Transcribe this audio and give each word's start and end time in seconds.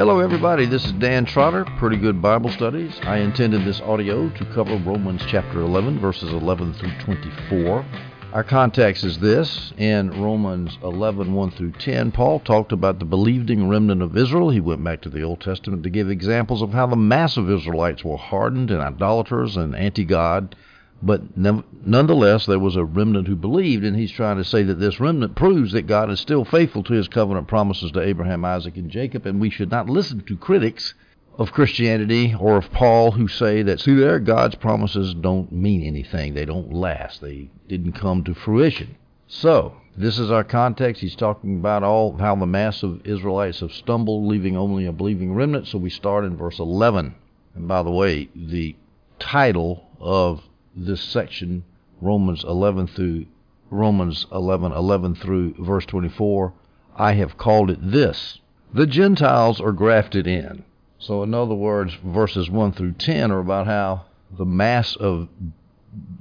Hello, 0.00 0.20
everybody. 0.20 0.64
This 0.64 0.86
is 0.86 0.92
Dan 0.92 1.26
Trotter, 1.26 1.66
Pretty 1.76 1.98
Good 1.98 2.22
Bible 2.22 2.48
Studies. 2.48 2.98
I 3.02 3.18
intended 3.18 3.66
this 3.66 3.82
audio 3.82 4.30
to 4.30 4.44
cover 4.46 4.78
Romans 4.78 5.22
chapter 5.28 5.60
11, 5.60 5.98
verses 5.98 6.32
11 6.32 6.72
through 6.72 6.98
24. 7.00 7.84
Our 8.32 8.42
context 8.42 9.04
is 9.04 9.18
this. 9.18 9.74
In 9.76 10.08
Romans 10.18 10.78
11, 10.82 11.34
1 11.34 11.50
through 11.50 11.72
10, 11.72 12.12
Paul 12.12 12.40
talked 12.40 12.72
about 12.72 12.98
the 12.98 13.04
believing 13.04 13.68
remnant 13.68 14.00
of 14.00 14.16
Israel. 14.16 14.48
He 14.48 14.58
went 14.58 14.82
back 14.82 15.02
to 15.02 15.10
the 15.10 15.22
Old 15.22 15.42
Testament 15.42 15.82
to 15.82 15.90
give 15.90 16.08
examples 16.08 16.62
of 16.62 16.72
how 16.72 16.86
the 16.86 16.96
mass 16.96 17.36
of 17.36 17.50
Israelites 17.50 18.02
were 18.02 18.16
hardened 18.16 18.70
and 18.70 18.80
idolaters 18.80 19.58
and 19.58 19.76
anti 19.76 20.06
God 20.06 20.56
but 21.02 21.36
nonetheless, 21.36 22.46
there 22.46 22.58
was 22.58 22.76
a 22.76 22.84
remnant 22.84 23.26
who 23.26 23.36
believed, 23.36 23.84
and 23.84 23.96
he's 23.96 24.10
trying 24.10 24.36
to 24.36 24.44
say 24.44 24.62
that 24.64 24.78
this 24.80 25.00
remnant 25.00 25.34
proves 25.34 25.72
that 25.72 25.86
God 25.86 26.10
is 26.10 26.20
still 26.20 26.44
faithful 26.44 26.82
to 26.84 26.92
his 26.92 27.08
covenant 27.08 27.48
promises 27.48 27.90
to 27.92 28.02
Abraham, 28.02 28.44
Isaac, 28.44 28.76
and 28.76 28.90
Jacob, 28.90 29.24
and 29.24 29.40
we 29.40 29.48
should 29.48 29.70
not 29.70 29.88
listen 29.88 30.20
to 30.20 30.36
critics 30.36 30.94
of 31.38 31.52
Christianity 31.52 32.34
or 32.38 32.58
of 32.58 32.70
Paul 32.70 33.12
who 33.12 33.28
say 33.28 33.62
that, 33.62 33.80
see 33.80 33.94
there, 33.94 34.18
God's 34.18 34.56
promises 34.56 35.14
don't 35.14 35.50
mean 35.50 35.82
anything. 35.82 36.34
They 36.34 36.44
don't 36.44 36.72
last. 36.72 37.22
They 37.22 37.48
didn't 37.66 37.92
come 37.92 38.22
to 38.24 38.34
fruition. 38.34 38.96
So, 39.26 39.76
this 39.96 40.18
is 40.18 40.30
our 40.30 40.44
context. 40.44 41.00
He's 41.00 41.16
talking 41.16 41.58
about 41.58 41.82
all 41.82 42.16
how 42.18 42.36
the 42.36 42.46
mass 42.46 42.82
of 42.82 43.06
Israelites 43.06 43.60
have 43.60 43.72
stumbled, 43.72 44.26
leaving 44.26 44.56
only 44.56 44.84
a 44.84 44.92
believing 44.92 45.34
remnant. 45.34 45.66
So 45.66 45.78
we 45.78 45.88
start 45.88 46.24
in 46.24 46.36
verse 46.36 46.58
11. 46.58 47.14
And 47.54 47.66
by 47.66 47.82
the 47.82 47.90
way, 47.90 48.28
the 48.34 48.76
title 49.18 49.86
of 49.98 50.42
this 50.74 51.02
section, 51.02 51.64
Romans 52.00 52.44
11 52.44 52.88
through 52.88 53.26
Romans 53.70 54.26
11, 54.32 54.72
11 54.72 55.14
through 55.14 55.54
verse 55.58 55.86
24, 55.86 56.52
I 56.96 57.12
have 57.14 57.36
called 57.36 57.70
it 57.70 57.78
this. 57.80 58.40
The 58.74 58.86
Gentiles 58.86 59.60
are 59.60 59.72
grafted 59.72 60.26
in. 60.26 60.64
So, 60.98 61.22
in 61.22 61.32
other 61.34 61.54
words, 61.54 61.94
verses 62.04 62.50
1 62.50 62.72
through 62.72 62.92
10 62.92 63.30
are 63.30 63.38
about 63.38 63.66
how 63.66 64.04
the 64.36 64.44
mass 64.44 64.96
of 64.96 65.28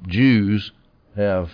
Jews 0.07 0.71
have 1.15 1.51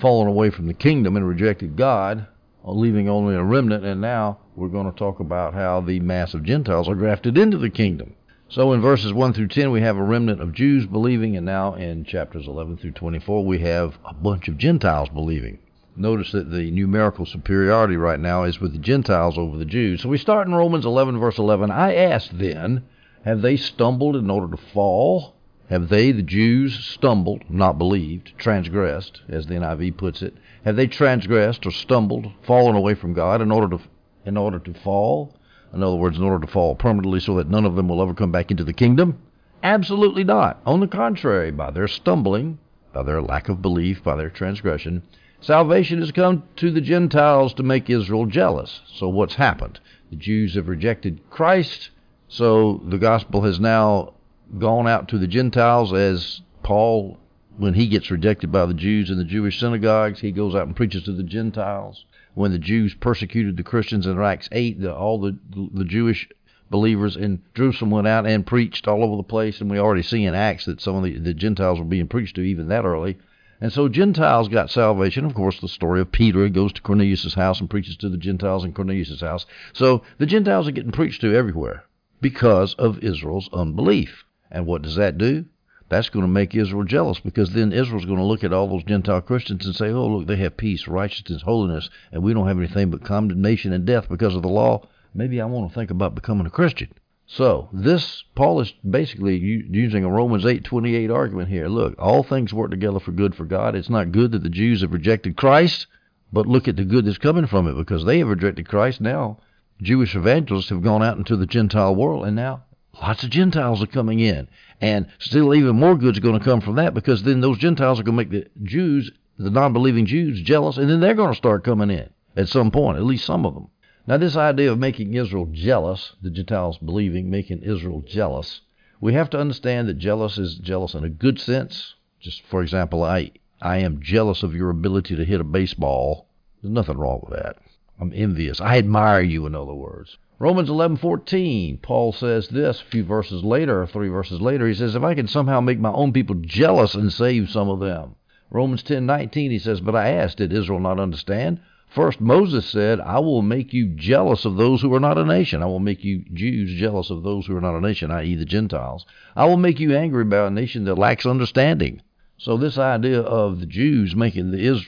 fallen 0.00 0.28
away 0.28 0.50
from 0.50 0.66
the 0.66 0.74
kingdom 0.74 1.16
and 1.16 1.26
rejected 1.26 1.76
God, 1.76 2.26
uh, 2.64 2.72
leaving 2.72 3.08
only 3.08 3.34
a 3.34 3.42
remnant. 3.42 3.84
And 3.84 4.00
now 4.00 4.38
we're 4.54 4.68
going 4.68 4.90
to 4.90 4.98
talk 4.98 5.20
about 5.20 5.54
how 5.54 5.80
the 5.80 6.00
mass 6.00 6.34
of 6.34 6.42
Gentiles 6.42 6.88
are 6.88 6.94
grafted 6.94 7.38
into 7.38 7.56
the 7.56 7.70
kingdom. 7.70 8.14
So 8.48 8.72
in 8.72 8.80
verses 8.80 9.12
1 9.12 9.32
through 9.32 9.48
10, 9.48 9.72
we 9.72 9.80
have 9.80 9.96
a 9.96 10.02
remnant 10.02 10.40
of 10.40 10.52
Jews 10.52 10.86
believing, 10.86 11.36
and 11.36 11.44
now 11.44 11.74
in 11.74 12.04
chapters 12.04 12.46
11 12.46 12.76
through 12.76 12.92
24, 12.92 13.44
we 13.44 13.58
have 13.58 13.98
a 14.04 14.14
bunch 14.14 14.46
of 14.46 14.56
Gentiles 14.56 15.08
believing. 15.08 15.58
Notice 15.96 16.30
that 16.30 16.52
the 16.52 16.70
numerical 16.70 17.26
superiority 17.26 17.96
right 17.96 18.20
now 18.20 18.44
is 18.44 18.60
with 18.60 18.70
the 18.72 18.78
Gentiles 18.78 19.36
over 19.36 19.58
the 19.58 19.64
Jews. 19.64 20.02
So 20.02 20.08
we 20.08 20.16
start 20.16 20.46
in 20.46 20.54
Romans 20.54 20.86
11, 20.86 21.18
verse 21.18 21.38
11. 21.38 21.72
I 21.72 21.96
ask 21.96 22.30
then, 22.30 22.84
have 23.24 23.42
they 23.42 23.56
stumbled 23.56 24.14
in 24.14 24.30
order 24.30 24.54
to 24.54 24.62
fall? 24.72 25.34
Have 25.68 25.88
they, 25.88 26.12
the 26.12 26.22
Jews, 26.22 26.78
stumbled, 26.78 27.42
not 27.50 27.78
believed, 27.78 28.38
transgressed, 28.38 29.22
as 29.28 29.46
the 29.46 29.54
NIV 29.54 29.96
puts 29.96 30.22
it? 30.22 30.34
Have 30.64 30.76
they 30.76 30.86
transgressed 30.86 31.66
or 31.66 31.72
stumbled, 31.72 32.30
fallen 32.46 32.76
away 32.76 32.94
from 32.94 33.12
God 33.12 33.42
in 33.42 33.50
order 33.50 33.76
to, 33.76 33.82
in 34.24 34.36
order 34.36 34.60
to 34.60 34.72
fall? 34.72 35.35
In 35.76 35.82
other 35.82 35.96
words, 35.96 36.16
in 36.16 36.24
order 36.24 36.44
to 36.44 36.50
fall 36.50 36.74
permanently 36.74 37.20
so 37.20 37.34
that 37.34 37.50
none 37.50 37.66
of 37.66 37.76
them 37.76 37.86
will 37.86 38.00
ever 38.00 38.14
come 38.14 38.32
back 38.32 38.50
into 38.50 38.64
the 38.64 38.72
kingdom? 38.72 39.18
Absolutely 39.62 40.24
not. 40.24 40.58
On 40.64 40.80
the 40.80 40.88
contrary, 40.88 41.50
by 41.50 41.70
their 41.70 41.86
stumbling, 41.86 42.58
by 42.94 43.02
their 43.02 43.20
lack 43.20 43.50
of 43.50 43.60
belief, 43.60 44.02
by 44.02 44.16
their 44.16 44.30
transgression, 44.30 45.02
salvation 45.38 45.98
has 46.00 46.12
come 46.12 46.44
to 46.56 46.70
the 46.70 46.80
Gentiles 46.80 47.52
to 47.54 47.62
make 47.62 47.90
Israel 47.90 48.24
jealous. 48.24 48.80
So 48.86 49.10
what's 49.10 49.34
happened? 49.34 49.78
The 50.08 50.16
Jews 50.16 50.54
have 50.54 50.66
rejected 50.66 51.20
Christ, 51.28 51.90
so 52.26 52.80
the 52.82 52.96
gospel 52.96 53.42
has 53.42 53.60
now 53.60 54.14
gone 54.58 54.88
out 54.88 55.08
to 55.08 55.18
the 55.18 55.26
Gentiles 55.26 55.92
as 55.92 56.40
Paul, 56.62 57.18
when 57.58 57.74
he 57.74 57.86
gets 57.86 58.10
rejected 58.10 58.50
by 58.50 58.64
the 58.64 58.72
Jews 58.72 59.10
in 59.10 59.18
the 59.18 59.24
Jewish 59.24 59.60
synagogues, 59.60 60.20
he 60.20 60.32
goes 60.32 60.54
out 60.54 60.68
and 60.68 60.74
preaches 60.74 61.02
to 61.02 61.12
the 61.12 61.22
Gentiles 61.22 62.06
when 62.36 62.52
the 62.52 62.58
Jews 62.58 62.92
persecuted 62.92 63.56
the 63.56 63.62
Christians 63.62 64.06
in 64.06 64.20
Acts 64.20 64.50
8, 64.52 64.82
the, 64.82 64.94
all 64.94 65.18
the, 65.18 65.38
the 65.72 65.86
Jewish 65.86 66.28
believers 66.70 67.16
in 67.16 67.40
Jerusalem 67.54 67.90
went 67.90 68.06
out 68.06 68.26
and 68.26 68.46
preached 68.46 68.86
all 68.86 69.02
over 69.02 69.16
the 69.16 69.22
place, 69.22 69.62
and 69.62 69.70
we 69.70 69.78
already 69.78 70.02
see 70.02 70.22
in 70.22 70.34
Acts 70.34 70.66
that 70.66 70.82
some 70.82 70.96
of 70.96 71.02
the, 71.02 71.16
the 71.18 71.32
Gentiles 71.32 71.78
were 71.78 71.86
being 71.86 72.08
preached 72.08 72.36
to 72.36 72.42
even 72.42 72.68
that 72.68 72.84
early. 72.84 73.16
And 73.58 73.72
so 73.72 73.88
Gentiles 73.88 74.48
got 74.48 74.70
salvation. 74.70 75.24
Of 75.24 75.32
course, 75.32 75.58
the 75.60 75.66
story 75.66 76.02
of 76.02 76.12
Peter 76.12 76.46
goes 76.50 76.74
to 76.74 76.82
Cornelius' 76.82 77.32
house 77.32 77.58
and 77.58 77.70
preaches 77.70 77.96
to 77.96 78.10
the 78.10 78.18
Gentiles 78.18 78.66
in 78.66 78.74
Cornelius' 78.74 79.22
house. 79.22 79.46
So 79.72 80.02
the 80.18 80.26
Gentiles 80.26 80.68
are 80.68 80.72
getting 80.72 80.92
preached 80.92 81.22
to 81.22 81.34
everywhere 81.34 81.84
because 82.20 82.74
of 82.74 83.02
Israel's 83.02 83.48
unbelief. 83.50 84.24
And 84.50 84.66
what 84.66 84.82
does 84.82 84.96
that 84.96 85.16
do? 85.16 85.46
That's 85.88 86.08
going 86.08 86.24
to 86.24 86.30
make 86.30 86.54
Israel 86.54 86.84
jealous 86.84 87.20
because 87.20 87.52
then 87.52 87.72
Israel's 87.72 88.04
going 88.04 88.18
to 88.18 88.24
look 88.24 88.42
at 88.42 88.52
all 88.52 88.68
those 88.68 88.84
Gentile 88.84 89.20
Christians 89.20 89.66
and 89.66 89.74
say, 89.74 89.90
oh, 89.90 90.08
look, 90.08 90.26
they 90.26 90.36
have 90.36 90.56
peace, 90.56 90.88
righteousness, 90.88 91.42
holiness, 91.42 91.88
and 92.10 92.22
we 92.22 92.34
don't 92.34 92.48
have 92.48 92.58
anything 92.58 92.90
but 92.90 93.04
condemnation 93.04 93.72
and 93.72 93.84
death 93.84 94.08
because 94.08 94.34
of 94.34 94.42
the 94.42 94.48
law. 94.48 94.86
Maybe 95.14 95.40
I 95.40 95.46
want 95.46 95.70
to 95.70 95.74
think 95.74 95.90
about 95.90 96.14
becoming 96.14 96.46
a 96.46 96.50
Christian. 96.50 96.88
So 97.28 97.68
this 97.72 98.22
Paul 98.36 98.60
is 98.60 98.72
basically 98.88 99.36
using 99.36 100.04
a 100.04 100.10
Romans 100.10 100.44
8:28 100.44 101.10
argument 101.10 101.48
here. 101.48 101.66
Look, 101.66 101.96
all 101.98 102.22
things 102.22 102.54
work 102.54 102.70
together 102.70 103.00
for 103.00 103.10
good 103.10 103.34
for 103.34 103.44
God. 103.44 103.74
It's 103.74 103.90
not 103.90 104.12
good 104.12 104.30
that 104.32 104.44
the 104.44 104.48
Jews 104.48 104.82
have 104.82 104.92
rejected 104.92 105.36
Christ, 105.36 105.88
but 106.32 106.46
look 106.46 106.68
at 106.68 106.76
the 106.76 106.84
good 106.84 107.04
that's 107.04 107.18
coming 107.18 107.46
from 107.46 107.66
it 107.66 107.74
because 107.74 108.04
they 108.04 108.18
have 108.18 108.28
rejected 108.28 108.68
Christ. 108.68 109.00
Now 109.00 109.38
Jewish 109.82 110.14
evangelists 110.14 110.68
have 110.68 110.82
gone 110.82 111.02
out 111.02 111.18
into 111.18 111.36
the 111.36 111.46
Gentile 111.46 111.96
world, 111.96 112.26
and 112.26 112.36
now 112.36 112.62
lots 113.02 113.24
of 113.24 113.30
Gentiles 113.30 113.82
are 113.82 113.88
coming 113.88 114.20
in. 114.20 114.48
And 114.80 115.06
still, 115.18 115.54
even 115.54 115.76
more 115.76 115.96
good's 115.96 116.18
going 116.18 116.38
to 116.38 116.44
come 116.44 116.60
from 116.60 116.76
that 116.76 116.94
because 116.94 117.22
then 117.22 117.40
those 117.40 117.58
Gentiles 117.58 117.98
are 117.98 118.02
going 118.02 118.16
to 118.16 118.24
make 118.24 118.30
the 118.30 118.50
Jews, 118.62 119.10
the 119.38 119.50
non 119.50 119.72
believing 119.72 120.06
Jews, 120.06 120.40
jealous, 120.42 120.76
and 120.76 120.90
then 120.90 121.00
they're 121.00 121.14
going 121.14 121.32
to 121.32 121.36
start 121.36 121.64
coming 121.64 121.90
in 121.90 122.10
at 122.36 122.48
some 122.48 122.70
point, 122.70 122.98
at 122.98 123.04
least 123.04 123.24
some 123.24 123.46
of 123.46 123.54
them. 123.54 123.68
Now, 124.06 124.18
this 124.18 124.36
idea 124.36 124.70
of 124.70 124.78
making 124.78 125.14
Israel 125.14 125.48
jealous, 125.50 126.12
the 126.22 126.30
Gentiles 126.30 126.78
believing, 126.78 127.30
making 127.30 127.62
Israel 127.62 128.02
jealous, 128.06 128.60
we 129.00 129.14
have 129.14 129.30
to 129.30 129.38
understand 129.38 129.88
that 129.88 129.98
jealous 129.98 130.38
is 130.38 130.56
jealous 130.56 130.94
in 130.94 131.04
a 131.04 131.08
good 131.08 131.40
sense. 131.40 131.94
Just 132.20 132.42
for 132.42 132.62
example, 132.62 133.02
I, 133.02 133.32
I 133.60 133.78
am 133.78 134.00
jealous 134.00 134.42
of 134.42 134.54
your 134.54 134.70
ability 134.70 135.16
to 135.16 135.24
hit 135.24 135.40
a 135.40 135.44
baseball. 135.44 136.28
There's 136.62 136.72
nothing 136.72 136.98
wrong 136.98 137.20
with 137.22 137.38
that. 137.38 137.56
I'm 137.98 138.12
envious. 138.14 138.60
I 138.60 138.78
admire 138.78 139.22
you, 139.22 139.46
in 139.46 139.54
other 139.54 139.74
words. 139.74 140.18
Romans 140.38 140.68
11:14, 140.68 141.80
Paul 141.80 142.12
says 142.12 142.48
this 142.48 142.82
a 142.82 142.84
few 142.84 143.02
verses 143.02 143.42
later, 143.42 143.86
three 143.86 144.10
verses 144.10 144.38
later. 144.38 144.68
He 144.68 144.74
says, 144.74 144.94
"If 144.94 145.02
I 145.02 145.14
can 145.14 145.26
somehow 145.26 145.62
make 145.62 145.80
my 145.80 145.90
own 145.90 146.12
people 146.12 146.36
jealous 146.42 146.94
and 146.94 147.10
save 147.10 147.48
some 147.48 147.70
of 147.70 147.80
them." 147.80 148.16
Romans 148.50 148.82
10:19, 148.82 149.50
he 149.50 149.58
says, 149.58 149.80
"But 149.80 149.96
I 149.96 150.10
asked, 150.10 150.36
did 150.36 150.52
Israel 150.52 150.78
not 150.78 151.00
understand? 151.00 151.60
First 151.88 152.20
Moses 152.20 152.66
said, 152.66 153.00
I 153.00 153.18
will 153.18 153.40
make 153.40 153.72
you 153.72 153.86
jealous 153.86 154.44
of 154.44 154.58
those 154.58 154.82
who 154.82 154.92
are 154.92 155.00
not 155.00 155.16
a 155.16 155.24
nation. 155.24 155.62
I 155.62 155.66
will 155.66 155.80
make 155.80 156.04
you 156.04 156.22
Jews 156.34 156.78
jealous 156.78 157.08
of 157.08 157.22
those 157.22 157.46
who 157.46 157.56
are 157.56 157.62
not 157.62 157.74
a 157.74 157.80
nation, 157.80 158.10
i.e., 158.10 158.34
the 158.34 158.44
Gentiles. 158.44 159.06
I 159.34 159.46
will 159.46 159.56
make 159.56 159.80
you 159.80 159.96
angry 159.96 160.26
by 160.26 160.48
a 160.48 160.50
nation 160.50 160.84
that 160.84 160.98
lacks 160.98 161.24
understanding." 161.24 162.02
So 162.36 162.58
this 162.58 162.76
idea 162.76 163.22
of 163.22 163.60
the 163.60 163.66
Jews 163.66 164.14
making 164.14 164.50
the 164.50 164.84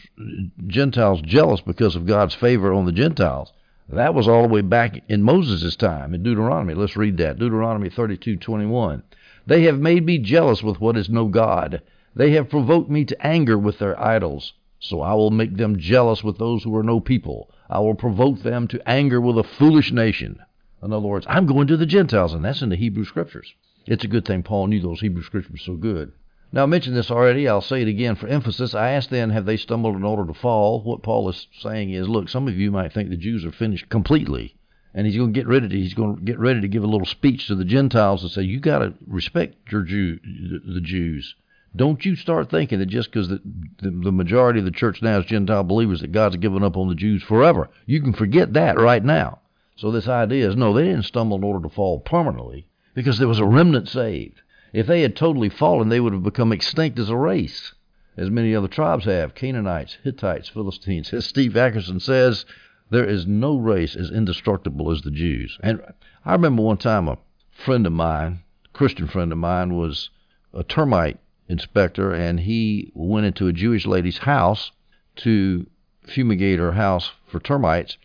Gentiles 0.67 1.23
jealous 1.23 1.63
because 1.63 1.97
of 1.97 2.05
God's 2.05 2.35
favor 2.35 2.75
on 2.75 2.85
the 2.85 2.93
Gentiles 2.93 3.51
that 3.89 4.15
was 4.15 4.29
all 4.29 4.43
the 4.43 4.49
way 4.49 4.61
back 4.61 5.03
in 5.09 5.23
Moses' 5.23 5.75
time 5.75 6.15
in 6.15 6.23
Deuteronomy. 6.23 6.75
Let's 6.75 6.97
read 6.97 7.17
that. 7.19 7.39
Deuteronomy 7.39 7.89
32:21. 7.89 9.03
They 9.47 9.63
have 9.63 9.81
made 9.81 10.05
me 10.05 10.19
jealous 10.19 10.63
with 10.63 10.81
what 10.81 10.97
is 10.97 11.09
no 11.09 11.27
God. 11.27 11.81
They 12.15 12.33
have 12.33 12.51
provoked 12.51 12.91
me 12.91 13.05
to 13.07 13.27
anger 13.27 13.59
with 13.59 13.79
their 13.79 13.99
idols. 13.99 14.53
So 14.79 15.01
I 15.01 15.15
will 15.15 15.31
make 15.31 15.57
them 15.57 15.79
jealous 15.79 16.23
with 16.23 16.39
those 16.39 16.63
who 16.63 16.77
are 16.77 16.83
no 16.83 17.01
people. 17.01 17.51
I 17.71 17.81
will 17.81 17.95
provoke 17.95 18.43
them 18.43 18.69
to 18.69 18.89
anger 18.89 19.21
with 19.21 19.39
a 19.39 19.43
foolish 19.43 19.91
nation. 19.91 20.39
In 20.83 20.93
other 20.93 21.09
words, 21.09 21.27
I'm 21.29 21.47
going 21.47 21.67
to 21.69 21.77
the 21.77 21.87
Gentiles, 21.87 22.35
and 22.35 22.45
that's 22.45 22.63
in 22.63 22.69
the 22.69 22.77
Hebrew 22.77 23.05
Scriptures. 23.05 23.55
It's 23.87 24.05
a 24.05 24.09
good 24.09 24.25
thing 24.25 24.43
Paul 24.43 24.67
knew 24.67 24.81
those 24.81 25.01
Hebrew 25.01 25.23
Scriptures 25.23 25.63
so 25.63 25.77
good. 25.77 26.13
Now, 26.51 26.63
I 26.63 26.67
mentioned 26.67 26.97
this 26.97 27.11
already. 27.11 27.47
I'll 27.47 27.61
say 27.61 27.83
it 27.83 27.89
again 27.89 28.17
for 28.17 28.27
emphasis. 28.27 28.75
I 28.75 28.91
asked 28.91 29.11
then, 29.11 29.31
have 29.31 29.45
they 29.45 29.59
stumbled 29.59 29.97
in 29.97 30.05
order 30.05 30.27
to 30.27 30.39
fall? 30.39 30.83
What 30.83 31.03
Paul 31.03 31.29
is 31.29 31.47
saying 31.59 31.91
is, 31.91 32.09
look, 32.09 32.29
some 32.29 32.49
of 32.49 32.57
you 32.57 32.71
might 32.71 32.93
think 32.93 33.11
the 33.11 33.17
Jews 33.17 33.45
are 33.45 33.53
finished 33.53 33.91
completely, 33.91 34.57
and 34.95 35.07
he's 35.07 35.17
going 35.17 35.35
to 35.35 35.39
get 35.39 35.47
ready 35.47 35.69
to 35.69 35.77
he's 35.77 35.93
going 35.93 36.17
to 36.17 36.23
get 36.23 36.39
ready 36.39 36.63
to 36.63 36.69
give 36.69 36.83
a 36.83 36.87
little 36.87 37.07
speech 37.07 37.49
to 37.49 37.55
the 37.55 37.67
Gentiles 37.67 38.23
and 38.23 38.33
say, 38.33 38.43
you 38.43 38.61
got 38.61 38.79
to 38.79 38.95
respect 39.07 39.71
your 39.71 39.83
Jew, 39.83 40.19
the 40.23 40.81
Jews. 40.81 41.35
Don't 41.77 42.03
you 42.07 42.17
start 42.17 42.51
thinking 42.51 42.79
that 42.79 42.87
just 42.87 43.13
because 43.13 43.29
the, 43.29 43.43
the, 43.83 43.91
the 43.91 44.13
majority 44.13 44.59
of 44.59 44.65
the 44.65 44.71
church 44.71 45.03
now 45.03 45.19
is 45.19 45.27
Gentile 45.27 45.65
believers 45.65 46.01
that 46.01 46.13
God's 46.13 46.37
given 46.37 46.65
up 46.65 46.79
on 46.79 46.89
the 46.89 46.95
Jews 46.95 47.23
forever. 47.23 47.69
You 47.85 48.01
can 48.01 48.15
forget 48.15 48.55
that 48.55 48.81
right 48.81 49.05
now. 49.05 49.41
So 49.77 49.91
this 49.91 50.09
idea 50.09 50.49
is 50.49 50.57
no, 50.57 50.73
they 50.73 50.85
didn't 50.85 51.03
stumble 51.03 51.37
in 51.37 51.45
order 51.45 51.69
to 51.69 51.75
fall 51.75 52.01
permanently 52.01 52.67
because 52.95 53.19
there 53.19 53.29
was 53.29 53.39
a 53.39 53.45
remnant 53.45 53.89
saved. 53.89 54.41
If 54.73 54.87
they 54.87 55.01
had 55.01 55.17
totally 55.17 55.49
fallen, 55.49 55.89
they 55.89 56.01
would 56.01 56.13
have 56.13 56.23
become 56.23 56.53
extinct 56.53 56.99
as 56.99 57.09
a 57.09 57.17
race, 57.17 57.73
as 58.19 58.31
many 58.31 58.55
other 58.55 58.69
tribes 58.69 59.07
have 59.07 59.35
Canaanites, 59.35 59.97
Hittites, 60.03 60.49
Philistines. 60.49 61.11
As 61.15 61.25
Steve 61.25 61.53
Atkerson 61.53 62.01
says, 62.01 62.45
There 62.91 63.05
is 63.05 63.27
no 63.27 63.57
race 63.57 63.97
as 63.97 64.11
indestructible 64.11 64.91
as 64.91 65.01
the 65.01 65.11
Jews. 65.11 65.59
And 65.63 65.81
I 66.25 66.33
remember 66.33 66.63
one 66.63 66.77
time 66.77 67.09
a 67.09 67.17
friend 67.51 67.87
of 67.87 67.93
mine, 67.93 68.41
Christian 68.75 69.07
friend 69.07 69.33
of 69.33 69.39
mine, 69.39 69.75
was 69.75 70.11
a 70.53 70.65
termite 70.65 71.19
inspector, 71.49 72.13
and 72.13 72.41
he 72.41 72.93
went 72.95 73.25
into 73.27 73.47
a 73.47 73.53
Jewish 73.53 73.87
lady's 73.87 74.19
house 74.19 74.73
to 75.17 75.67
fumigate 76.03 76.59
her 76.59 76.73
house 76.73 77.13
for 77.27 77.41
termites, 77.41 77.97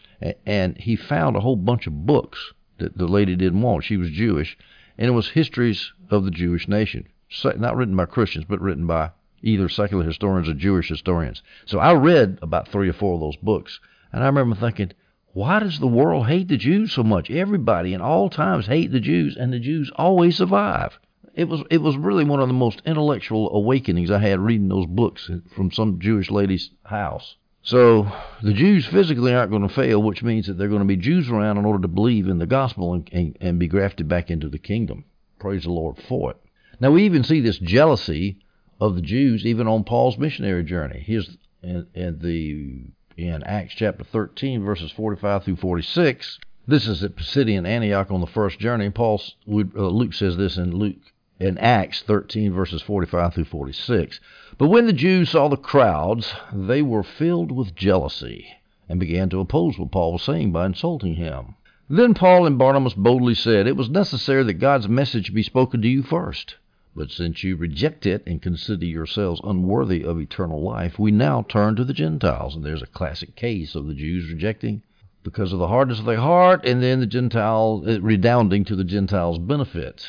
and 0.45 0.77
he 0.77 0.95
found 0.95 1.35
a 1.35 1.41
whole 1.41 1.57
bunch 1.57 1.87
of 1.87 2.05
books 2.05 2.53
that 2.77 2.97
the 2.97 3.07
lady 3.07 3.35
didn't 3.35 3.61
want. 3.61 3.83
She 3.83 3.97
was 3.97 4.09
Jewish, 4.09 4.57
and 5.03 5.09
it 5.09 5.15
was 5.15 5.27
histories 5.27 5.91
of 6.11 6.23
the 6.23 6.31
Jewish 6.31 6.69
nation, 6.69 7.05
not 7.43 7.75
written 7.75 7.93
by 7.93 8.05
Christians, 8.05 8.45
but 8.47 8.61
written 8.61 8.87
by 8.87 9.11
either 9.41 9.67
secular 9.67 10.05
historians 10.05 10.47
or 10.47 10.53
Jewish 10.53 10.87
historians. 10.87 11.43
So 11.65 11.77
I 11.77 11.91
read 11.93 12.39
about 12.41 12.69
three 12.69 12.87
or 12.87 12.93
four 12.93 13.15
of 13.15 13.19
those 13.19 13.35
books, 13.35 13.81
and 14.13 14.23
I 14.23 14.27
remember 14.27 14.55
thinking, 14.55 14.93
why 15.33 15.59
does 15.59 15.77
the 15.77 15.87
world 15.87 16.27
hate 16.27 16.47
the 16.47 16.55
Jews 16.55 16.93
so 16.93 17.03
much? 17.03 17.29
Everybody 17.29 17.93
in 17.93 17.99
all 17.99 18.29
times 18.29 18.67
hate 18.67 18.93
the 18.93 19.01
Jews, 19.01 19.35
and 19.35 19.51
the 19.51 19.59
Jews 19.59 19.91
always 19.97 20.37
survive. 20.37 20.97
It 21.33 21.49
was 21.49 21.63
it 21.69 21.81
was 21.81 21.97
really 21.97 22.23
one 22.23 22.39
of 22.39 22.47
the 22.47 22.53
most 22.53 22.81
intellectual 22.85 23.53
awakenings 23.53 24.09
I 24.09 24.19
had 24.19 24.39
reading 24.39 24.69
those 24.69 24.85
books 24.85 25.29
from 25.53 25.69
some 25.69 25.99
Jewish 25.99 26.31
lady's 26.31 26.71
house. 26.85 27.35
So 27.63 28.11
the 28.41 28.53
Jews 28.53 28.85
physically 28.85 29.33
aren't 29.33 29.51
going 29.51 29.67
to 29.67 29.73
fail, 29.73 30.03
which 30.03 30.21
means 30.21 30.47
that 30.47 30.57
they're 30.57 30.67
going 30.67 30.81
to 30.81 30.85
be 30.85 30.97
Jews 30.97 31.29
around 31.29 31.57
in 31.57 31.65
order 31.65 31.81
to 31.81 31.87
believe 31.87 32.27
in 32.27 32.39
the 32.39 32.45
gospel 32.45 32.93
and, 32.93 33.09
and, 33.13 33.37
and 33.39 33.57
be 33.57 33.67
grafted 33.67 34.09
back 34.09 34.29
into 34.29 34.49
the 34.49 34.59
kingdom. 34.59 35.05
Praise 35.39 35.63
the 35.63 35.71
Lord 35.71 35.97
for 35.97 36.31
it. 36.31 36.37
Now 36.81 36.91
we 36.91 37.03
even 37.05 37.23
see 37.23 37.39
this 37.39 37.57
jealousy 37.57 38.39
of 38.81 38.95
the 38.95 39.01
Jews 39.01 39.45
even 39.45 39.65
on 39.67 39.85
Paul's 39.85 40.17
missionary 40.17 40.65
journey. 40.65 41.01
Here's 41.05 41.37
in, 41.61 41.87
in 41.93 42.19
the 42.19 42.91
in 43.15 43.43
Acts 43.43 43.75
chapter 43.75 44.03
13 44.03 44.63
verses 44.63 44.91
45 44.91 45.45
through 45.45 45.55
46. 45.55 46.39
This 46.67 46.87
is 46.87 47.03
at 47.03 47.15
Pisidian 47.15 47.65
Antioch 47.65 48.11
on 48.11 48.19
the 48.19 48.27
first 48.27 48.59
journey. 48.59 48.89
Paul 48.89 49.21
uh, 49.47 49.87
Luke 49.87 50.13
says 50.13 50.35
this 50.35 50.57
in 50.57 50.75
Luke 50.75 51.13
in 51.39 51.57
Acts 51.57 52.01
13 52.01 52.51
verses 52.51 52.81
45 52.81 53.35
through 53.35 53.45
46. 53.45 54.19
But 54.59 54.67
when 54.67 54.85
the 54.85 54.93
Jews 54.93 55.31
saw 55.31 55.47
the 55.47 55.57
crowds, 55.57 56.35
they 56.53 56.83
were 56.83 57.01
filled 57.01 57.51
with 57.51 57.75
jealousy 57.75 58.47
and 58.87 58.99
began 58.99 59.29
to 59.29 59.39
oppose 59.39 59.79
what 59.79 59.91
Paul 59.91 60.13
was 60.13 60.21
saying 60.21 60.51
by 60.51 60.67
insulting 60.67 61.15
him. 61.15 61.55
Then 61.89 62.13
Paul 62.13 62.45
and 62.45 62.57
Barnabas 62.57 62.93
boldly 62.93 63.33
said, 63.33 63.65
It 63.65 63.75
was 63.75 63.89
necessary 63.89 64.43
that 64.43 64.53
God's 64.53 64.87
message 64.87 65.33
be 65.33 65.41
spoken 65.41 65.81
to 65.81 65.87
you 65.87 66.03
first. 66.03 66.57
But 66.95 67.09
since 67.09 67.43
you 67.43 67.55
reject 67.55 68.05
it 68.05 68.21
and 68.27 68.43
consider 68.43 68.85
yourselves 68.85 69.41
unworthy 69.43 70.03
of 70.03 70.19
eternal 70.19 70.61
life, 70.61 70.99
we 70.99 71.09
now 71.09 71.41
turn 71.41 71.75
to 71.77 71.83
the 71.83 71.91
Gentiles. 71.91 72.55
And 72.55 72.63
there's 72.63 72.83
a 72.83 72.87
classic 72.87 73.35
case 73.35 73.73
of 73.73 73.87
the 73.87 73.95
Jews 73.95 74.29
rejecting 74.29 74.83
because 75.23 75.51
of 75.51 75.57
the 75.59 75.69
hardness 75.69 75.97
of 75.97 76.05
their 76.05 76.17
heart, 76.17 76.63
and 76.63 76.83
then 76.83 76.99
the 76.99 77.07
Gentiles 77.07 77.87
eh, 77.87 77.97
redounding 77.99 78.65
to 78.65 78.75
the 78.75 78.83
Gentiles' 78.83 79.39
benefit. 79.39 80.05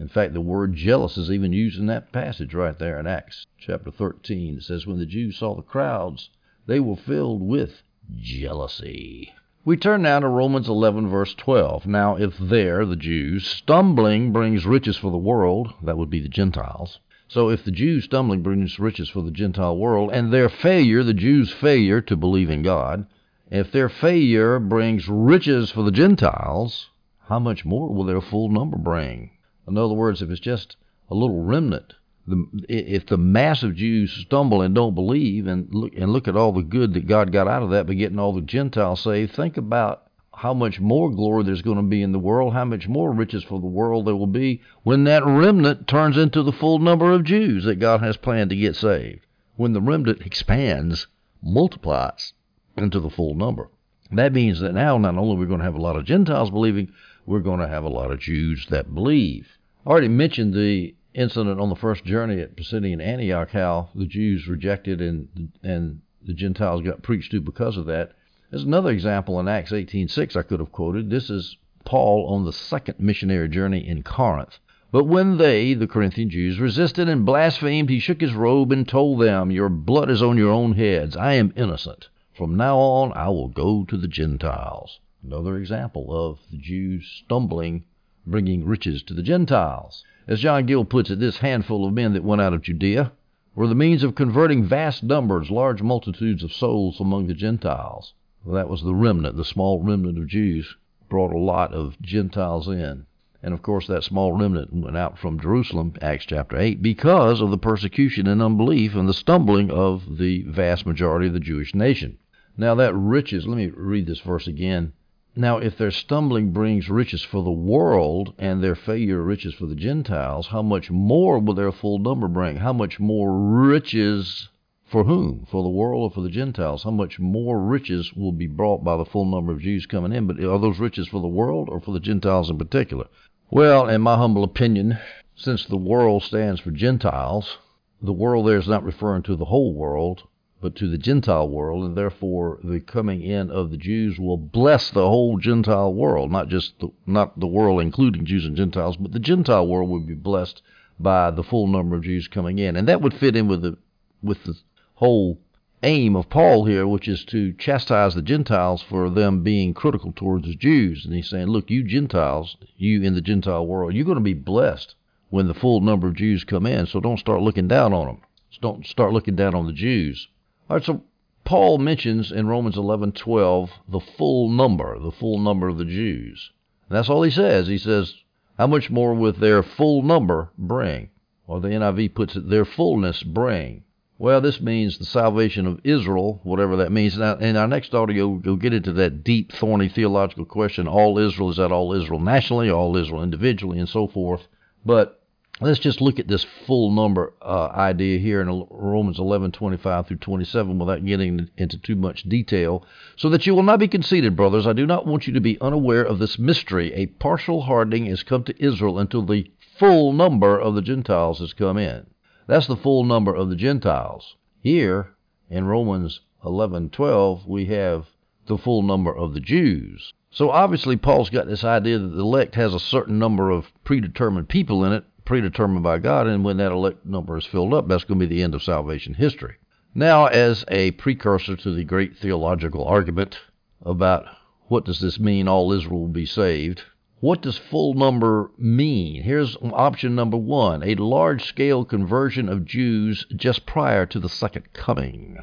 In 0.00 0.06
fact, 0.06 0.32
the 0.32 0.40
word 0.40 0.74
jealous 0.74 1.18
is 1.18 1.28
even 1.28 1.52
used 1.52 1.76
in 1.76 1.86
that 1.86 2.12
passage 2.12 2.54
right 2.54 2.78
there 2.78 3.00
in 3.00 3.08
Acts 3.08 3.44
chapter 3.58 3.90
13. 3.90 4.58
It 4.58 4.62
says, 4.62 4.86
When 4.86 5.00
the 5.00 5.04
Jews 5.04 5.36
saw 5.36 5.56
the 5.56 5.62
crowds, 5.62 6.30
they 6.66 6.78
were 6.78 6.94
filled 6.94 7.42
with 7.42 7.82
jealousy. 8.14 9.32
We 9.64 9.76
turn 9.76 10.02
now 10.02 10.20
to 10.20 10.28
Romans 10.28 10.68
11, 10.68 11.08
verse 11.08 11.34
12. 11.34 11.88
Now, 11.88 12.14
if 12.14 12.38
there, 12.38 12.86
the 12.86 12.94
Jews, 12.94 13.44
stumbling 13.44 14.30
brings 14.30 14.64
riches 14.64 14.96
for 14.96 15.10
the 15.10 15.18
world, 15.18 15.74
that 15.82 15.98
would 15.98 16.10
be 16.10 16.20
the 16.20 16.28
Gentiles. 16.28 17.00
So, 17.26 17.50
if 17.50 17.64
the 17.64 17.72
Jews 17.72 18.04
stumbling 18.04 18.42
brings 18.42 18.78
riches 18.78 19.08
for 19.08 19.22
the 19.22 19.32
Gentile 19.32 19.76
world, 19.76 20.10
and 20.12 20.32
their 20.32 20.48
failure, 20.48 21.02
the 21.02 21.12
Jews' 21.12 21.52
failure 21.52 22.00
to 22.02 22.16
believe 22.16 22.50
in 22.50 22.62
God, 22.62 23.04
if 23.50 23.72
their 23.72 23.88
failure 23.88 24.60
brings 24.60 25.08
riches 25.08 25.72
for 25.72 25.82
the 25.82 25.90
Gentiles, 25.90 26.88
how 27.24 27.40
much 27.40 27.64
more 27.64 27.92
will 27.92 28.04
their 28.04 28.20
full 28.20 28.48
number 28.48 28.78
bring? 28.78 29.30
In 29.68 29.78
other 29.78 29.94
words, 29.94 30.22
if 30.22 30.30
it's 30.30 30.40
just 30.40 30.76
a 31.10 31.14
little 31.14 31.42
remnant, 31.42 31.94
the, 32.26 32.46
if 32.68 33.06
the 33.06 33.16
mass 33.16 33.62
of 33.62 33.74
Jews 33.74 34.12
stumble 34.12 34.62
and 34.62 34.74
don't 34.74 34.94
believe, 34.94 35.46
and 35.46 35.72
look 35.72 35.94
and 35.96 36.12
look 36.12 36.28
at 36.28 36.36
all 36.36 36.52
the 36.52 36.62
good 36.62 36.94
that 36.94 37.06
God 37.06 37.32
got 37.32 37.48
out 37.48 37.62
of 37.62 37.70
that 37.70 37.86
by 37.86 37.94
getting 37.94 38.18
all 38.18 38.32
the 38.32 38.40
Gentiles 38.40 39.00
saved, 39.00 39.34
think 39.34 39.56
about 39.56 40.08
how 40.34 40.54
much 40.54 40.78
more 40.78 41.10
glory 41.10 41.42
there's 41.42 41.62
going 41.62 41.78
to 41.78 41.82
be 41.82 42.00
in 42.00 42.12
the 42.12 42.18
world, 42.18 42.52
how 42.52 42.64
much 42.64 42.86
more 42.86 43.12
riches 43.12 43.42
for 43.42 43.60
the 43.60 43.66
world 43.66 44.06
there 44.06 44.14
will 44.14 44.26
be 44.26 44.60
when 44.84 45.04
that 45.04 45.26
remnant 45.26 45.88
turns 45.88 46.16
into 46.16 46.42
the 46.42 46.52
full 46.52 46.78
number 46.78 47.12
of 47.12 47.24
Jews 47.24 47.64
that 47.64 47.80
God 47.80 48.00
has 48.02 48.16
planned 48.16 48.50
to 48.50 48.56
get 48.56 48.76
saved. 48.76 49.26
When 49.56 49.72
the 49.72 49.80
remnant 49.80 50.24
expands, 50.24 51.08
multiplies 51.42 52.34
into 52.76 53.00
the 53.00 53.10
full 53.10 53.34
number. 53.34 53.68
That 54.12 54.32
means 54.32 54.60
that 54.60 54.74
now 54.74 54.96
not 54.96 55.16
only 55.16 55.34
are 55.36 55.40
we 55.40 55.46
going 55.46 55.58
to 55.58 55.64
have 55.64 55.74
a 55.74 55.82
lot 55.82 55.96
of 55.96 56.04
Gentiles 56.04 56.50
believing, 56.50 56.92
we're 57.26 57.40
going 57.40 57.60
to 57.60 57.68
have 57.68 57.84
a 57.84 57.88
lot 57.88 58.10
of 58.10 58.20
Jews 58.20 58.66
that 58.70 58.94
believe. 58.94 59.57
I 59.86 59.90
already 59.90 60.08
mentioned 60.08 60.54
the 60.54 60.94
incident 61.14 61.60
on 61.60 61.68
the 61.68 61.76
first 61.76 62.04
journey 62.04 62.40
at 62.40 62.56
Pisidian 62.56 63.00
Antioch, 63.00 63.50
how 63.50 63.90
the 63.94 64.06
Jews 64.06 64.48
rejected 64.48 65.00
and 65.00 65.52
and 65.62 66.00
the 66.20 66.34
Gentiles 66.34 66.82
got 66.82 67.02
preached 67.02 67.30
to 67.30 67.40
because 67.40 67.76
of 67.76 67.86
that. 67.86 68.12
There's 68.50 68.64
another 68.64 68.90
example 68.90 69.38
in 69.38 69.46
Acts 69.46 69.72
18:6 69.72 70.36
I 70.36 70.42
could 70.42 70.60
have 70.60 70.72
quoted. 70.72 71.10
This 71.10 71.30
is 71.30 71.56
Paul 71.84 72.26
on 72.26 72.44
the 72.44 72.52
second 72.52 72.98
missionary 72.98 73.48
journey 73.48 73.86
in 73.86 74.02
Corinth. 74.02 74.58
But 74.90 75.04
when 75.04 75.36
they, 75.36 75.74
the 75.74 75.86
Corinthian 75.86 76.30
Jews, 76.30 76.58
resisted 76.58 77.08
and 77.08 77.24
blasphemed, 77.24 77.88
he 77.88 77.98
shook 77.98 78.20
his 78.20 78.34
robe 78.34 78.72
and 78.72 78.88
told 78.88 79.20
them, 79.20 79.50
Your 79.50 79.68
blood 79.68 80.10
is 80.10 80.22
on 80.22 80.36
your 80.36 80.50
own 80.50 80.72
heads. 80.72 81.16
I 81.16 81.34
am 81.34 81.52
innocent. 81.56 82.08
From 82.32 82.56
now 82.56 82.78
on 82.78 83.12
I 83.12 83.28
will 83.28 83.48
go 83.48 83.84
to 83.84 83.96
the 83.96 84.08
Gentiles. 84.08 84.98
Another 85.22 85.56
example 85.56 86.06
of 86.10 86.40
the 86.50 86.58
Jews 86.58 87.06
stumbling 87.24 87.84
bringing 88.30 88.64
riches 88.64 89.02
to 89.02 89.14
the 89.14 89.22
Gentiles. 89.22 90.04
As 90.26 90.40
John 90.40 90.66
Gill 90.66 90.84
puts 90.84 91.10
it, 91.10 91.18
this 91.18 91.38
handful 91.38 91.86
of 91.86 91.94
men 91.94 92.12
that 92.12 92.24
went 92.24 92.42
out 92.42 92.52
of 92.52 92.62
Judea 92.62 93.12
were 93.54 93.66
the 93.66 93.74
means 93.74 94.02
of 94.04 94.14
converting 94.14 94.64
vast 94.64 95.02
numbers, 95.02 95.50
large 95.50 95.82
multitudes 95.82 96.44
of 96.44 96.52
souls 96.52 97.00
among 97.00 97.26
the 97.26 97.34
Gentiles. 97.34 98.14
Well, 98.44 98.54
that 98.54 98.68
was 98.68 98.82
the 98.82 98.94
remnant, 98.94 99.36
the 99.36 99.44
small 99.44 99.82
remnant 99.82 100.16
of 100.16 100.28
Jews 100.28 100.76
brought 101.08 101.32
a 101.32 101.38
lot 101.38 101.72
of 101.72 102.00
Gentiles 102.00 102.68
in. 102.68 103.06
And 103.42 103.54
of 103.54 103.62
course, 103.62 103.86
that 103.86 104.04
small 104.04 104.32
remnant 104.32 104.72
went 104.72 104.96
out 104.96 105.18
from 105.18 105.40
Jerusalem, 105.40 105.94
Acts 106.02 106.26
chapter 106.26 106.56
8, 106.56 106.82
because 106.82 107.40
of 107.40 107.50
the 107.50 107.58
persecution 107.58 108.26
and 108.26 108.42
unbelief 108.42 108.94
and 108.94 109.08
the 109.08 109.14
stumbling 109.14 109.70
of 109.70 110.18
the 110.18 110.42
vast 110.42 110.86
majority 110.86 111.28
of 111.28 111.32
the 111.32 111.40
Jewish 111.40 111.74
nation. 111.74 112.18
Now, 112.56 112.74
that 112.74 112.94
riches, 112.94 113.46
let 113.46 113.56
me 113.56 113.68
read 113.68 114.06
this 114.06 114.20
verse 114.20 114.46
again. 114.46 114.92
Now, 115.40 115.58
if 115.58 115.78
their 115.78 115.92
stumbling 115.92 116.50
brings 116.50 116.90
riches 116.90 117.22
for 117.22 117.44
the 117.44 117.52
world 117.52 118.34
and 118.38 118.60
their 118.60 118.74
failure 118.74 119.22
riches 119.22 119.54
for 119.54 119.66
the 119.66 119.76
Gentiles, 119.76 120.48
how 120.48 120.62
much 120.62 120.90
more 120.90 121.38
will 121.38 121.54
their 121.54 121.70
full 121.70 122.00
number 122.00 122.26
bring? 122.26 122.56
How 122.56 122.72
much 122.72 122.98
more 122.98 123.38
riches 123.38 124.48
for 124.84 125.04
whom? 125.04 125.46
For 125.48 125.62
the 125.62 125.68
world 125.68 126.02
or 126.02 126.10
for 126.10 126.22
the 126.22 126.28
Gentiles? 126.28 126.82
How 126.82 126.90
much 126.90 127.20
more 127.20 127.62
riches 127.62 128.12
will 128.14 128.32
be 128.32 128.48
brought 128.48 128.82
by 128.82 128.96
the 128.96 129.04
full 129.04 129.26
number 129.26 129.52
of 129.52 129.60
Jews 129.60 129.86
coming 129.86 130.12
in? 130.12 130.26
But 130.26 130.40
are 130.40 130.58
those 130.58 130.80
riches 130.80 131.06
for 131.06 131.20
the 131.20 131.28
world 131.28 131.68
or 131.68 131.78
for 131.78 131.92
the 131.92 132.00
Gentiles 132.00 132.50
in 132.50 132.58
particular? 132.58 133.06
Well, 133.48 133.88
in 133.88 134.00
my 134.00 134.16
humble 134.16 134.42
opinion, 134.42 134.98
since 135.36 135.64
the 135.64 135.76
world 135.76 136.24
stands 136.24 136.60
for 136.60 136.72
Gentiles, 136.72 137.58
the 138.02 138.12
world 138.12 138.48
there 138.48 138.58
is 138.58 138.66
not 138.66 138.82
referring 138.82 139.22
to 139.22 139.36
the 139.36 139.44
whole 139.44 139.72
world, 139.72 140.24
but 140.60 140.74
to 140.74 140.88
the 140.88 140.98
Gentile 140.98 141.48
world, 141.48 141.84
and 141.84 141.96
therefore 141.96 142.58
the 142.64 142.80
coming 142.80 143.22
in 143.22 143.50
of 143.50 143.70
the 143.70 143.76
Jews 143.76 144.18
will 144.18 144.36
bless 144.36 144.90
the 144.90 145.08
whole 145.08 145.38
Gentile 145.38 145.94
world, 145.94 146.32
not 146.32 146.48
just 146.48 146.78
the, 146.80 146.88
not 147.06 147.38
the 147.38 147.46
world 147.46 147.80
including 147.80 148.24
Jews 148.24 148.44
and 148.44 148.56
Gentiles, 148.56 148.96
but 148.96 149.12
the 149.12 149.20
Gentile 149.20 149.66
world 149.68 149.88
would 149.88 150.06
be 150.06 150.14
blessed 150.14 150.60
by 150.98 151.30
the 151.30 151.44
full 151.44 151.68
number 151.68 151.94
of 151.94 152.02
Jews 152.02 152.26
coming 152.26 152.58
in, 152.58 152.74
and 152.74 152.88
that 152.88 153.00
would 153.00 153.14
fit 153.14 153.36
in 153.36 153.46
with 153.46 153.62
the 153.62 153.76
with 154.20 154.42
the 154.42 154.58
whole 154.94 155.38
aim 155.84 156.16
of 156.16 156.28
Paul 156.28 156.64
here, 156.64 156.88
which 156.88 157.06
is 157.06 157.24
to 157.26 157.52
chastise 157.52 158.16
the 158.16 158.22
Gentiles 158.22 158.82
for 158.82 159.08
them 159.08 159.44
being 159.44 159.74
critical 159.74 160.12
towards 160.12 160.48
the 160.48 160.56
Jews. 160.56 161.04
And 161.04 161.14
he's 161.14 161.28
saying, 161.28 161.46
look, 161.46 161.70
you 161.70 161.84
Gentiles, 161.84 162.56
you 162.76 163.02
in 163.02 163.14
the 163.14 163.20
Gentile 163.20 163.64
world, 163.64 163.94
you're 163.94 164.04
going 164.04 164.16
to 164.16 164.20
be 164.20 164.34
blessed 164.34 164.96
when 165.30 165.46
the 165.46 165.54
full 165.54 165.80
number 165.80 166.08
of 166.08 166.16
Jews 166.16 166.42
come 166.42 166.66
in. 166.66 166.86
So 166.86 166.98
don't 166.98 167.20
start 167.20 167.42
looking 167.42 167.68
down 167.68 167.92
on 167.92 168.06
them. 168.06 168.20
Don't 168.60 168.84
start 168.84 169.12
looking 169.12 169.36
down 169.36 169.54
on 169.54 169.66
the 169.66 169.72
Jews. 169.72 170.26
All 170.70 170.76
right, 170.76 170.84
so 170.84 171.02
Paul 171.44 171.78
mentions 171.78 172.30
in 172.30 172.46
Romans 172.46 172.76
11:12 172.76 173.70
the 173.88 174.00
full 174.00 174.50
number, 174.50 174.98
the 174.98 175.10
full 175.10 175.38
number 175.38 175.66
of 175.66 175.78
the 175.78 175.86
Jews. 175.86 176.50
And 176.90 176.96
that's 176.96 177.08
all 177.08 177.22
he 177.22 177.30
says. 177.30 177.68
He 177.68 177.78
says, 177.78 178.16
"How 178.58 178.66
much 178.66 178.90
more 178.90 179.14
with 179.14 179.38
their 179.38 179.62
full 179.62 180.02
number 180.02 180.50
bring?" 180.58 181.08
Or 181.46 181.58
the 181.58 181.72
NIV 181.72 182.14
puts 182.14 182.36
it, 182.36 182.50
"Their 182.50 182.66
fullness 182.66 183.22
bring." 183.22 183.84
Well, 184.18 184.42
this 184.42 184.60
means 184.60 184.98
the 184.98 185.06
salvation 185.06 185.66
of 185.66 185.80
Israel, 185.84 186.40
whatever 186.42 186.76
that 186.76 186.92
means. 186.92 187.16
Now, 187.16 187.36
in 187.36 187.56
our 187.56 187.66
next 187.66 187.94
audio, 187.94 188.28
we'll 188.28 188.56
get 188.56 188.74
into 188.74 188.92
that 188.92 189.24
deep, 189.24 189.52
thorny 189.52 189.88
theological 189.88 190.44
question: 190.44 190.86
All 190.86 191.18
Israel 191.18 191.48
is 191.48 191.56
that 191.56 191.72
all 191.72 191.94
Israel 191.94 192.20
nationally, 192.20 192.68
all 192.68 192.94
Israel 192.94 193.22
individually, 193.22 193.78
and 193.78 193.88
so 193.88 194.06
forth. 194.06 194.48
But 194.84 195.17
let's 195.60 195.78
just 195.78 196.00
look 196.00 196.18
at 196.18 196.28
this 196.28 196.46
full 196.66 196.90
number 196.92 197.32
uh, 197.42 197.68
idea 197.68 198.18
here 198.18 198.40
in 198.40 198.66
Romans 198.70 199.18
11, 199.18 199.52
25 199.52 200.06
through 200.06 200.16
27 200.18 200.78
without 200.78 201.04
getting 201.04 201.50
into 201.56 201.78
too 201.78 201.96
much 201.96 202.22
detail, 202.22 202.84
so 203.16 203.28
that 203.28 203.46
you 203.46 203.54
will 203.54 203.62
not 203.62 203.80
be 203.80 203.88
conceited, 203.88 204.36
brothers. 204.36 204.66
I 204.66 204.72
do 204.72 204.86
not 204.86 205.06
want 205.06 205.26
you 205.26 205.32
to 205.32 205.40
be 205.40 205.60
unaware 205.60 206.04
of 206.04 206.18
this 206.18 206.38
mystery. 206.38 206.92
A 206.94 207.06
partial 207.06 207.62
hardening 207.62 208.06
has 208.06 208.22
come 208.22 208.44
to 208.44 208.64
Israel 208.64 208.98
until 208.98 209.22
the 209.22 209.50
full 209.78 210.12
number 210.12 210.58
of 210.58 210.74
the 210.74 210.82
Gentiles 210.82 211.40
has 211.40 211.52
come 211.52 211.78
in. 211.78 212.06
That's 212.46 212.66
the 212.66 212.76
full 212.76 213.04
number 213.04 213.34
of 213.34 213.50
the 213.50 213.56
Gentiles. 213.56 214.36
Here 214.60 215.14
in 215.50 215.66
Romans 215.66 216.20
11:12 216.44 217.46
we 217.46 217.66
have 217.66 218.06
the 218.46 218.58
full 218.58 218.82
number 218.82 219.14
of 219.14 219.34
the 219.34 219.40
Jews. 219.40 220.14
So 220.30 220.50
obviously 220.50 220.96
Paul's 220.96 221.30
got 221.30 221.46
this 221.46 221.64
idea 221.64 221.98
that 221.98 222.08
the 222.08 222.20
elect 222.20 222.54
has 222.54 222.74
a 222.74 222.80
certain 222.80 223.18
number 223.18 223.50
of 223.50 223.72
predetermined 223.84 224.48
people 224.48 224.84
in 224.84 224.92
it, 224.92 225.04
predetermined 225.28 225.82
by 225.82 225.98
God, 225.98 226.26
and 226.26 226.42
when 226.42 226.56
that 226.56 226.72
elect 226.72 227.04
number 227.04 227.36
is 227.36 227.44
filled 227.44 227.74
up, 227.74 227.86
that's 227.86 228.04
going 228.04 228.18
to 228.18 228.26
be 228.26 228.34
the 228.34 228.42
end 228.42 228.54
of 228.54 228.62
salvation 228.62 229.12
history. 229.12 229.56
Now, 229.94 230.24
as 230.24 230.64
a 230.68 230.92
precursor 230.92 231.54
to 231.54 231.74
the 231.74 231.84
great 231.84 232.16
theological 232.16 232.82
argument 232.86 233.38
about 233.82 234.24
what 234.68 234.86
does 234.86 235.00
this 235.00 235.20
mean 235.20 235.46
all 235.46 235.70
Israel 235.70 236.00
will 236.00 236.08
be 236.08 236.24
saved, 236.24 236.80
what 237.20 237.42
does 237.42 237.58
full 237.58 237.92
number 237.92 238.50
mean? 238.56 239.22
Here's 239.22 239.54
option 239.60 240.14
number 240.14 240.38
one 240.38 240.82
a 240.82 240.94
large 240.94 241.44
scale 241.44 241.84
conversion 241.84 242.48
of 242.48 242.64
Jews 242.64 243.26
just 243.36 243.66
prior 243.66 244.06
to 244.06 244.18
the 244.18 244.30
second 244.30 244.72
coming. 244.72 245.36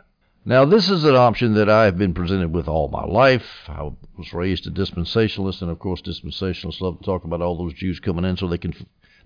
Now, 0.44 0.66
this 0.66 0.90
is 0.90 1.04
an 1.04 1.16
option 1.16 1.54
that 1.54 1.70
I've 1.70 1.98
been 1.98 2.16
presented 2.16 2.52
with 2.52 2.68
all 2.68 2.88
my 2.88 3.06
life. 3.06 3.70
I 3.70 3.92
was 4.18 4.34
raised 4.34 4.66
a 4.66 4.72
dispensationalist, 4.72 5.62
and 5.62 5.70
of 5.70 5.78
course, 5.78 6.02
dispensationalists 6.02 6.82
love 6.82 6.98
to 6.98 7.06
talk 7.06 7.24
about 7.24 7.44
all 7.44 7.56
those 7.56 7.74
Jews 7.74 8.00
coming 8.00 8.26
in 8.26 8.36
so 8.36 8.48
they 8.48 8.58
can 8.58 8.74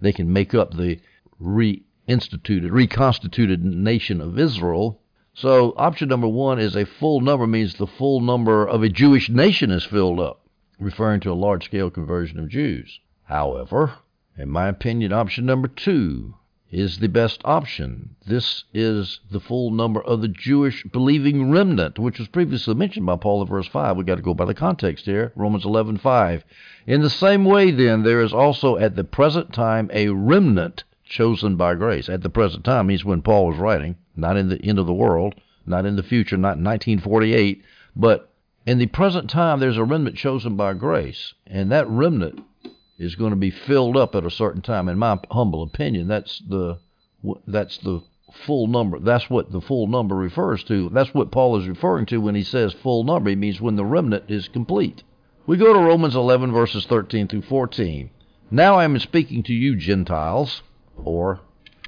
they 0.02 0.14
can 0.14 0.32
make 0.32 0.54
up 0.54 0.74
the 0.74 1.00
reinstituted, 1.42 2.72
reconstituted 2.72 3.64
nation 3.64 4.22
of 4.22 4.40
Israel. 4.40 5.02
So 5.34 5.74
option 5.78 6.10
number 6.10 6.28
one 6.28 6.60
is 6.60 6.76
a 6.76 6.86
full 6.86 7.22
number 7.22 7.48
means 7.48 7.76
the 7.76 7.88
full 7.88 8.20
number 8.20 8.68
of 8.68 8.84
a 8.84 8.90
Jewish 8.90 9.30
nation 9.30 9.72
is 9.72 9.86
filled 9.86 10.20
up, 10.20 10.48
referring 10.80 11.20
to 11.22 11.32
a 11.32 11.34
large 11.34 11.66
scale 11.66 11.90
conversion 11.90 12.40
of 12.40 12.50
Jews. 12.50 13.00
However, 13.24 13.94
in 14.38 14.50
my 14.50 14.68
opinion, 14.68 15.14
option 15.14 15.46
number 15.46 15.68
two 15.68 16.36
is 16.72 17.00
the 17.00 17.10
best 17.10 17.42
option. 17.44 18.16
This 18.28 18.64
is 18.74 19.20
the 19.32 19.40
full 19.40 19.72
number 19.72 20.02
of 20.02 20.22
the 20.22 20.28
Jewish 20.28 20.84
believing 20.84 21.50
remnant, 21.50 21.98
which 21.98 22.20
was 22.20 22.28
previously 22.28 22.76
mentioned 22.76 23.06
by 23.06 23.16
Paul 23.16 23.42
in 23.42 23.48
verse 23.48 23.68
5. 23.68 23.98
We've 23.98 24.06
got 24.06 24.16
to 24.16 24.22
go 24.22 24.34
by 24.34 24.46
the 24.46 24.54
context 24.54 25.06
here, 25.06 25.32
Romans 25.36 25.66
11:5. 25.66 26.44
In 26.86 27.02
the 27.02 27.10
same 27.10 27.46
way, 27.46 27.72
then, 27.72 28.04
there 28.04 28.22
is 28.22 28.34
also 28.34 28.78
at 28.78 28.96
the 28.96 29.04
present 29.04 29.52
time 29.52 29.90
a 29.94 30.10
remnant 30.10 30.84
chosen 31.04 31.56
by 31.56 31.74
grace. 31.74 32.08
At 32.08 32.22
the 32.22 32.30
present 32.30 32.64
time 32.64 32.88
means 32.88 33.04
when 33.04 33.24
Paul 33.24 33.48
was 33.48 33.58
writing, 33.58 33.96
not 34.16 34.38
in 34.38 34.50
the 34.50 34.64
end 34.64 34.78
of 34.78 34.86
the 34.86 34.94
world, 34.94 35.36
not 35.66 35.86
in 35.86 35.96
the 35.96 36.04
future, 36.04 36.38
not 36.38 36.58
in 36.58 36.64
1948, 36.64 37.64
but 37.96 38.32
in 38.66 38.78
the 38.78 38.86
present 38.86 39.30
time 39.30 39.60
there's 39.60 39.78
a 39.78 39.84
remnant 39.84 40.16
chosen 40.16 40.56
by 40.56 40.74
grace, 40.74 41.34
and 41.48 41.72
that 41.72 41.90
remnant 41.90 42.44
is 43.00 43.16
going 43.16 43.32
to 43.32 43.38
be 43.38 43.50
filled 43.50 43.96
up 43.98 44.14
at 44.14 44.26
a 44.26 44.30
certain 44.30 44.62
time. 44.62 44.90
In 44.90 45.00
my 45.00 45.18
humble 45.32 45.64
opinion, 45.64 46.08
that's 46.08 46.40
the 46.48 46.78
that's 47.48 47.78
the 47.80 48.04
full 48.46 48.68
number. 48.68 49.00
That's 49.00 49.30
what 49.30 49.52
the 49.52 49.62
full 49.62 49.88
number 49.88 50.16
refers 50.16 50.64
to. 50.66 50.90
That's 50.90 51.14
what 51.14 51.32
Paul 51.32 51.58
is 51.58 51.68
referring 51.68 52.06
to 52.08 52.18
when 52.22 52.36
he 52.36 52.44
says 52.44 52.74
full 52.74 53.04
number. 53.04 53.30
He 53.30 53.36
means 53.36 53.62
when 53.62 53.78
the 53.78 53.86
remnant 53.86 54.26
is 54.28 54.48
complete. 54.48 55.04
We 55.48 55.58
go 55.58 55.74
to 55.74 55.80
Romans 55.80 56.16
11 56.16 56.52
verses 56.52 56.86
13 56.86 57.28
through 57.28 57.42
14. 57.44 58.10
Now 58.52 58.76
I 58.76 58.84
am 58.84 59.00
speaking 59.00 59.44
to 59.44 59.54
you 59.54 59.76
Gentiles, 59.76 60.62
or 60.98 61.40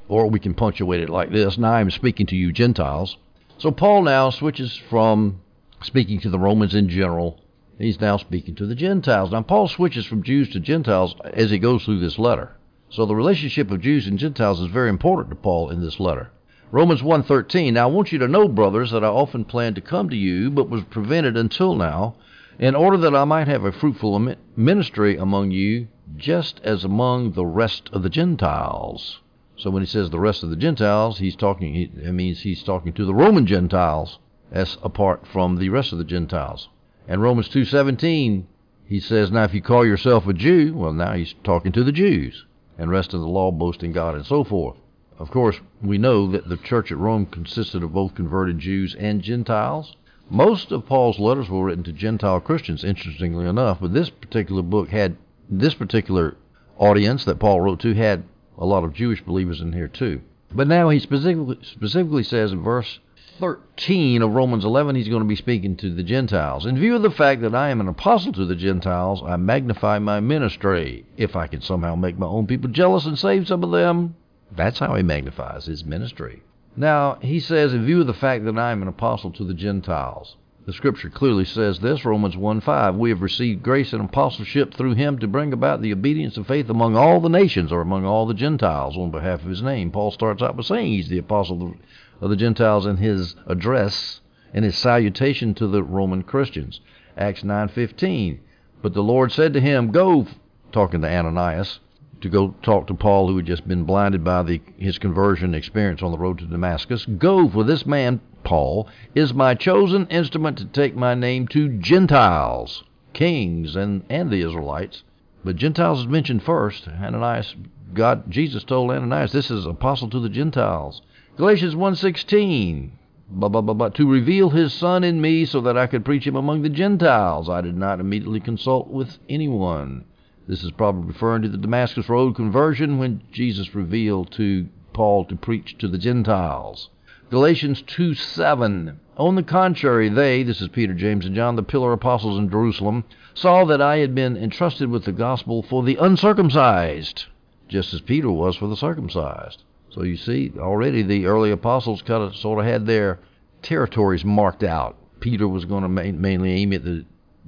or 0.07 0.27
we 0.29 0.39
can 0.39 0.53
punctuate 0.53 1.01
it 1.01 1.09
like 1.09 1.31
this. 1.31 1.57
Now 1.57 1.73
I 1.73 1.81
am 1.81 1.91
speaking 1.91 2.25
to 2.27 2.35
you 2.35 2.51
Gentiles. 2.51 3.17
So 3.57 3.71
Paul 3.71 4.03
now 4.03 4.29
switches 4.29 4.75
from 4.89 5.41
speaking 5.83 6.19
to 6.21 6.29
the 6.29 6.39
Romans 6.39 6.73
in 6.73 6.89
general 6.89 7.39
He's 7.81 7.99
now 7.99 8.17
speaking 8.17 8.53
to 8.55 8.67
the 8.67 8.75
Gentiles. 8.75 9.31
Now, 9.31 9.41
Paul 9.41 9.67
switches 9.67 10.05
from 10.05 10.21
Jews 10.21 10.49
to 10.49 10.59
Gentiles 10.59 11.15
as 11.33 11.49
he 11.49 11.57
goes 11.57 11.83
through 11.83 11.97
this 11.97 12.19
letter. 12.19 12.51
So 12.89 13.07
the 13.07 13.15
relationship 13.15 13.71
of 13.71 13.81
Jews 13.81 14.05
and 14.05 14.19
Gentiles 14.19 14.61
is 14.61 14.67
very 14.67 14.89
important 14.89 15.29
to 15.31 15.35
Paul 15.35 15.71
in 15.71 15.81
this 15.81 15.99
letter. 15.99 16.29
Romans 16.71 17.01
1:13 17.01 17.73
Now 17.73 17.89
I 17.89 17.91
want 17.91 18.11
you 18.11 18.19
to 18.19 18.27
know 18.27 18.47
brothers 18.47 18.91
that 18.91 19.03
I 19.03 19.07
often 19.07 19.45
planned 19.45 19.75
to 19.77 19.81
come 19.81 20.09
to 20.09 20.15
you 20.15 20.51
but 20.51 20.69
was 20.69 20.83
prevented 20.83 21.35
until 21.35 21.73
now 21.73 22.13
in 22.59 22.75
order 22.75 22.97
that 22.97 23.15
I 23.15 23.23
might 23.23 23.47
have 23.47 23.65
a 23.65 23.71
fruitful 23.71 24.35
ministry 24.55 25.17
among 25.17 25.49
you 25.49 25.87
just 26.15 26.61
as 26.63 26.83
among 26.83 27.31
the 27.31 27.47
rest 27.47 27.89
of 27.91 28.03
the 28.03 28.11
Gentiles. 28.11 29.21
So 29.55 29.71
when 29.71 29.81
he 29.81 29.87
says 29.87 30.11
the 30.11 30.19
rest 30.19 30.43
of 30.43 30.51
the 30.51 30.55
Gentiles, 30.55 31.17
he's 31.17 31.35
talking 31.35 31.75
it 31.75 32.13
means 32.13 32.41
he's 32.41 32.61
talking 32.61 32.93
to 32.93 33.05
the 33.05 33.15
Roman 33.15 33.47
Gentiles 33.47 34.19
as 34.51 34.77
apart 34.83 35.25
from 35.25 35.55
the 35.55 35.69
rest 35.69 35.91
of 35.93 35.97
the 35.97 36.03
Gentiles. 36.03 36.69
And 37.07 37.21
Romans 37.21 37.49
2:17, 37.49 38.45
he 38.85 38.99
says, 38.99 39.31
"Now 39.31 39.43
if 39.43 39.53
you 39.53 39.61
call 39.61 39.85
yourself 39.85 40.27
a 40.27 40.33
Jew, 40.33 40.73
well 40.75 40.93
now 40.93 41.13
he's 41.13 41.33
talking 41.43 41.71
to 41.71 41.83
the 41.83 41.91
Jews 41.91 42.45
and 42.77 42.91
rest 42.91 43.13
of 43.13 43.21
the 43.21 43.27
law 43.27 43.51
boasting 43.51 43.91
God 43.91 44.15
and 44.15 44.25
so 44.25 44.43
forth." 44.43 44.77
Of 45.17 45.31
course, 45.31 45.59
we 45.81 45.97
know 45.97 46.27
that 46.27 46.49
the 46.49 46.57
church 46.57 46.91
at 46.91 46.97
Rome 46.97 47.25
consisted 47.25 47.83
of 47.83 47.93
both 47.93 48.15
converted 48.15 48.59
Jews 48.59 48.95
and 48.95 49.21
Gentiles. 49.21 49.95
Most 50.29 50.71
of 50.71 50.85
Paul's 50.85 51.19
letters 51.19 51.49
were 51.49 51.65
written 51.65 51.83
to 51.85 51.91
Gentile 51.91 52.39
Christians, 52.39 52.83
interestingly 52.83 53.45
enough, 53.45 53.79
but 53.81 53.93
this 53.93 54.09
particular 54.09 54.61
book 54.61 54.89
had 54.89 55.15
this 55.49 55.73
particular 55.73 56.37
audience 56.77 57.25
that 57.25 57.39
Paul 57.39 57.61
wrote 57.61 57.79
to 57.81 57.93
had 57.93 58.23
a 58.57 58.65
lot 58.65 58.83
of 58.83 58.93
Jewish 58.93 59.23
believers 59.23 59.59
in 59.59 59.73
here 59.73 59.87
too. 59.87 60.21
But 60.53 60.67
now 60.67 60.89
he 60.89 60.99
specifically 60.99 61.57
specifically 61.61 62.23
says 62.23 62.51
in 62.51 62.61
verse 62.61 62.99
13 63.41 64.21
of 64.21 64.35
Romans 64.35 64.63
11, 64.63 64.95
he's 64.95 65.09
going 65.09 65.23
to 65.23 65.27
be 65.27 65.35
speaking 65.35 65.75
to 65.75 65.91
the 65.91 66.03
Gentiles. 66.03 66.67
In 66.67 66.77
view 66.77 66.95
of 66.95 67.01
the 67.01 67.09
fact 67.09 67.41
that 67.41 67.55
I 67.55 67.71
am 67.71 67.81
an 67.81 67.87
apostle 67.87 68.31
to 68.33 68.45
the 68.45 68.55
Gentiles, 68.55 69.23
I 69.25 69.35
magnify 69.35 69.97
my 69.97 70.19
ministry. 70.19 71.05
If 71.17 71.35
I 71.35 71.47
can 71.47 71.59
somehow 71.59 71.95
make 71.95 72.19
my 72.19 72.27
own 72.27 72.45
people 72.45 72.69
jealous 72.69 73.07
and 73.07 73.17
save 73.17 73.47
some 73.47 73.63
of 73.63 73.71
them, 73.71 74.13
that's 74.55 74.77
how 74.77 74.93
he 74.93 75.01
magnifies 75.01 75.65
his 75.65 75.83
ministry. 75.83 76.43
Now, 76.77 77.17
he 77.19 77.39
says, 77.39 77.73
in 77.73 77.83
view 77.83 78.01
of 78.01 78.07
the 78.07 78.13
fact 78.13 78.45
that 78.45 78.59
I 78.59 78.71
am 78.71 78.83
an 78.83 78.87
apostle 78.87 79.31
to 79.31 79.43
the 79.43 79.55
Gentiles, 79.55 80.37
the 80.67 80.73
scripture 80.73 81.09
clearly 81.09 81.45
says 81.45 81.79
this, 81.79 82.05
Romans 82.05 82.35
1:5, 82.35 82.95
we 82.95 83.09
have 83.09 83.23
received 83.23 83.63
grace 83.63 83.91
and 83.91 84.05
apostleship 84.05 84.75
through 84.75 84.93
him 84.93 85.17
to 85.17 85.27
bring 85.27 85.51
about 85.51 85.81
the 85.81 85.91
obedience 85.91 86.37
of 86.37 86.45
faith 86.45 86.69
among 86.69 86.95
all 86.95 87.19
the 87.19 87.27
nations 87.27 87.71
or 87.71 87.81
among 87.81 88.05
all 88.05 88.27
the 88.27 88.35
Gentiles 88.35 88.95
on 88.95 89.09
behalf 89.09 89.41
of 89.41 89.49
his 89.49 89.63
name. 89.63 89.89
Paul 89.89 90.11
starts 90.11 90.43
out 90.43 90.55
by 90.55 90.61
saying 90.61 90.91
he's 90.91 91.09
the 91.09 91.17
apostle 91.17 91.75
of 92.21 92.29
the 92.29 92.35
Gentiles 92.35 92.85
in 92.85 92.97
his 92.97 93.35
address 93.47 94.21
and 94.53 94.63
his 94.63 94.77
salutation 94.77 95.53
to 95.55 95.67
the 95.67 95.83
Roman 95.83 96.23
Christians. 96.23 96.79
Acts 97.17 97.43
9:15. 97.43 98.39
But 98.81 98.93
the 98.93 99.03
Lord 99.03 99.31
said 99.31 99.53
to 99.53 99.59
him, 99.59 99.91
"Go," 99.91 100.27
talking 100.71 101.01
to 101.01 101.09
Ananias, 101.09 101.79
to 102.21 102.29
go 102.29 102.53
talk 102.61 102.87
to 102.87 102.93
Paul, 102.93 103.27
who 103.27 103.37
had 103.37 103.45
just 103.45 103.67
been 103.67 103.83
blinded 103.83 104.23
by 104.23 104.43
the, 104.43 104.61
his 104.77 104.99
conversion 104.99 105.53
experience 105.53 106.03
on 106.03 106.11
the 106.11 106.17
road 106.17 106.37
to 106.39 106.45
Damascus. 106.45 107.05
Go, 107.05 107.49
for 107.49 107.63
this 107.63 107.85
man, 107.85 108.21
Paul, 108.43 108.87
is 109.15 109.33
my 109.33 109.55
chosen 109.55 110.05
instrument 110.07 110.57
to 110.59 110.65
take 110.65 110.95
my 110.95 111.15
name 111.15 111.47
to 111.49 111.69
Gentiles, 111.69 112.83
kings, 113.13 113.75
and, 113.75 114.03
and 114.09 114.29
the 114.29 114.41
Israelites. 114.41 115.03
But 115.43 115.55
Gentiles 115.55 116.01
is 116.01 116.07
mentioned 116.07 116.43
first. 116.43 116.87
Ananias, 116.87 117.55
God, 117.93 118.29
Jesus 118.29 118.63
told 118.63 118.91
Ananias, 118.91 119.31
this 119.31 119.49
is 119.49 119.65
apostle 119.65 120.09
to 120.11 120.19
the 120.19 120.29
Gentiles. 120.29 121.01
Galatians 121.41 121.73
1.16, 121.73 122.91
blah, 123.27 123.49
blah, 123.49 123.61
blah, 123.61 123.73
blah, 123.73 123.89
to 123.89 124.07
reveal 124.07 124.51
his 124.51 124.71
son 124.71 125.03
in 125.03 125.19
me 125.19 125.43
so 125.43 125.59
that 125.61 125.75
I 125.75 125.87
could 125.87 126.05
preach 126.05 126.27
him 126.27 126.35
among 126.35 126.61
the 126.61 126.69
Gentiles. 126.69 127.49
I 127.49 127.61
did 127.61 127.75
not 127.75 127.99
immediately 127.99 128.39
consult 128.39 128.89
with 128.89 129.17
anyone. 129.27 130.05
This 130.47 130.63
is 130.63 130.69
probably 130.69 131.07
referring 131.07 131.41
to 131.41 131.49
the 131.49 131.57
Damascus 131.57 132.07
Road 132.07 132.35
conversion 132.35 132.99
when 132.99 133.23
Jesus 133.31 133.73
revealed 133.73 134.29
to 134.33 134.67
Paul 134.93 135.25
to 135.25 135.35
preach 135.35 135.79
to 135.79 135.87
the 135.87 135.97
Gentiles. 135.97 136.91
Galatians 137.31 137.81
2 137.87 138.13
7. 138.13 138.99
On 139.17 139.33
the 139.33 139.41
contrary, 139.41 140.09
they, 140.09 140.43
this 140.43 140.61
is 140.61 140.67
Peter, 140.67 140.93
James, 140.93 141.25
and 141.25 141.33
John, 141.33 141.55
the 141.55 141.63
pillar 141.63 141.91
apostles 141.91 142.37
in 142.37 142.51
Jerusalem, 142.51 143.03
saw 143.33 143.65
that 143.65 143.81
I 143.81 143.97
had 143.97 144.13
been 144.13 144.37
entrusted 144.37 144.91
with 144.91 145.05
the 145.05 145.11
gospel 145.11 145.63
for 145.63 145.81
the 145.81 145.95
uncircumcised, 145.95 147.25
just 147.67 147.95
as 147.95 148.01
Peter 148.01 148.29
was 148.29 148.55
for 148.57 148.67
the 148.67 148.77
circumcised. 148.77 149.63
So 149.91 150.03
you 150.03 150.15
see, 150.15 150.53
already 150.57 151.01
the 151.01 151.25
early 151.25 151.51
apostles 151.51 152.01
kind 152.01 152.23
of 152.23 152.35
sort 152.35 152.59
of 152.59 152.65
had 152.65 152.85
their 152.85 153.19
territories 153.61 154.23
marked 154.23 154.63
out. 154.63 154.95
Peter 155.19 155.47
was 155.47 155.65
going 155.65 155.83
to 155.83 155.89
ma- 155.89 156.17
mainly 156.17 156.51
aim 156.51 156.73
at 156.73 156.83
the 156.83 157.05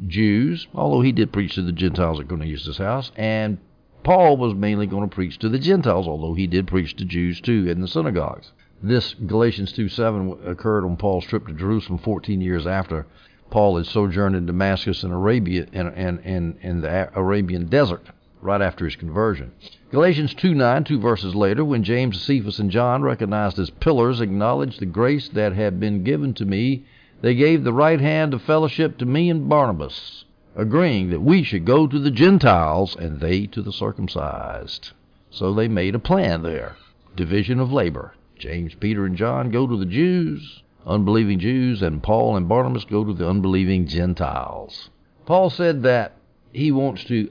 Jews, 0.08 0.68
although 0.76 1.02
he 1.02 1.12
did 1.12 1.32
preach 1.32 1.56
to 1.56 1.62
the 1.62 1.72
Gentiles 1.72 2.20
at 2.20 2.28
Cornelius' 2.28 2.78
house, 2.78 3.12
and 3.16 3.58
Paul 4.04 4.36
was 4.36 4.54
mainly 4.54 4.86
going 4.86 5.08
to 5.08 5.16
preach 5.16 5.40
to 5.40 5.50
the 5.50 5.60
Gentiles, 5.60 6.08
although 6.08 6.34
he 6.34 6.46
did 6.46 6.68
preach 6.68 6.96
to 6.98 7.06
Jews 7.06 7.40
too 7.40 7.70
in 7.70 7.80
the 7.80 7.88
synagogues. 7.88 8.52
This 8.82 9.14
Galatians 9.14 9.72
2:7 9.72 10.46
occurred 10.46 10.84
on 10.84 10.98
Paul's 10.98 11.26
trip 11.26 11.48
to 11.48 11.54
Jerusalem 11.54 12.00
14 12.00 12.42
years 12.42 12.68
after 12.68 13.06
Paul 13.50 13.78
had 13.78 13.86
sojourned 13.86 14.36
in 14.36 14.46
Damascus 14.46 15.04
and 15.04 15.14
Arabia 15.14 15.68
and, 15.72 15.94
in, 15.96 16.20
and, 16.20 16.56
and 16.62 16.84
the 16.84 17.18
Arabian 17.18 17.68
desert. 17.68 18.08
Right 18.44 18.62
after 18.62 18.86
his 18.86 18.96
conversion. 18.96 19.52
Galatians 19.92 20.34
2 20.34 20.54
9, 20.54 20.84
two 20.84 21.00
verses 21.00 21.34
later, 21.34 21.64
when 21.64 21.84
James, 21.84 22.22
Cephas, 22.22 22.60
and 22.60 22.70
John, 22.70 23.02
recognized 23.02 23.58
as 23.58 23.70
pillars, 23.70 24.22
acknowledged 24.22 24.80
the 24.80 24.86
grace 24.86 25.30
that 25.30 25.54
had 25.54 25.80
been 25.80 26.04
given 26.04 26.34
to 26.36 26.46
me, 26.46 26.84
they 27.22 27.36
gave 27.36 27.64
the 27.64 27.74
right 27.74 28.02
hand 28.02 28.34
of 28.34 28.42
fellowship 28.42 28.98
to 28.98 29.06
me 29.06 29.30
and 29.30 29.48
Barnabas, 29.48 30.26
agreeing 30.56 31.10
that 31.10 31.22
we 31.22 31.42
should 31.42 31.64
go 31.64 31.88
to 31.88 32.00
the 32.00 32.12
Gentiles 32.12 32.96
and 32.96 33.20
they 33.20 33.46
to 33.48 33.62
the 33.62 33.72
circumcised. 33.72 34.92
So 35.30 35.54
they 35.54 35.68
made 35.68 35.96
a 35.96 36.00
plan 36.00 36.44
there. 36.44 36.76
Division 37.16 37.60
of 37.60 37.72
labor. 37.72 38.14
James, 38.38 38.76
Peter, 38.76 39.06
and 39.06 39.16
John 39.16 39.52
go 39.52 39.66
to 39.66 39.78
the 39.78 39.86
Jews, 39.86 40.64
unbelieving 40.86 41.40
Jews, 41.40 41.82
and 41.82 42.04
Paul 42.04 42.36
and 42.36 42.50
Barnabas 42.50 42.84
go 42.84 43.06
to 43.06 43.14
the 43.14 43.28
unbelieving 43.28 43.88
Gentiles. 43.88 44.90
Paul 45.26 45.50
said 45.50 45.84
that 45.84 46.18
he 46.54 46.72
wants 46.72 47.04
to 47.06 47.28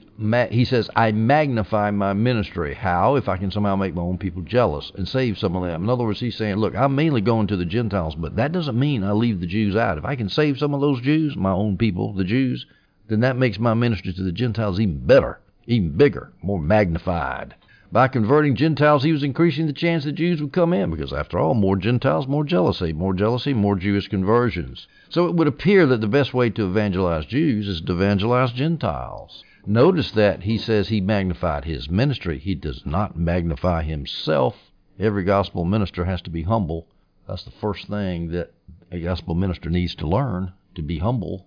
he 0.51 0.65
says 0.65 0.89
i 0.97 1.09
magnify 1.11 1.89
my 1.89 2.11
ministry. 2.11 2.73
How? 2.73 3.15
If 3.15 3.29
i 3.29 3.37
can 3.37 3.51
somehow 3.51 3.77
make 3.77 3.95
my 3.95 4.01
own 4.01 4.17
people 4.17 4.41
jealous 4.41 4.91
and 4.95 5.07
save 5.07 5.37
some 5.37 5.55
of 5.55 5.63
them. 5.63 5.83
In 5.83 5.89
other 5.89 6.03
words 6.03 6.19
he's 6.19 6.35
saying 6.35 6.57
look 6.57 6.75
i'm 6.75 6.93
mainly 6.93 7.21
going 7.21 7.47
to 7.47 7.55
the 7.55 7.65
gentiles 7.65 8.15
but 8.15 8.35
that 8.35 8.51
doesn't 8.51 8.77
mean 8.77 9.01
i 9.01 9.13
leave 9.13 9.39
the 9.39 9.47
jews 9.47 9.77
out. 9.77 9.97
If 9.97 10.03
i 10.03 10.17
can 10.17 10.27
save 10.27 10.59
some 10.59 10.73
of 10.73 10.81
those 10.81 10.99
jews 10.99 11.37
my 11.37 11.51
own 11.51 11.77
people 11.77 12.11
the 12.13 12.25
jews 12.25 12.65
then 13.07 13.21
that 13.21 13.37
makes 13.37 13.59
my 13.59 13.73
ministry 13.73 14.11
to 14.11 14.23
the 14.23 14.31
gentiles 14.33 14.79
even 14.79 15.05
better 15.05 15.39
even 15.67 15.95
bigger 15.95 16.33
more 16.41 16.59
magnified 16.59 17.55
by 17.93 18.07
converting 18.07 18.55
Gentiles, 18.55 19.03
he 19.03 19.11
was 19.11 19.21
increasing 19.21 19.67
the 19.67 19.71
chance 19.71 20.03
that 20.03 20.13
Jews 20.13 20.41
would 20.41 20.51
come 20.51 20.73
in, 20.73 20.89
because 20.89 21.13
after 21.13 21.37
all, 21.37 21.53
more 21.53 21.75
Gentiles, 21.75 22.27
more 22.27 22.43
jealousy, 22.43 22.91
more 22.91 23.13
jealousy, 23.13 23.53
more 23.53 23.75
Jewish 23.75 24.07
conversions. 24.07 24.87
So 25.09 25.27
it 25.27 25.35
would 25.35 25.47
appear 25.47 25.85
that 25.85 26.01
the 26.01 26.07
best 26.07 26.33
way 26.33 26.49
to 26.49 26.65
evangelize 26.65 27.27
Jews 27.27 27.67
is 27.67 27.81
to 27.81 27.93
evangelize 27.93 28.51
Gentiles. 28.51 29.43
Notice 29.67 30.09
that 30.13 30.41
he 30.41 30.57
says 30.57 30.87
he 30.87 31.01
magnified 31.01 31.65
his 31.65 31.87
ministry. 31.87 32.39
He 32.39 32.55
does 32.55 32.83
not 32.83 33.15
magnify 33.15 33.83
himself. 33.83 34.55
Every 34.99 35.23
gospel 35.23 35.63
minister 35.63 36.05
has 36.05 36.23
to 36.23 36.31
be 36.31 36.41
humble. 36.41 36.87
That's 37.27 37.43
the 37.43 37.51
first 37.51 37.87
thing 37.87 38.31
that 38.31 38.53
a 38.91 38.99
gospel 39.01 39.35
minister 39.35 39.69
needs 39.69 39.93
to 39.95 40.07
learn 40.07 40.53
to 40.73 40.81
be 40.81 40.97
humble. 40.97 41.45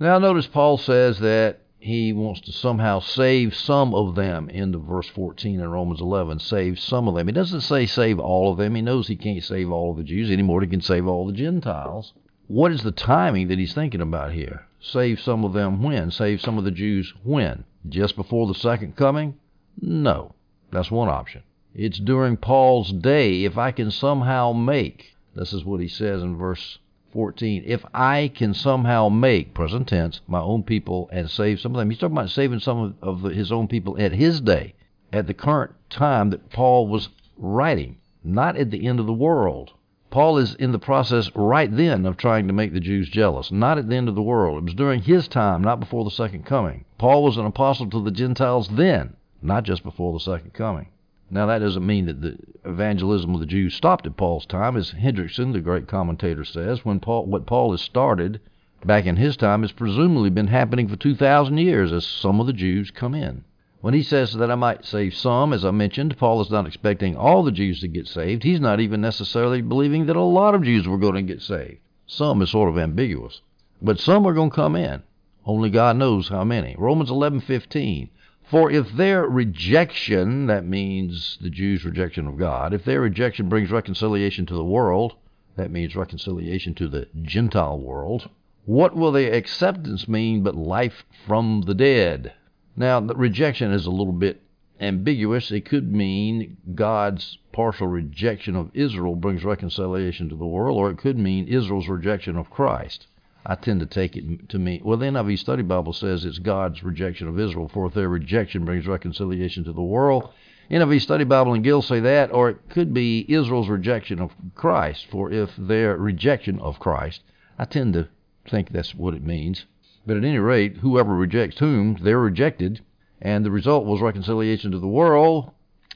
Now, 0.00 0.18
notice 0.18 0.46
Paul 0.46 0.78
says 0.78 1.18
that 1.20 1.60
he 1.84 2.14
wants 2.14 2.40
to 2.40 2.50
somehow 2.50 2.98
save 2.98 3.54
some 3.54 3.94
of 3.94 4.14
them 4.14 4.48
into 4.48 4.78
verse 4.78 5.06
14 5.08 5.60
in 5.60 5.68
Romans 5.68 6.00
11. 6.00 6.38
Save 6.38 6.80
some 6.80 7.06
of 7.06 7.14
them. 7.14 7.26
He 7.26 7.32
doesn't 7.34 7.60
say 7.60 7.84
save 7.84 8.18
all 8.18 8.50
of 8.50 8.56
them. 8.56 8.74
He 8.74 8.80
knows 8.80 9.06
he 9.06 9.16
can't 9.16 9.44
save 9.44 9.70
all 9.70 9.90
of 9.90 9.98
the 9.98 10.02
Jews 10.02 10.30
anymore. 10.30 10.62
He 10.62 10.66
can 10.66 10.80
save 10.80 11.06
all 11.06 11.26
the 11.26 11.34
Gentiles. 11.34 12.14
What 12.46 12.72
is 12.72 12.82
the 12.82 12.90
timing 12.90 13.48
that 13.48 13.58
he's 13.58 13.74
thinking 13.74 14.00
about 14.00 14.32
here? 14.32 14.66
Save 14.80 15.20
some 15.20 15.44
of 15.44 15.52
them 15.52 15.82
when? 15.82 16.10
Save 16.10 16.40
some 16.40 16.56
of 16.56 16.64
the 16.64 16.70
Jews 16.70 17.12
when? 17.22 17.64
Just 17.86 18.16
before 18.16 18.46
the 18.46 18.54
second 18.54 18.96
coming? 18.96 19.34
No. 19.78 20.34
That's 20.70 20.90
one 20.90 21.10
option. 21.10 21.42
It's 21.74 21.98
during 21.98 22.38
Paul's 22.38 22.92
day 22.92 23.44
if 23.44 23.58
I 23.58 23.72
can 23.72 23.90
somehow 23.90 24.54
make. 24.54 25.14
This 25.34 25.52
is 25.52 25.66
what 25.66 25.80
he 25.80 25.88
says 25.88 26.22
in 26.22 26.38
verse 26.38 26.78
14. 27.14 27.62
If 27.64 27.84
I 27.94 28.30
can 28.34 28.52
somehow 28.52 29.08
make, 29.08 29.54
present 29.54 29.86
tense, 29.86 30.20
my 30.26 30.40
own 30.40 30.64
people 30.64 31.08
and 31.12 31.30
save 31.30 31.60
some 31.60 31.72
of 31.72 31.78
them. 31.78 31.88
He's 31.88 32.00
talking 32.00 32.16
about 32.16 32.28
saving 32.28 32.58
some 32.58 32.96
of, 33.00 33.22
his 33.22 33.52
own 33.52 33.68
people 33.68 33.96
at 33.98 34.12
his 34.12 34.40
day, 34.40 34.74
at 35.12 35.28
the 35.28 35.32
current 35.32 35.72
time 35.88 36.30
that 36.30 36.50
Paul 36.50 36.88
was 36.88 37.08
writing, 37.38 37.98
not 38.24 38.56
at 38.56 38.72
the 38.72 38.86
end 38.86 38.98
of 38.98 39.06
the 39.06 39.12
world. 39.12 39.72
Paul 40.10 40.38
is 40.38 40.56
in 40.56 40.72
the 40.72 40.78
process 40.78 41.30
right 41.36 41.74
then 41.74 42.04
of 42.04 42.16
trying 42.16 42.48
to 42.48 42.52
make 42.52 42.72
the 42.72 42.80
Jews 42.80 43.08
jealous, 43.08 43.52
not 43.52 43.78
at 43.78 43.88
the 43.88 43.96
end 43.96 44.08
of 44.08 44.16
the 44.16 44.22
world. 44.22 44.58
It 44.58 44.64
was 44.64 44.74
during 44.74 45.02
his 45.02 45.28
time, 45.28 45.62
not 45.62 45.80
before 45.80 46.04
the 46.04 46.10
second 46.10 46.44
coming. 46.44 46.84
Paul 46.98 47.22
was 47.22 47.36
an 47.36 47.46
apostle 47.46 47.88
to 47.90 48.02
the 48.02 48.10
Gentiles 48.10 48.68
then, 48.68 49.14
not 49.40 49.62
just 49.62 49.84
before 49.84 50.12
the 50.12 50.20
second 50.20 50.52
coming. 50.52 50.88
Now, 51.34 51.46
that 51.46 51.58
doesn't 51.58 51.84
mean 51.84 52.06
that 52.06 52.20
the 52.20 52.38
evangelism 52.64 53.34
of 53.34 53.40
the 53.40 53.46
Jews 53.46 53.74
stopped 53.74 54.06
at 54.06 54.16
Paul's 54.16 54.46
time, 54.46 54.76
as 54.76 54.92
Hendriksen, 54.92 55.52
the 55.52 55.60
great 55.60 55.88
commentator, 55.88 56.44
says. 56.44 56.84
When 56.84 57.00
Paul, 57.00 57.26
what 57.26 57.44
Paul 57.44 57.72
has 57.72 57.82
started 57.82 58.38
back 58.84 59.04
in 59.04 59.16
his 59.16 59.36
time 59.36 59.62
has 59.62 59.72
presumably 59.72 60.30
been 60.30 60.46
happening 60.46 60.86
for 60.86 60.94
2,000 60.94 61.58
years 61.58 61.92
as 61.92 62.06
some 62.06 62.38
of 62.38 62.46
the 62.46 62.52
Jews 62.52 62.92
come 62.92 63.16
in. 63.16 63.42
When 63.80 63.94
he 63.94 64.02
says 64.04 64.34
that 64.34 64.48
I 64.48 64.54
might 64.54 64.84
save 64.84 65.12
some, 65.16 65.52
as 65.52 65.64
I 65.64 65.72
mentioned, 65.72 66.16
Paul 66.18 66.40
is 66.40 66.52
not 66.52 66.68
expecting 66.68 67.16
all 67.16 67.42
the 67.42 67.50
Jews 67.50 67.80
to 67.80 67.88
get 67.88 68.06
saved. 68.06 68.44
He's 68.44 68.60
not 68.60 68.78
even 68.78 69.00
necessarily 69.00 69.60
believing 69.60 70.06
that 70.06 70.14
a 70.14 70.22
lot 70.22 70.54
of 70.54 70.62
Jews 70.62 70.86
were 70.86 70.98
going 70.98 71.14
to 71.14 71.22
get 71.22 71.42
saved. 71.42 71.80
Some 72.06 72.42
is 72.42 72.50
sort 72.50 72.68
of 72.68 72.78
ambiguous. 72.78 73.42
But 73.82 73.98
some 73.98 74.24
are 74.24 74.34
going 74.34 74.50
to 74.50 74.56
come 74.56 74.76
in. 74.76 75.02
Only 75.44 75.68
God 75.68 75.96
knows 75.96 76.28
how 76.28 76.44
many. 76.44 76.76
Romans 76.78 77.10
11:15 77.10 78.10
for 78.54 78.70
if 78.70 78.92
their 78.92 79.26
rejection, 79.26 80.46
that 80.46 80.64
means 80.64 81.38
the 81.40 81.50
Jews' 81.50 81.84
rejection 81.84 82.28
of 82.28 82.38
God, 82.38 82.72
if 82.72 82.84
their 82.84 83.00
rejection 83.00 83.48
brings 83.48 83.72
reconciliation 83.72 84.46
to 84.46 84.54
the 84.54 84.62
world, 84.62 85.16
that 85.56 85.72
means 85.72 85.96
reconciliation 85.96 86.72
to 86.74 86.86
the 86.86 87.08
Gentile 87.20 87.80
world, 87.80 88.30
what 88.64 88.94
will 88.94 89.10
their 89.10 89.34
acceptance 89.34 90.06
mean 90.06 90.44
but 90.44 90.54
life 90.54 91.04
from 91.26 91.64
the 91.66 91.74
dead? 91.74 92.32
Now, 92.76 93.00
the 93.00 93.16
rejection 93.16 93.72
is 93.72 93.86
a 93.86 93.90
little 93.90 94.12
bit 94.12 94.40
ambiguous. 94.80 95.50
It 95.50 95.64
could 95.64 95.92
mean 95.92 96.56
God's 96.76 97.38
partial 97.50 97.88
rejection 97.88 98.54
of 98.54 98.70
Israel 98.72 99.16
brings 99.16 99.42
reconciliation 99.42 100.28
to 100.28 100.36
the 100.36 100.46
world, 100.46 100.78
or 100.78 100.90
it 100.90 100.98
could 100.98 101.18
mean 101.18 101.48
Israel's 101.48 101.88
rejection 101.88 102.36
of 102.36 102.50
Christ. 102.50 103.08
I 103.46 103.56
tend 103.56 103.80
to 103.80 103.86
take 103.86 104.16
it 104.16 104.48
to 104.48 104.58
mean, 104.58 104.80
well, 104.84 104.96
the 104.96 105.04
NIV 105.06 105.38
Study 105.38 105.62
Bible 105.62 105.92
says 105.92 106.24
it's 106.24 106.38
God's 106.38 106.82
rejection 106.82 107.28
of 107.28 107.38
Israel, 107.38 107.68
for 107.68 107.90
their 107.90 108.08
rejection 108.08 108.64
brings 108.64 108.86
reconciliation 108.86 109.64
to 109.64 109.72
the 109.72 109.82
world. 109.82 110.30
NIV 110.70 111.02
Study 111.02 111.24
Bible 111.24 111.52
and 111.52 111.62
Gill 111.62 111.82
say 111.82 112.00
that, 112.00 112.32
or 112.32 112.48
it 112.48 112.70
could 112.70 112.94
be 112.94 113.26
Israel's 113.28 113.68
rejection 113.68 114.18
of 114.18 114.32
Christ, 114.54 115.06
for 115.10 115.30
if 115.30 115.54
their 115.58 115.94
rejection 115.98 116.58
of 116.58 116.78
Christ. 116.78 117.22
I 117.58 117.66
tend 117.66 117.92
to 117.92 118.08
think 118.48 118.70
that's 118.70 118.94
what 118.94 119.12
it 119.12 119.22
means. 119.22 119.66
But 120.06 120.16
at 120.16 120.24
any 120.24 120.38
rate, 120.38 120.78
whoever 120.78 121.14
rejects 121.14 121.58
whom, 121.58 121.98
they're 122.00 122.18
rejected, 122.18 122.80
and 123.20 123.44
the 123.44 123.50
result 123.50 123.84
was 123.84 124.00
reconciliation 124.00 124.70
to 124.70 124.78
the 124.78 124.86
world, 124.88 125.50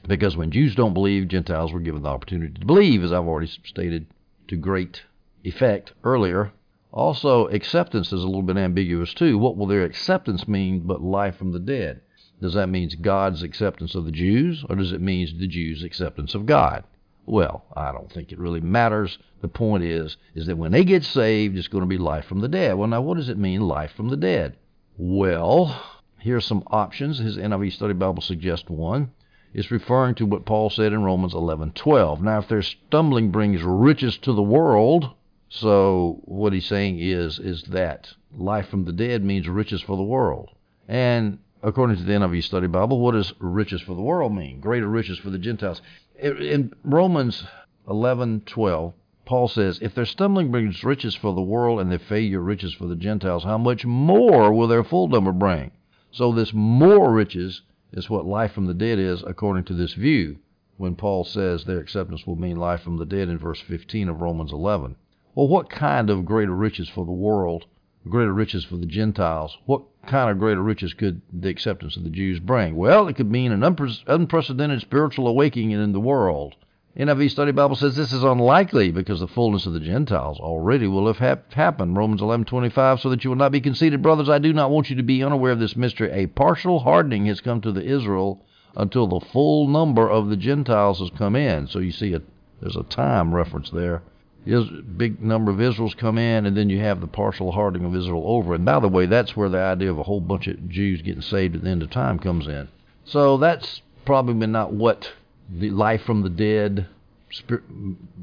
because 0.07 0.37
when 0.37 0.51
Jews 0.51 0.75
don't 0.75 0.93
believe, 0.93 1.27
Gentiles 1.27 1.73
were 1.73 1.79
given 1.79 2.03
the 2.03 2.09
opportunity 2.09 2.59
to 2.59 2.65
believe, 2.65 3.03
as 3.03 3.11
I've 3.11 3.27
already 3.27 3.51
stated 3.65 4.05
to 4.49 4.55
great 4.55 5.01
effect 5.43 5.93
earlier. 6.03 6.51
Also, 6.91 7.47
acceptance 7.47 8.11
is 8.11 8.23
a 8.23 8.27
little 8.27 8.41
bit 8.41 8.57
ambiguous 8.57 9.13
too. 9.13 9.37
What 9.37 9.55
will 9.55 9.67
their 9.67 9.83
acceptance 9.83 10.47
mean 10.47 10.81
but 10.81 11.01
life 11.01 11.35
from 11.35 11.51
the 11.51 11.59
dead? 11.59 12.01
Does 12.41 12.53
that 12.53 12.69
mean 12.69 12.89
God's 13.01 13.43
acceptance 13.43 13.95
of 13.95 14.05
the 14.05 14.11
Jews, 14.11 14.65
or 14.69 14.75
does 14.75 14.91
it 14.91 15.01
mean 15.01 15.27
the 15.37 15.47
Jews' 15.47 15.83
acceptance 15.83 16.33
of 16.33 16.45
God? 16.45 16.83
Well, 17.25 17.65
I 17.75 17.91
don't 17.91 18.11
think 18.11 18.31
it 18.31 18.39
really 18.39 18.61
matters. 18.61 19.19
The 19.41 19.47
point 19.47 19.83
is, 19.83 20.17
is 20.33 20.47
that 20.47 20.57
when 20.57 20.71
they 20.71 20.83
get 20.83 21.03
saved, 21.03 21.57
it's 21.57 21.67
going 21.67 21.83
to 21.83 21.87
be 21.87 21.97
life 21.97 22.25
from 22.25 22.39
the 22.39 22.47
dead. 22.47 22.75
Well, 22.75 22.87
now 22.87 23.01
what 23.01 23.17
does 23.17 23.29
it 23.29 23.37
mean, 23.37 23.61
life 23.61 23.91
from 23.91 24.09
the 24.09 24.17
dead? 24.17 24.55
Well, 24.97 25.79
here's 26.17 26.45
some 26.45 26.63
options. 26.67 27.19
His 27.19 27.37
NIV 27.37 27.73
Study 27.73 27.93
Bible 27.93 28.23
suggests 28.23 28.69
one. 28.69 29.11
It's 29.53 29.69
referring 29.69 30.15
to 30.15 30.25
what 30.25 30.45
Paul 30.45 30.69
said 30.69 30.93
in 30.93 31.03
Romans 31.03 31.33
11:12. 31.33 32.21
Now, 32.21 32.39
if 32.39 32.47
their 32.47 32.61
stumbling 32.61 33.31
brings 33.31 33.63
riches 33.63 34.17
to 34.19 34.33
the 34.33 34.41
world, 34.41 35.11
so 35.49 36.21
what 36.25 36.53
he's 36.53 36.67
saying 36.67 36.99
is 36.99 37.39
is 37.39 37.63
that 37.63 38.13
life 38.37 38.67
from 38.67 38.85
the 38.85 38.93
dead 38.93 39.23
means 39.23 39.49
riches 39.49 39.81
for 39.81 39.97
the 39.97 40.03
world. 40.03 40.51
And 40.87 41.39
according 41.63 41.97
to 41.97 42.03
the 42.03 42.13
NIV 42.13 42.43
Study 42.43 42.67
Bible, 42.67 42.99
what 42.99 43.13
does 43.13 43.33
riches 43.39 43.81
for 43.81 43.95
the 43.95 44.01
world 44.01 44.33
mean? 44.33 44.59
Greater 44.59 44.87
riches 44.87 45.17
for 45.17 45.31
the 45.31 45.39
Gentiles. 45.39 45.81
In 46.21 46.71
Romans 46.83 47.45
11:12, 47.87 48.93
Paul 49.25 49.47
says, 49.47 49.79
"If 49.81 49.95
their 49.95 50.05
stumbling 50.05 50.51
brings 50.51 50.83
riches 50.83 51.15
for 51.15 51.33
the 51.33 51.41
world 51.41 51.79
and 51.79 51.91
their 51.91 51.97
failure 51.97 52.41
riches 52.41 52.73
for 52.73 52.85
the 52.85 52.95
Gentiles, 52.95 53.43
how 53.43 53.57
much 53.57 53.85
more 53.85 54.53
will 54.53 54.67
their 54.67 54.83
full 54.83 55.07
number 55.07 55.31
bring?" 55.31 55.71
So 56.11 56.31
this 56.31 56.53
more 56.53 57.11
riches 57.11 57.63
is 57.91 58.09
what 58.09 58.25
life 58.25 58.51
from 58.51 58.67
the 58.67 58.73
dead 58.75 58.99
is 58.99 59.23
according 59.23 59.63
to 59.65 59.73
this 59.73 59.95
view. 59.95 60.37
When 60.77 60.95
Paul 60.95 61.23
says 61.23 61.65
their 61.65 61.79
acceptance 61.79 62.27
will 62.27 62.35
mean 62.35 62.57
life 62.57 62.81
from 62.81 62.97
the 62.97 63.05
dead 63.05 63.29
in 63.29 63.37
verse 63.39 63.59
15 63.59 64.09
of 64.09 64.21
Romans 64.21 64.53
11. 64.53 64.95
Well, 65.39 65.47
what 65.47 65.69
kind 65.69 66.09
of 66.09 66.25
greater 66.25 66.53
riches 66.53 66.89
for 66.89 67.05
the 67.05 67.13
world, 67.13 67.65
greater 68.09 68.33
riches 68.33 68.65
for 68.65 68.75
the 68.75 68.85
Gentiles? 68.85 69.57
What 69.65 69.83
kind 70.05 70.29
of 70.29 70.37
greater 70.37 70.61
riches 70.61 70.93
could 70.93 71.21
the 71.31 71.47
acceptance 71.47 71.95
of 71.95 72.03
the 72.03 72.09
Jews 72.09 72.41
bring? 72.41 72.75
Well, 72.75 73.07
it 73.07 73.15
could 73.15 73.31
mean 73.31 73.53
an 73.53 73.63
unprecedented 73.63 74.81
spiritual 74.81 75.29
awakening 75.29 75.71
in 75.71 75.93
the 75.93 75.99
world. 76.01 76.57
NIV 76.97 77.31
Study 77.31 77.53
Bible 77.53 77.77
says 77.77 77.95
this 77.95 78.11
is 78.11 78.21
unlikely 78.21 78.91
because 78.91 79.21
the 79.21 79.29
fullness 79.29 79.65
of 79.65 79.71
the 79.71 79.79
Gentiles 79.79 80.41
already 80.41 80.87
will 80.87 81.07
have 81.07 81.19
hap- 81.19 81.53
happened. 81.53 81.95
Romans 81.95 82.19
11:25, 82.19 82.99
so 82.99 83.09
that 83.09 83.23
you 83.23 83.29
will 83.29 83.37
not 83.37 83.53
be 83.53 83.61
conceited, 83.61 84.01
brothers. 84.01 84.27
I 84.27 84.39
do 84.39 84.51
not 84.51 84.71
want 84.71 84.89
you 84.89 84.97
to 84.97 85.03
be 85.03 85.23
unaware 85.23 85.53
of 85.53 85.59
this 85.59 85.77
mystery. 85.77 86.11
A 86.11 86.27
partial 86.27 86.79
hardening 86.79 87.27
has 87.27 87.39
come 87.39 87.61
to 87.61 87.71
the 87.71 87.85
Israel 87.85 88.43
until 88.75 89.07
the 89.07 89.21
full 89.21 89.69
number 89.69 90.09
of 90.09 90.27
the 90.27 90.35
Gentiles 90.35 90.99
has 90.99 91.11
come 91.11 91.37
in. 91.37 91.67
So 91.67 91.79
you 91.79 91.93
see, 91.93 92.13
a, 92.13 92.21
there's 92.59 92.75
a 92.75 92.83
time 92.83 93.33
reference 93.33 93.69
there 93.69 94.01
big 94.45 95.21
number 95.21 95.51
of 95.51 95.61
Israels 95.61 95.93
come 95.93 96.17
in, 96.17 96.45
and 96.45 96.55
then 96.55 96.69
you 96.69 96.79
have 96.79 97.01
the 97.01 97.07
partial 97.07 97.51
hardening 97.51 97.87
of 97.87 97.95
Israel 97.95 98.23
over. 98.25 98.55
And 98.55 98.65
by 98.65 98.79
the 98.79 98.87
way, 98.87 99.05
that's 99.05 99.35
where 99.35 99.49
the 99.49 99.59
idea 99.59 99.91
of 99.91 99.99
a 99.99 100.03
whole 100.03 100.21
bunch 100.21 100.47
of 100.47 100.69
Jews 100.69 101.01
getting 101.01 101.21
saved 101.21 101.55
at 101.55 101.63
the 101.63 101.69
end 101.69 101.83
of 101.83 101.89
time 101.89 102.19
comes 102.19 102.47
in. 102.47 102.67
So 103.05 103.37
that's 103.37 103.81
probably 104.05 104.47
not 104.47 104.73
what 104.73 105.11
the 105.49 105.69
life 105.71 106.03
from 106.03 106.21
the 106.21 106.29
dead 106.29 106.87
spir- 107.31 107.63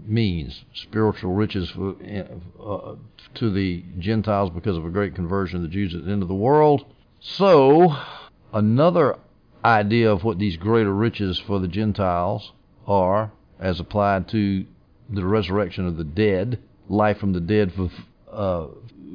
means. 0.07 0.65
Spiritual 0.75 1.33
riches 1.33 1.71
for, 1.71 1.97
uh, 2.65 2.95
to 3.35 3.51
the 3.51 3.85
Gentiles 3.99 4.51
because 4.51 4.77
of 4.77 4.85
a 4.85 4.91
great 4.91 5.15
conversion 5.15 5.57
of 5.57 5.63
the 5.63 5.69
Jews 5.69 5.95
at 5.95 6.05
the 6.05 6.11
end 6.11 6.23
of 6.23 6.29
the 6.29 6.35
world. 6.35 6.85
So, 7.21 7.97
another 8.53 9.17
idea 9.65 10.11
of 10.11 10.23
what 10.25 10.39
these 10.39 10.57
greater 10.57 10.95
riches 10.95 11.39
for 11.39 11.59
the 11.59 11.69
Gentiles 11.69 12.53
are, 12.87 13.33
as 13.59 13.81
applied 13.81 14.29
to 14.29 14.65
the 15.09 15.25
resurrection 15.25 15.87
of 15.87 15.97
the 15.97 16.05
dead, 16.05 16.59
life 16.89 17.19
from 17.19 17.33
the 17.33 17.41
dead 17.41 17.73
uh, 18.31 18.67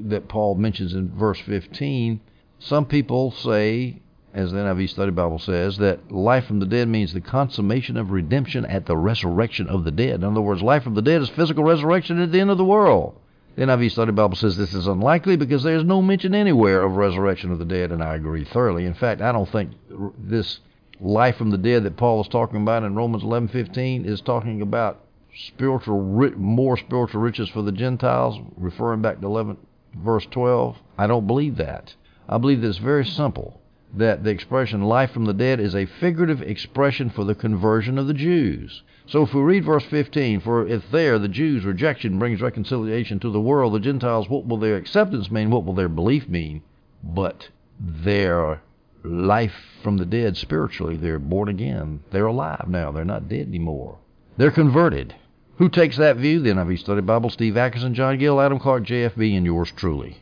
that 0.06 0.28
Paul 0.28 0.56
mentions 0.56 0.94
in 0.94 1.10
verse 1.12 1.40
15. 1.40 2.20
Some 2.60 2.86
people 2.86 3.32
say, 3.32 4.02
as 4.34 4.52
the 4.52 4.60
NIV 4.60 4.90
Study 4.90 5.12
Bible 5.12 5.40
says, 5.40 5.78
that 5.78 6.12
life 6.12 6.46
from 6.46 6.60
the 6.60 6.66
dead 6.66 6.88
means 6.88 7.14
the 7.14 7.22
consummation 7.22 7.98
of 7.98 8.12
redemption 8.12 8.66
at 8.66 8.86
the 8.86 8.96
resurrection 8.96 9.68
of 9.68 9.84
the 9.84 9.92
dead. 9.92 10.16
In 10.16 10.24
other 10.24 10.42
words, 10.42 10.62
life 10.62 10.84
from 10.84 10.96
the 10.96 11.02
dead 11.02 11.22
is 11.22 11.30
physical 11.30 11.64
resurrection 11.64 12.22
at 12.22 12.32
the 12.32 12.40
end 12.40 12.52
of 12.52 12.58
the 12.58 12.66
world. 12.66 13.18
The 13.56 13.64
NIV 13.64 13.92
Study 13.92 14.12
Bible 14.14 14.38
says 14.38 14.56
this 14.56 14.74
is 14.74 14.88
unlikely 14.88 15.36
because 15.36 15.64
there 15.64 15.76
is 15.76 15.84
no 15.84 16.02
mention 16.02 16.34
anywhere 16.34 16.84
of 16.84 16.96
resurrection 16.96 17.52
of 17.52 17.60
the 17.60 17.66
dead, 17.66 17.92
and 17.92 18.02
I 18.02 18.16
agree 18.16 18.46
thoroughly. 18.46 18.86
In 18.86 18.94
fact, 18.94 19.22
I 19.22 19.34
don't 19.34 19.50
think 19.50 19.72
this 20.18 20.62
life 21.02 21.36
from 21.36 21.50
the 21.50 21.58
dead 21.58 21.84
that 21.84 21.98
Paul 21.98 22.22
is 22.22 22.30
talking 22.30 22.62
about 22.62 22.84
in 22.84 22.96
Romans 22.96 23.24
11:15 23.24 24.06
is 24.06 24.22
talking 24.22 24.62
about 24.62 25.02
spiritual, 25.36 26.02
more 26.38 26.78
spiritual 26.78 27.22
riches 27.22 27.50
for 27.50 27.62
the 27.62 27.72
Gentiles, 27.72 28.40
referring 28.58 29.02
back 29.02 29.20
to 29.22 29.28
11 29.28 29.58
verse 29.96 30.26
12. 30.32 30.78
I 30.98 31.08
don't 31.08 31.28
believe 31.28 31.58
that. 31.58 31.96
I 32.30 32.38
believe 32.38 32.62
that 32.62 32.70
it's 32.70 32.78
very 32.78 33.06
simple 33.06 33.62
that 33.94 34.24
the 34.24 34.30
expression 34.30 34.84
life 34.84 35.12
from 35.12 35.26
the 35.26 35.34
dead 35.34 35.60
is 35.60 35.76
a 35.76 35.86
figurative 35.86 36.42
expression 36.42 37.10
for 37.10 37.26
the 37.26 37.36
conversion 37.36 37.98
of 37.98 38.08
the 38.08 38.14
Jews. 38.14 38.84
So 39.06 39.24
if 39.24 39.34
we 39.34 39.42
read 39.42 39.66
verse 39.66 39.84
15, 39.84 40.40
for 40.40 40.66
if 40.66 40.90
there 40.92 41.20
the 41.20 41.28
Jews' 41.28 41.66
rejection 41.66 42.18
brings 42.18 42.42
reconciliation 42.42 43.20
to 43.20 43.30
the 43.30 43.42
world, 43.42 43.74
the 43.74 43.80
Gentiles, 43.80 44.30
what 44.30 44.48
will 44.48 44.58
their 44.58 44.78
acceptance 44.78 45.30
mean? 45.30 45.50
What 45.50 45.66
will 45.66 45.74
their 45.74 45.90
belief 45.90 46.30
mean? 46.30 46.62
But 47.04 47.50
their 47.80 48.62
life 49.04 49.56
from 49.84 49.98
the 49.98 50.06
dead 50.06 50.38
spiritually, 50.38 50.96
they're 50.96 51.20
born 51.20 51.50
again. 51.50 52.02
They're 52.12 52.28
alive 52.28 52.66
now. 52.70 52.92
They're 52.92 53.04
not 53.04 53.28
dead 53.28 53.48
anymore. 53.48 53.98
They're 54.38 54.52
converted. 54.52 55.16
Who 55.58 55.68
takes 55.70 55.98
that 55.98 56.18
view? 56.18 56.40
Then 56.40 56.56
The 56.56 56.64
NIV 56.64 56.80
Study 56.80 57.02
Bible, 57.02 57.30
Steve 57.30 57.54
Atkerson, 57.56 57.94
John 57.94 58.18
Gill, 58.18 58.40
Adam 58.40 58.60
Clarke, 58.60 58.86
JFB, 58.86 59.36
and 59.36 59.46
yours 59.46 59.72
truly. 59.72 60.18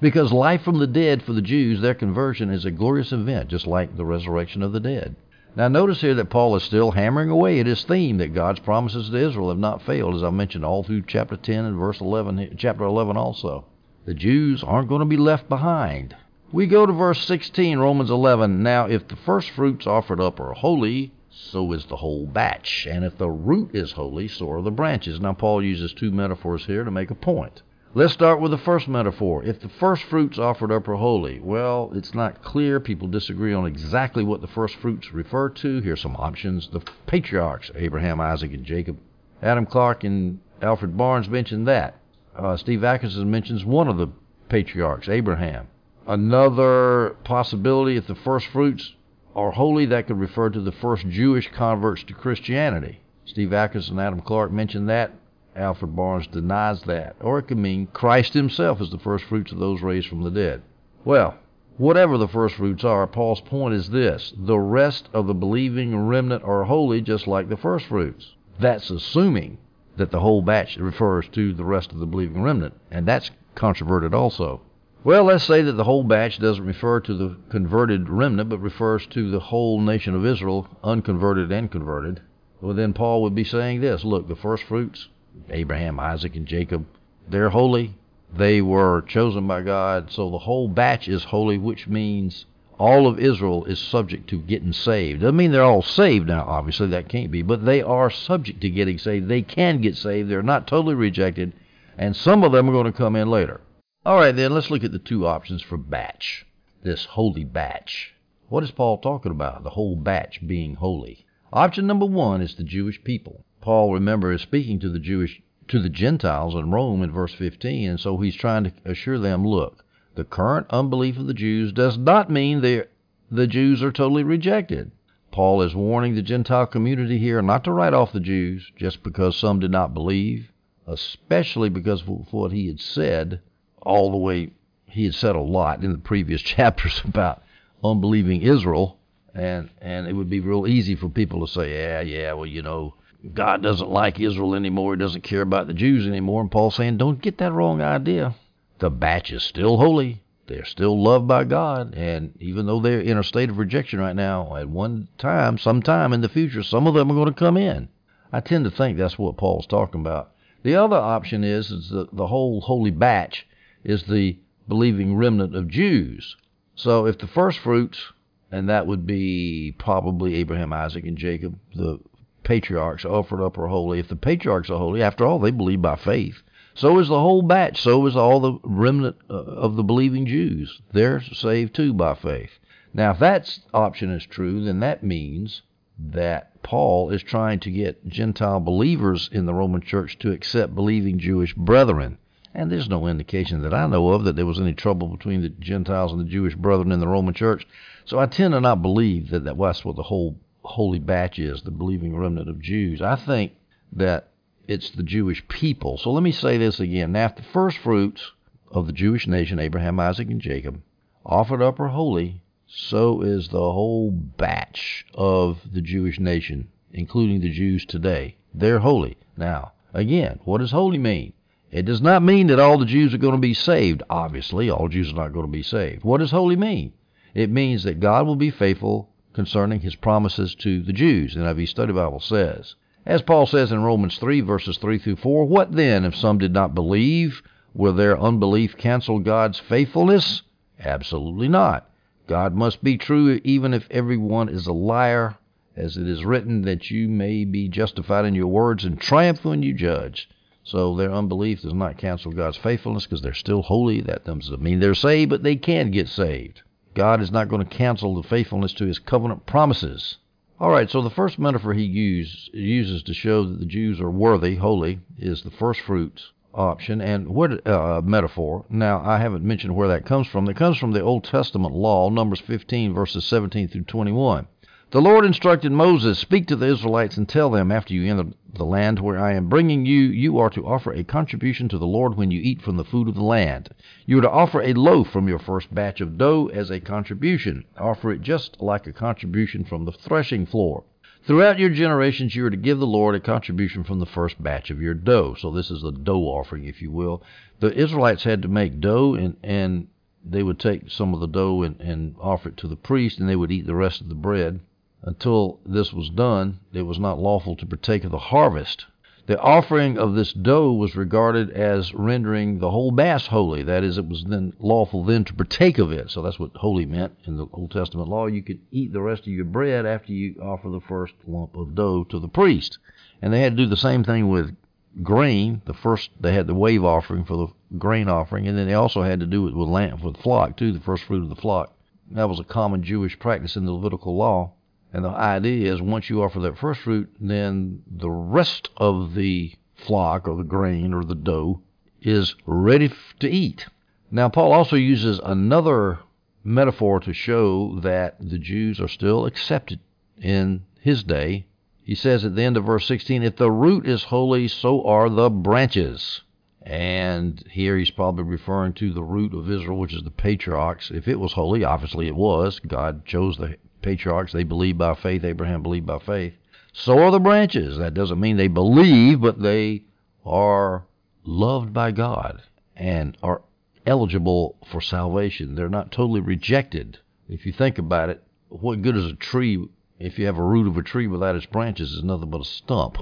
Because 0.00 0.32
life 0.32 0.62
from 0.62 0.78
the 0.78 0.86
dead 0.86 1.22
for 1.22 1.34
the 1.34 1.42
Jews, 1.42 1.80
their 1.80 1.94
conversion 1.94 2.50
is 2.50 2.64
a 2.64 2.70
glorious 2.70 3.12
event, 3.12 3.48
just 3.50 3.66
like 3.66 3.96
the 3.96 4.04
resurrection 4.06 4.62
of 4.62 4.72
the 4.72 4.80
dead. 4.80 5.14
Now, 5.54 5.68
notice 5.68 6.00
here 6.00 6.14
that 6.14 6.30
Paul 6.30 6.56
is 6.56 6.62
still 6.62 6.92
hammering 6.92 7.28
away 7.28 7.60
at 7.60 7.66
his 7.66 7.84
theme 7.84 8.16
that 8.18 8.32
God's 8.32 8.60
promises 8.60 9.10
to 9.10 9.16
Israel 9.16 9.50
have 9.50 9.58
not 9.58 9.82
failed, 9.82 10.14
as 10.14 10.22
I 10.22 10.30
mentioned 10.30 10.64
all 10.64 10.82
through 10.82 11.02
chapter 11.06 11.36
10 11.36 11.64
and 11.66 11.76
verse 11.76 12.00
11, 12.00 12.54
chapter 12.56 12.84
11 12.84 13.16
also. 13.16 13.66
The 14.06 14.14
Jews 14.14 14.64
aren't 14.64 14.88
going 14.88 15.00
to 15.00 15.06
be 15.06 15.18
left 15.18 15.48
behind. 15.48 16.16
We 16.50 16.66
go 16.66 16.86
to 16.86 16.92
verse 16.92 17.24
16, 17.26 17.78
Romans 17.78 18.10
11. 18.10 18.62
Now, 18.62 18.86
if 18.86 19.06
the 19.06 19.16
first 19.16 19.50
fruits 19.50 19.86
offered 19.86 20.20
up 20.20 20.40
are 20.40 20.54
holy, 20.54 21.12
so 21.40 21.72
is 21.72 21.86
the 21.86 21.96
whole 21.96 22.26
batch. 22.26 22.86
And 22.88 23.04
if 23.04 23.16
the 23.16 23.30
root 23.30 23.74
is 23.74 23.92
holy, 23.92 24.28
so 24.28 24.50
are 24.50 24.62
the 24.62 24.70
branches. 24.70 25.20
Now, 25.20 25.32
Paul 25.32 25.64
uses 25.64 25.92
two 25.92 26.10
metaphors 26.10 26.66
here 26.66 26.84
to 26.84 26.90
make 26.90 27.10
a 27.10 27.14
point. 27.14 27.62
Let's 27.92 28.12
start 28.12 28.40
with 28.40 28.52
the 28.52 28.58
first 28.58 28.86
metaphor. 28.86 29.42
If 29.42 29.58
the 29.58 29.68
first 29.68 30.04
fruits 30.04 30.38
offered 30.38 30.70
up 30.70 30.86
are 30.86 30.94
holy, 30.94 31.40
well, 31.40 31.90
it's 31.92 32.14
not 32.14 32.42
clear. 32.42 32.78
People 32.78 33.08
disagree 33.08 33.52
on 33.52 33.66
exactly 33.66 34.22
what 34.22 34.40
the 34.40 34.46
first 34.46 34.76
fruits 34.76 35.12
refer 35.12 35.48
to. 35.48 35.80
Here's 35.80 36.00
some 36.00 36.14
options. 36.14 36.68
The 36.68 36.82
patriarchs, 37.06 37.70
Abraham, 37.74 38.20
Isaac, 38.20 38.52
and 38.52 38.64
Jacob. 38.64 38.98
Adam 39.42 39.66
Clarke 39.66 40.04
and 40.04 40.38
Alfred 40.62 40.96
Barnes 40.96 41.28
mentioned 41.28 41.66
that. 41.66 41.96
Uh, 42.36 42.56
Steve 42.56 42.80
Atkerson 42.80 43.26
mentions 43.26 43.64
one 43.64 43.88
of 43.88 43.96
the 43.96 44.08
patriarchs, 44.48 45.08
Abraham. 45.08 45.66
Another 46.06 47.16
possibility, 47.24 47.96
if 47.96 48.06
the 48.06 48.14
first 48.14 48.46
fruits 48.46 48.94
are 49.40 49.52
holy, 49.52 49.86
that 49.86 50.06
could 50.06 50.18
refer 50.18 50.50
to 50.50 50.60
the 50.60 50.72
first 50.72 51.08
Jewish 51.08 51.50
converts 51.50 52.02
to 52.04 52.14
Christianity. 52.14 53.00
Steve 53.24 53.50
Atkerson 53.50 53.92
and 53.92 54.00
Adam 54.00 54.20
Clarke 54.20 54.52
mentioned 54.52 54.88
that. 54.88 55.12
Alfred 55.56 55.96
Barnes 55.96 56.26
denies 56.26 56.82
that. 56.82 57.16
Or 57.20 57.38
it 57.38 57.48
could 57.48 57.58
mean 57.58 57.86
Christ 57.86 58.34
himself 58.34 58.80
is 58.80 58.90
the 58.90 58.98
first 58.98 59.24
fruits 59.24 59.50
of 59.50 59.58
those 59.58 59.82
raised 59.82 60.08
from 60.08 60.22
the 60.22 60.30
dead. 60.30 60.62
Well, 61.04 61.36
whatever 61.76 62.18
the 62.18 62.28
first 62.28 62.56
fruits 62.56 62.84
are, 62.84 63.06
Paul's 63.06 63.40
point 63.40 63.74
is 63.74 63.90
this 63.90 64.34
the 64.36 64.58
rest 64.58 65.08
of 65.14 65.26
the 65.26 65.34
believing 65.34 66.06
remnant 66.06 66.44
are 66.44 66.64
holy 66.64 67.00
just 67.00 67.26
like 67.26 67.48
the 67.48 67.56
first 67.56 67.86
fruits. 67.86 68.34
That's 68.58 68.90
assuming 68.90 69.58
that 69.96 70.10
the 70.10 70.20
whole 70.20 70.42
batch 70.42 70.76
refers 70.76 71.28
to 71.28 71.52
the 71.54 71.64
rest 71.64 71.92
of 71.92 71.98
the 71.98 72.06
believing 72.06 72.42
remnant, 72.42 72.74
and 72.90 73.06
that's 73.06 73.30
controverted 73.54 74.12
also. 74.14 74.60
Well, 75.02 75.24
let's 75.24 75.44
say 75.44 75.62
that 75.62 75.72
the 75.72 75.84
whole 75.84 76.04
batch 76.04 76.38
doesn't 76.38 76.66
refer 76.66 77.00
to 77.00 77.14
the 77.14 77.36
converted 77.48 78.10
remnant, 78.10 78.50
but 78.50 78.58
refers 78.58 79.06
to 79.06 79.30
the 79.30 79.40
whole 79.40 79.80
nation 79.80 80.14
of 80.14 80.26
Israel, 80.26 80.68
unconverted 80.84 81.50
and 81.50 81.70
converted. 81.70 82.20
Well, 82.60 82.74
then 82.74 82.92
Paul 82.92 83.22
would 83.22 83.34
be 83.34 83.44
saying 83.44 83.80
this 83.80 84.04
look, 84.04 84.28
the 84.28 84.36
first 84.36 84.64
fruits 84.64 85.08
Abraham, 85.48 85.98
Isaac, 85.98 86.36
and 86.36 86.46
Jacob. 86.46 86.84
They're 87.26 87.48
holy. 87.48 87.94
They 88.36 88.60
were 88.60 89.02
chosen 89.08 89.46
by 89.46 89.62
God. 89.62 90.10
So 90.10 90.28
the 90.28 90.38
whole 90.38 90.68
batch 90.68 91.08
is 91.08 91.24
holy, 91.24 91.56
which 91.56 91.88
means 91.88 92.44
all 92.78 93.06
of 93.06 93.18
Israel 93.18 93.64
is 93.64 93.78
subject 93.78 94.28
to 94.30 94.38
getting 94.38 94.74
saved. 94.74 95.22
Doesn't 95.22 95.36
mean 95.36 95.52
they're 95.52 95.62
all 95.62 95.80
saved 95.80 96.28
now, 96.28 96.44
obviously, 96.46 96.88
that 96.88 97.08
can't 97.08 97.30
be, 97.30 97.40
but 97.40 97.64
they 97.64 97.80
are 97.80 98.10
subject 98.10 98.60
to 98.60 98.68
getting 98.68 98.98
saved. 98.98 99.28
They 99.28 99.40
can 99.40 99.80
get 99.80 99.96
saved. 99.96 100.28
They're 100.30 100.42
not 100.42 100.66
totally 100.66 100.94
rejected, 100.94 101.54
and 101.96 102.14
some 102.14 102.44
of 102.44 102.52
them 102.52 102.68
are 102.68 102.72
going 102.72 102.84
to 102.84 102.92
come 102.92 103.16
in 103.16 103.30
later. 103.30 103.62
All 104.06 104.16
right, 104.16 104.34
then, 104.34 104.54
let's 104.54 104.70
look 104.70 104.82
at 104.82 104.92
the 104.92 104.98
two 104.98 105.26
options 105.26 105.60
for 105.60 105.76
batch. 105.76 106.46
This 106.82 107.04
holy 107.04 107.44
batch. 107.44 108.14
What 108.48 108.64
is 108.64 108.70
Paul 108.70 108.96
talking 108.96 109.30
about? 109.30 109.62
The 109.62 109.68
whole 109.76 109.94
batch 109.94 110.40
being 110.46 110.76
holy. 110.76 111.26
Option 111.52 111.86
number 111.86 112.06
one 112.06 112.40
is 112.40 112.54
the 112.54 112.64
Jewish 112.64 113.04
people. 113.04 113.44
Paul, 113.60 113.92
remember, 113.92 114.32
is 114.32 114.40
speaking 114.40 114.80
to 114.80 114.88
the 114.88 114.98
Jewish 114.98 115.42
to 115.68 115.78
the 115.78 115.90
Gentiles 115.90 116.54
in 116.54 116.70
Rome 116.70 117.02
in 117.02 117.10
verse 117.10 117.34
15, 117.34 117.90
and 117.90 118.00
so 118.00 118.16
he's 118.16 118.34
trying 118.34 118.64
to 118.64 118.72
assure 118.86 119.18
them, 119.18 119.46
look, 119.46 119.84
the 120.14 120.24
current 120.24 120.66
unbelief 120.70 121.18
of 121.18 121.26
the 121.26 121.34
Jews 121.34 121.70
does 121.70 121.98
not 121.98 122.30
mean 122.30 122.62
they 122.62 122.84
the 123.30 123.46
Jews 123.46 123.82
are 123.82 123.92
totally 123.92 124.24
rejected. 124.24 124.92
Paul 125.30 125.60
is 125.60 125.74
warning 125.74 126.14
the 126.14 126.22
Gentile 126.22 126.66
community 126.66 127.18
here 127.18 127.42
not 127.42 127.64
to 127.64 127.72
write 127.72 127.92
off 127.92 128.14
the 128.14 128.20
Jews 128.20 128.72
just 128.76 129.02
because 129.02 129.36
some 129.36 129.60
did 129.60 129.70
not 129.70 129.92
believe, 129.92 130.50
especially 130.86 131.68
because 131.68 132.00
of 132.00 132.32
what 132.32 132.52
he 132.52 132.66
had 132.66 132.80
said 132.80 133.42
all 133.82 134.10
the 134.10 134.16
way 134.16 134.50
he 134.86 135.04
had 135.04 135.14
said 135.14 135.36
a 135.36 135.40
lot 135.40 135.82
in 135.82 135.92
the 135.92 135.98
previous 135.98 136.42
chapters 136.56 137.00
about 137.04 137.42
unbelieving 137.82 138.42
Israel 138.42 138.98
and 139.34 139.70
and 139.80 140.06
it 140.06 140.12
would 140.12 140.28
be 140.28 140.40
real 140.40 140.66
easy 140.66 140.94
for 140.94 141.08
people 141.08 141.46
to 141.46 141.52
say, 141.52 141.74
yeah, 141.74 142.00
yeah, 142.00 142.32
well, 142.32 142.46
you 142.46 142.62
know, 142.62 142.94
God 143.34 143.62
doesn't 143.62 143.90
like 143.90 144.18
Israel 144.18 144.54
anymore. 144.54 144.94
He 144.94 144.98
doesn't 144.98 145.22
care 145.22 145.42
about 145.42 145.66
the 145.66 145.74
Jews 145.74 146.06
anymore. 146.06 146.40
And 146.40 146.50
Paul's 146.50 146.74
saying, 146.74 146.96
don't 146.96 147.22
get 147.22 147.38
that 147.38 147.52
wrong 147.52 147.80
idea. 147.80 148.34
The 148.78 148.90
batch 148.90 149.30
is 149.30 149.42
still 149.42 149.76
holy. 149.76 150.22
They're 150.46 150.64
still 150.64 151.00
loved 151.00 151.28
by 151.28 151.44
God. 151.44 151.94
And 151.94 152.32
even 152.40 152.66
though 152.66 152.80
they're 152.80 153.00
in 153.00 153.18
a 153.18 153.22
state 153.22 153.50
of 153.50 153.58
rejection 153.58 154.00
right 154.00 154.16
now, 154.16 154.56
at 154.56 154.68
one 154.68 155.08
time, 155.18 155.58
sometime 155.58 156.12
in 156.12 156.22
the 156.22 156.28
future, 156.28 156.62
some 156.62 156.86
of 156.86 156.94
them 156.94 157.10
are 157.10 157.14
going 157.14 157.28
to 157.28 157.34
come 157.34 157.56
in. 157.56 157.88
I 158.32 158.40
tend 158.40 158.64
to 158.64 158.70
think 158.70 158.96
that's 158.96 159.18
what 159.18 159.36
Paul's 159.36 159.66
talking 159.66 160.00
about. 160.00 160.32
The 160.62 160.74
other 160.74 160.96
option 160.96 161.44
is, 161.44 161.70
is 161.70 161.90
the, 161.90 162.08
the 162.12 162.26
whole 162.26 162.60
holy 162.60 162.90
batch 162.90 163.46
is 163.84 164.04
the 164.04 164.38
believing 164.68 165.16
remnant 165.16 165.54
of 165.54 165.68
Jews. 165.68 166.36
So 166.74 167.06
if 167.06 167.18
the 167.18 167.26
first 167.26 167.58
fruits, 167.58 168.12
and 168.50 168.68
that 168.68 168.86
would 168.86 169.06
be 169.06 169.74
probably 169.78 170.34
Abraham, 170.36 170.72
Isaac, 170.72 171.04
and 171.04 171.16
Jacob, 171.16 171.58
the 171.74 172.00
patriarchs 172.42 173.04
offered 173.04 173.44
up 173.44 173.58
are 173.58 173.68
holy. 173.68 173.98
If 173.98 174.08
the 174.08 174.16
patriarchs 174.16 174.70
are 174.70 174.78
holy, 174.78 175.02
after 175.02 175.26
all, 175.26 175.38
they 175.38 175.50
believe 175.50 175.82
by 175.82 175.96
faith. 175.96 176.42
So 176.74 176.98
is 176.98 177.08
the 177.08 177.20
whole 177.20 177.42
batch. 177.42 177.80
So 177.80 178.06
is 178.06 178.16
all 178.16 178.40
the 178.40 178.58
remnant 178.62 179.16
uh, 179.28 179.34
of 179.34 179.76
the 179.76 179.82
believing 179.82 180.26
Jews. 180.26 180.80
They're 180.92 181.20
saved 181.20 181.74
too 181.74 181.92
by 181.92 182.14
faith. 182.14 182.58
Now, 182.94 183.12
if 183.12 183.18
that 183.18 183.58
option 183.74 184.10
is 184.10 184.24
true, 184.24 184.64
then 184.64 184.80
that 184.80 185.02
means 185.04 185.62
that 185.98 186.62
Paul 186.62 187.10
is 187.10 187.22
trying 187.22 187.60
to 187.60 187.70
get 187.70 188.06
Gentile 188.08 188.60
believers 188.60 189.28
in 189.32 189.46
the 189.46 189.54
Roman 189.54 189.80
church 189.80 190.18
to 190.20 190.32
accept 190.32 190.74
believing 190.74 191.18
Jewish 191.18 191.54
brethren. 191.54 192.18
And 192.52 192.70
there's 192.70 192.88
no 192.88 193.06
indication 193.06 193.62
that 193.62 193.72
I 193.72 193.86
know 193.86 194.08
of 194.08 194.24
that 194.24 194.34
there 194.34 194.46
was 194.46 194.60
any 194.60 194.74
trouble 194.74 195.06
between 195.08 195.42
the 195.42 195.48
Gentiles 195.48 196.12
and 196.12 196.20
the 196.20 196.30
Jewish 196.30 196.56
brethren 196.56 196.90
in 196.90 197.00
the 197.00 197.06
Roman 197.06 197.32
church. 197.32 197.66
So 198.04 198.18
I 198.18 198.26
tend 198.26 198.54
to 198.54 198.60
not 198.60 198.82
believe 198.82 199.30
that 199.30 199.44
that's 199.44 199.84
what 199.84 199.96
the 199.96 200.02
whole 200.02 200.36
holy 200.62 200.98
batch 200.98 201.38
is, 201.38 201.62
the 201.62 201.70
believing 201.70 202.16
remnant 202.16 202.48
of 202.48 202.60
Jews. 202.60 203.00
I 203.00 203.16
think 203.16 203.52
that 203.92 204.28
it's 204.66 204.90
the 204.90 205.02
Jewish 205.02 205.46
people. 205.48 205.96
So 205.96 206.10
let 206.12 206.22
me 206.22 206.32
say 206.32 206.58
this 206.58 206.80
again. 206.80 207.12
Now, 207.12 207.26
if 207.26 207.36
the 207.36 207.42
first 207.42 207.78
fruits 207.78 208.32
of 208.70 208.86
the 208.86 208.92
Jewish 208.92 209.26
nation, 209.26 209.58
Abraham, 209.58 210.00
Isaac, 210.00 210.28
and 210.28 210.40
Jacob, 210.40 210.82
offered 211.24 211.62
up 211.62 211.78
are 211.80 211.88
holy, 211.88 212.42
so 212.66 213.22
is 213.22 213.48
the 213.48 213.58
whole 213.58 214.10
batch 214.10 215.06
of 215.14 215.60
the 215.72 215.82
Jewish 215.82 216.20
nation, 216.20 216.68
including 216.92 217.40
the 217.40 217.50
Jews 217.50 217.84
today. 217.84 218.36
They're 218.54 218.78
holy. 218.80 219.16
Now, 219.36 219.72
again, 219.92 220.40
what 220.44 220.58
does 220.58 220.72
holy 220.72 220.98
mean? 220.98 221.32
It 221.72 221.84
does 221.84 222.02
not 222.02 222.22
mean 222.22 222.48
that 222.48 222.58
all 222.58 222.78
the 222.78 222.84
Jews 222.84 223.14
are 223.14 223.18
going 223.18 223.36
to 223.36 223.40
be 223.40 223.54
saved. 223.54 224.02
Obviously, 224.10 224.68
all 224.68 224.88
Jews 224.88 225.12
are 225.12 225.16
not 225.16 225.32
going 225.32 225.46
to 225.46 225.52
be 225.52 225.62
saved. 225.62 226.02
What 226.02 226.18
does 226.18 226.32
holy 226.32 226.56
mean? 226.56 226.92
It 227.32 227.48
means 227.48 227.84
that 227.84 228.00
God 228.00 228.26
will 228.26 228.34
be 228.34 228.50
faithful 228.50 229.08
concerning 229.32 229.80
his 229.80 229.94
promises 229.94 230.56
to 230.56 230.82
the 230.82 230.92
Jews, 230.92 231.34
the 231.34 231.40
NIV 231.40 231.68
Study 231.68 231.92
Bible 231.92 232.18
says. 232.18 232.74
As 233.06 233.22
Paul 233.22 233.46
says 233.46 233.70
in 233.70 233.84
Romans 233.84 234.18
3, 234.18 234.40
verses 234.40 234.78
3 234.78 234.98
through 234.98 235.16
4, 235.16 235.44
what 235.44 235.70
then 235.72 236.04
if 236.04 236.16
some 236.16 236.38
did 236.38 236.52
not 236.52 236.74
believe? 236.74 237.40
Will 237.72 237.92
their 237.92 238.18
unbelief 238.18 238.76
cancel 238.76 239.20
God's 239.20 239.60
faithfulness? 239.60 240.42
Absolutely 240.80 241.46
not. 241.46 241.88
God 242.26 242.52
must 242.52 242.82
be 242.82 242.98
true 242.98 243.40
even 243.44 243.72
if 243.72 243.86
everyone 243.92 244.48
is 244.48 244.66
a 244.66 244.72
liar, 244.72 245.36
as 245.76 245.96
it 245.96 246.08
is 246.08 246.24
written 246.24 246.62
that 246.62 246.90
you 246.90 247.08
may 247.08 247.44
be 247.44 247.68
justified 247.68 248.24
in 248.24 248.34
your 248.34 248.48
words 248.48 248.84
and 248.84 249.00
triumph 249.00 249.44
when 249.44 249.62
you 249.62 249.72
judge. 249.72 250.28
So 250.70 250.94
their 250.94 251.12
unbelief 251.12 251.62
does 251.62 251.74
not 251.74 251.98
cancel 251.98 252.30
God's 252.30 252.56
faithfulness 252.56 253.04
because 253.04 253.22
they're 253.22 253.34
still 253.34 253.62
holy. 253.62 254.02
That 254.02 254.24
doesn't 254.24 254.62
mean 254.62 254.78
they're 254.78 254.94
saved, 254.94 255.28
but 255.28 255.42
they 255.42 255.56
can 255.56 255.90
get 255.90 256.06
saved. 256.06 256.62
God 256.94 257.20
is 257.20 257.32
not 257.32 257.48
going 257.48 257.66
to 257.66 257.76
cancel 257.76 258.14
the 258.14 258.28
faithfulness 258.28 258.72
to 258.74 258.86
his 258.86 259.00
covenant 259.00 259.46
promises. 259.46 260.18
All 260.60 260.70
right, 260.70 260.88
so 260.88 261.02
the 261.02 261.10
first 261.10 261.40
metaphor 261.40 261.74
he 261.74 261.82
use, 261.82 262.48
uses 262.52 263.02
to 263.02 263.14
show 263.14 263.44
that 263.46 263.58
the 263.58 263.66
Jews 263.66 264.00
are 264.00 264.12
worthy, 264.12 264.54
holy, 264.54 265.00
is 265.18 265.42
the 265.42 265.50
first 265.50 265.80
fruits 265.80 266.30
option 266.54 267.00
and 267.00 267.28
what 267.28 267.66
uh, 267.66 268.00
metaphor. 268.04 268.64
Now 268.70 269.02
I 269.04 269.18
haven't 269.18 269.44
mentioned 269.44 269.74
where 269.74 269.88
that 269.88 270.06
comes 270.06 270.28
from. 270.28 270.48
It 270.48 270.56
comes 270.56 270.78
from 270.78 270.92
the 270.92 271.00
Old 271.00 271.24
Testament 271.24 271.74
law, 271.74 272.10
Numbers 272.10 272.40
15 272.40 272.94
verses 272.94 273.24
17 273.24 273.66
through 273.66 273.82
21. 273.82 274.46
The 274.92 275.00
Lord 275.00 275.24
instructed 275.24 275.70
Moses, 275.70 276.18
Speak 276.18 276.48
to 276.48 276.56
the 276.56 276.66
Israelites 276.66 277.16
and 277.16 277.28
tell 277.28 277.48
them, 277.48 277.70
after 277.70 277.94
you 277.94 278.10
enter 278.10 278.32
the 278.52 278.64
land 278.64 278.98
where 278.98 279.20
I 279.20 279.34
am 279.34 279.48
bringing 279.48 279.86
you, 279.86 280.00
you 280.00 280.38
are 280.38 280.50
to 280.50 280.66
offer 280.66 280.92
a 280.92 281.04
contribution 281.04 281.68
to 281.68 281.78
the 281.78 281.86
Lord 281.86 282.16
when 282.16 282.32
you 282.32 282.40
eat 282.40 282.60
from 282.60 282.76
the 282.76 282.84
food 282.84 283.06
of 283.06 283.14
the 283.14 283.22
land. 283.22 283.68
You 284.04 284.18
are 284.18 284.22
to 284.22 284.30
offer 284.30 284.60
a 284.60 284.72
loaf 284.72 285.08
from 285.08 285.28
your 285.28 285.38
first 285.38 285.72
batch 285.72 286.00
of 286.00 286.18
dough 286.18 286.50
as 286.52 286.70
a 286.72 286.80
contribution. 286.80 287.66
Offer 287.78 288.10
it 288.10 288.22
just 288.22 288.60
like 288.60 288.88
a 288.88 288.92
contribution 288.92 289.62
from 289.62 289.84
the 289.84 289.92
threshing 289.92 290.44
floor. 290.44 290.82
Throughout 291.22 291.60
your 291.60 291.70
generations, 291.70 292.34
you 292.34 292.44
are 292.46 292.50
to 292.50 292.56
give 292.56 292.80
the 292.80 292.84
Lord 292.84 293.14
a 293.14 293.20
contribution 293.20 293.84
from 293.84 294.00
the 294.00 294.06
first 294.06 294.42
batch 294.42 294.72
of 294.72 294.82
your 294.82 294.94
dough. 294.94 295.36
So 295.38 295.52
this 295.52 295.70
is 295.70 295.82
the 295.82 295.92
dough 295.92 296.24
offering, 296.24 296.64
if 296.64 296.82
you 296.82 296.90
will. 296.90 297.22
The 297.60 297.72
Israelites 297.78 298.24
had 298.24 298.42
to 298.42 298.48
make 298.48 298.80
dough, 298.80 299.14
and, 299.14 299.36
and 299.44 299.86
they 300.24 300.42
would 300.42 300.58
take 300.58 300.90
some 300.90 301.14
of 301.14 301.20
the 301.20 301.28
dough 301.28 301.62
and, 301.62 301.80
and 301.80 302.16
offer 302.20 302.48
it 302.48 302.56
to 302.56 302.66
the 302.66 302.74
priest, 302.74 303.20
and 303.20 303.28
they 303.28 303.36
would 303.36 303.52
eat 303.52 303.68
the 303.68 303.76
rest 303.76 304.00
of 304.00 304.08
the 304.08 304.16
bread. 304.16 304.58
Until 305.02 305.60
this 305.64 305.94
was 305.94 306.10
done, 306.10 306.60
it 306.72 306.82
was 306.82 306.98
not 306.98 307.18
lawful 307.18 307.56
to 307.56 307.64
partake 307.64 308.04
of 308.04 308.10
the 308.10 308.18
harvest. 308.18 308.84
The 309.26 309.40
offering 309.40 309.96
of 309.96 310.14
this 310.14 310.32
dough 310.32 310.72
was 310.72 310.96
regarded 310.96 311.50
as 311.50 311.94
rendering 311.94 312.58
the 312.58 312.70
whole 312.70 312.90
mass 312.90 313.28
holy. 313.28 313.62
That 313.62 313.84
is, 313.84 313.96
it 313.96 314.08
was 314.08 314.24
then 314.24 314.52
lawful 314.58 315.04
then 315.04 315.24
to 315.24 315.34
partake 315.34 315.78
of 315.78 315.92
it. 315.92 316.10
So 316.10 316.20
that's 316.20 316.38
what 316.38 316.56
holy 316.56 316.84
meant 316.84 317.14
in 317.24 317.36
the 317.36 317.46
Old 317.52 317.70
Testament 317.70 318.08
law. 318.08 318.26
You 318.26 318.42
could 318.42 318.60
eat 318.70 318.92
the 318.92 319.00
rest 319.00 319.22
of 319.22 319.28
your 319.28 319.44
bread 319.44 319.86
after 319.86 320.12
you 320.12 320.34
offer 320.42 320.68
the 320.68 320.80
first 320.80 321.14
lump 321.26 321.56
of 321.56 321.74
dough 321.74 322.04
to 322.04 322.18
the 322.18 322.28
priest. 322.28 322.78
And 323.22 323.32
they 323.32 323.40
had 323.40 323.56
to 323.56 323.62
do 323.64 323.70
the 323.70 323.76
same 323.76 324.04
thing 324.04 324.28
with 324.28 324.54
grain. 325.02 325.62
The 325.64 325.74
first 325.74 326.10
they 326.20 326.34
had 326.34 326.46
the 326.46 326.54
wave 326.54 326.84
offering 326.84 327.24
for 327.24 327.36
the 327.36 327.78
grain 327.78 328.08
offering, 328.08 328.48
and 328.48 328.58
then 328.58 328.66
they 328.66 328.74
also 328.74 329.02
had 329.02 329.20
to 329.20 329.26
do 329.26 329.46
it 329.48 329.54
with 329.54 329.68
lamb 329.68 330.02
with 330.02 330.16
flock 330.16 330.56
too, 330.56 330.72
the 330.72 330.80
first 330.80 331.04
fruit 331.04 331.22
of 331.22 331.28
the 331.28 331.36
flock. 331.36 331.72
That 332.10 332.28
was 332.28 332.40
a 332.40 332.44
common 332.44 332.82
Jewish 332.82 333.18
practice 333.18 333.56
in 333.56 333.64
the 333.64 333.72
Levitical 333.72 334.16
law. 334.16 334.52
And 334.92 335.04
the 335.04 335.10
idea 335.10 335.72
is 335.72 335.80
once 335.80 336.10
you 336.10 336.22
offer 336.22 336.40
that 336.40 336.58
first 336.58 336.80
fruit, 336.80 337.10
then 337.20 337.82
the 337.86 338.10
rest 338.10 338.70
of 338.76 339.14
the 339.14 339.54
flock 339.76 340.26
or 340.26 340.36
the 340.36 340.42
grain 340.42 340.92
or 340.92 341.04
the 341.04 341.14
dough 341.14 341.62
is 342.02 342.34
ready 342.44 342.90
to 343.20 343.30
eat. 343.30 343.66
Now, 344.10 344.28
Paul 344.28 344.52
also 344.52 344.76
uses 344.76 345.20
another 345.22 346.00
metaphor 346.42 347.00
to 347.00 347.12
show 347.12 347.78
that 347.80 348.16
the 348.20 348.38
Jews 348.38 348.80
are 348.80 348.88
still 348.88 349.26
accepted 349.26 349.80
in 350.20 350.62
his 350.80 351.04
day. 351.04 351.46
He 351.82 351.94
says 351.94 352.24
at 352.24 352.34
the 352.34 352.42
end 352.42 352.56
of 352.56 352.64
verse 352.64 352.86
16, 352.86 353.22
If 353.22 353.36
the 353.36 353.50
root 353.50 353.86
is 353.86 354.04
holy, 354.04 354.48
so 354.48 354.84
are 354.84 355.08
the 355.08 355.30
branches. 355.30 356.22
And 356.62 357.42
here 357.50 357.78
he's 357.78 357.90
probably 357.90 358.24
referring 358.24 358.74
to 358.74 358.92
the 358.92 359.02
root 359.02 359.34
of 359.34 359.50
Israel, 359.50 359.78
which 359.78 359.94
is 359.94 360.02
the 360.02 360.10
patriarchs. 360.10 360.90
If 360.90 361.08
it 361.08 361.18
was 361.18 361.32
holy, 361.32 361.64
obviously 361.64 362.06
it 362.06 362.16
was. 362.16 362.60
God 362.60 363.06
chose 363.06 363.36
the 363.38 363.56
patriarchs, 363.82 364.32
they 364.32 364.44
believed 364.44 364.78
by 364.78 364.94
faith. 364.94 365.24
Abraham 365.24 365.62
believed 365.62 365.86
by 365.86 365.98
faith. 365.98 366.34
So 366.72 366.98
are 366.98 367.10
the 367.10 367.18
branches. 367.18 367.78
That 367.78 367.94
doesn't 367.94 368.20
mean 368.20 368.36
they 368.36 368.48
believe, 368.48 369.20
but 369.20 369.42
they 369.42 369.84
are 370.24 370.84
loved 371.24 371.72
by 371.72 371.90
God 371.90 372.42
and 372.76 373.16
are 373.22 373.42
eligible 373.86 374.56
for 374.70 374.80
salvation. 374.80 375.54
They're 375.54 375.68
not 375.68 375.92
totally 375.92 376.20
rejected. 376.20 376.98
If 377.28 377.46
you 377.46 377.52
think 377.52 377.78
about 377.78 378.08
it, 378.08 378.22
what 378.48 378.82
good 378.82 378.96
is 378.96 379.06
a 379.06 379.14
tree 379.14 379.68
if 380.00 380.18
you 380.18 380.24
have 380.24 380.38
a 380.38 380.42
root 380.42 380.66
of 380.66 380.78
a 380.78 380.82
tree 380.82 381.06
without 381.06 381.36
its 381.36 381.44
branches 381.44 381.92
is 381.92 382.02
nothing 382.02 382.30
but 382.30 382.40
a 382.40 382.44
stump. 382.44 382.96